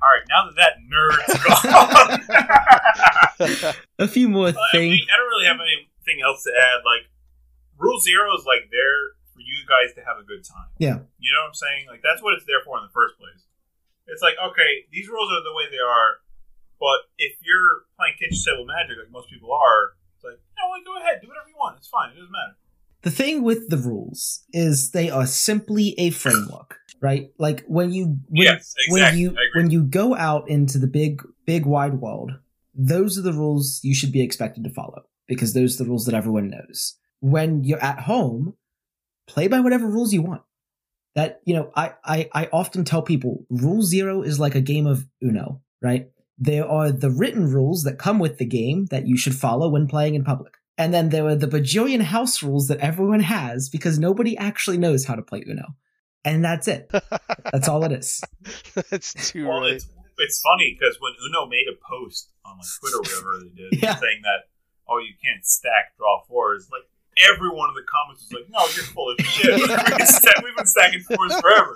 [0.00, 1.36] All right, now that that nerd's
[1.68, 2.24] gone.
[4.00, 4.96] A few more Well, I, things.
[4.96, 6.80] mean, I don't really have anything else to add.
[6.88, 7.04] Like,
[7.76, 10.68] Rule Zero is like there for you guys to have a good time.
[10.80, 11.04] Yeah.
[11.20, 11.84] You know what I'm saying?
[11.88, 13.44] Like, that's what it's there for in the first place.
[14.08, 16.24] It's like, okay, these rules are the way they are,
[16.80, 20.68] but if you're playing kitchen table magic like most people are, it's like, you know
[20.68, 21.78] what, go ahead, do whatever you want.
[21.78, 22.10] It's fine.
[22.10, 22.56] It doesn't matter.
[23.02, 27.30] The thing with the rules is they are simply a framework, right?
[27.38, 31.64] Like when you when, yes, when you when you go out into the big big
[31.64, 32.32] wide world,
[32.74, 36.04] those are the rules you should be expected to follow because those are the rules
[36.04, 36.98] that everyone knows.
[37.20, 38.54] When you're at home,
[39.26, 40.42] play by whatever rules you want.
[41.14, 44.86] That you know, I I, I often tell people rule zero is like a game
[44.86, 46.10] of Uno, right?
[46.40, 49.86] There are the written rules that come with the game that you should follow when
[49.86, 50.54] playing in public.
[50.78, 55.04] And then there are the bajillion house rules that everyone has because nobody actually knows
[55.04, 55.74] how to play Uno.
[56.24, 56.90] And that's it.
[57.52, 58.22] That's all it is.
[58.90, 59.72] That's too Well, right.
[59.72, 59.86] it's
[60.18, 63.72] it's funny because when Uno made a post on like Twitter or whatever they did,
[63.82, 63.96] Yeah.
[63.96, 64.48] saying that
[64.88, 66.82] oh you can't stack draw fours, like
[67.30, 69.54] everyone in the comments was like, no, you're full of shit.
[69.58, 71.74] We've been stack- We've stacking fours forever.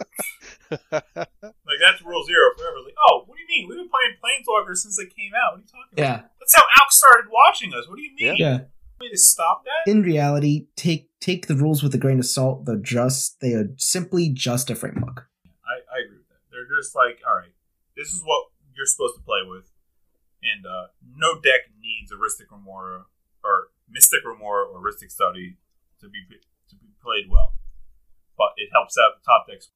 [0.70, 2.78] Like that's rule zero forever.
[2.84, 3.68] Like oh, what do you mean?
[3.68, 5.52] We've been playing Planeswalkers since they came out.
[5.52, 6.02] What are you talking about?
[6.02, 6.20] Yeah.
[6.40, 7.88] That's how Alk started watching us.
[7.88, 8.36] What do you mean?
[8.38, 8.68] Yeah.
[9.00, 9.90] Want to stop that?
[9.90, 12.64] In reality, take take the rules with a grain of salt.
[12.64, 15.28] They're just they are simply just a framework.
[15.66, 16.42] I, I agree with that.
[16.50, 17.52] They're just like, all right,
[17.96, 19.70] this is what you're supposed to play with,
[20.42, 20.86] and uh,
[21.16, 23.06] no deck needs a Rhystic Remora
[23.42, 25.58] or Mystic Remora or Rhystic Study
[26.00, 26.20] to be
[26.68, 27.54] to be played well,
[28.36, 29.70] but it helps out the top decks.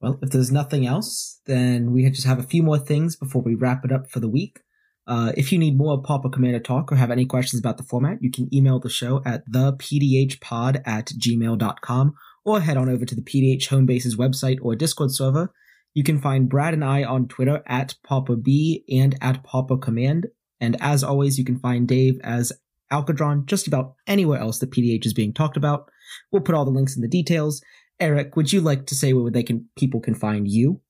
[0.00, 3.54] Well, if there's nothing else, then we just have a few more things before we
[3.54, 4.60] wrap it up for the week.
[5.08, 8.18] Uh, if you need more Pauper Commander talk or have any questions about the format,
[8.20, 13.22] you can email the show at thepdhpod at gmail.com or head on over to the
[13.22, 15.52] PDH Homebase's website or Discord server.
[15.94, 20.26] You can find Brad and I on Twitter at Papa B and at Papa Command.
[20.60, 22.52] And as always, you can find Dave as
[22.92, 25.90] Alcadron just about anywhere else that PDH is being talked about.
[26.32, 27.62] We'll put all the links in the details.
[28.00, 30.80] Eric, would you like to say where they can people can find you?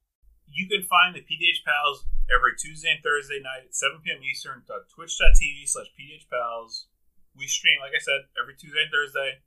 [0.47, 4.23] You can find the PDH Pals every Tuesday and Thursday night at 7 p.m.
[4.23, 4.63] Eastern.
[4.67, 6.89] Twitch.tv slash PDH Pals.
[7.37, 9.41] We stream, like I said, every Tuesday and Thursday.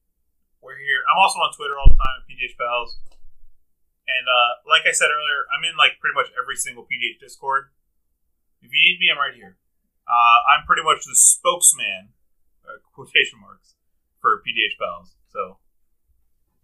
[0.62, 1.02] We're here.
[1.10, 2.98] I'm also on Twitter all the time at PDH Pals.
[4.08, 7.70] And uh, like I said earlier, I'm in like pretty much every single PDH Discord.
[8.62, 9.58] If you need me, I'm right here.
[10.06, 12.14] Uh, I'm pretty much the spokesman,
[12.66, 13.76] uh, quotation marks,
[14.22, 15.16] for PDH Pals.
[15.30, 15.58] So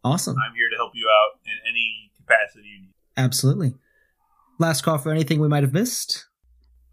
[0.03, 0.36] Awesome.
[0.38, 2.94] I'm here to help you out in any capacity you need.
[3.18, 3.74] Absolutely.
[4.60, 6.26] Last call for anything we might have missed.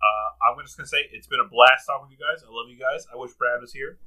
[0.00, 2.42] Uh, I'm just gonna say it's been a blast talking with you guys.
[2.42, 3.06] I love you guys.
[3.12, 3.98] I wish Brad was here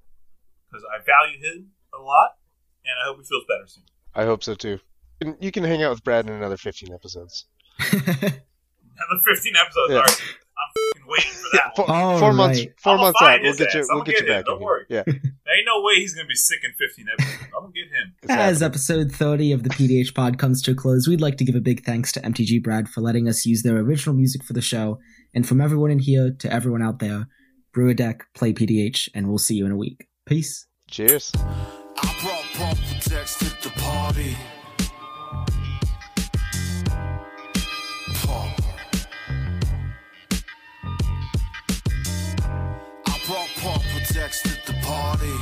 [0.70, 2.38] because I value him a lot,
[2.86, 3.84] and I hope he feels better soon.
[4.14, 4.80] I hope so too.
[5.22, 7.46] You can- You can hang out with Brad in another 15 episodes.
[7.80, 9.90] Another 15 episodes.
[9.90, 9.96] Yeah.
[9.98, 10.22] All right,
[10.60, 11.96] I'm fucking waiting for that Four, one.
[11.96, 12.62] All four months.
[12.84, 13.80] 4 I'ma months out, we'll get you.
[13.82, 13.86] ass.
[13.90, 14.46] We'll I'ma get you him, back.
[14.46, 14.66] don't in here.
[14.68, 14.86] worry.
[14.90, 17.44] Yeah, There ain't no way he's gonna be sick in 15 episodes.
[17.56, 18.14] I'm gonna get him.
[18.24, 18.64] it's As happening.
[18.64, 21.62] episode 30 of the PDH pod comes to a close, we'd like to give a
[21.62, 25.00] big thanks to MTG Brad for letting us use their original music for the show.
[25.34, 27.28] And from everyone in here to everyone out there,
[27.74, 30.08] brew a deck, play PDH, and we'll see you in a week.
[30.26, 30.66] Peace.
[30.90, 31.32] Cheers.
[44.88, 45.34] Party.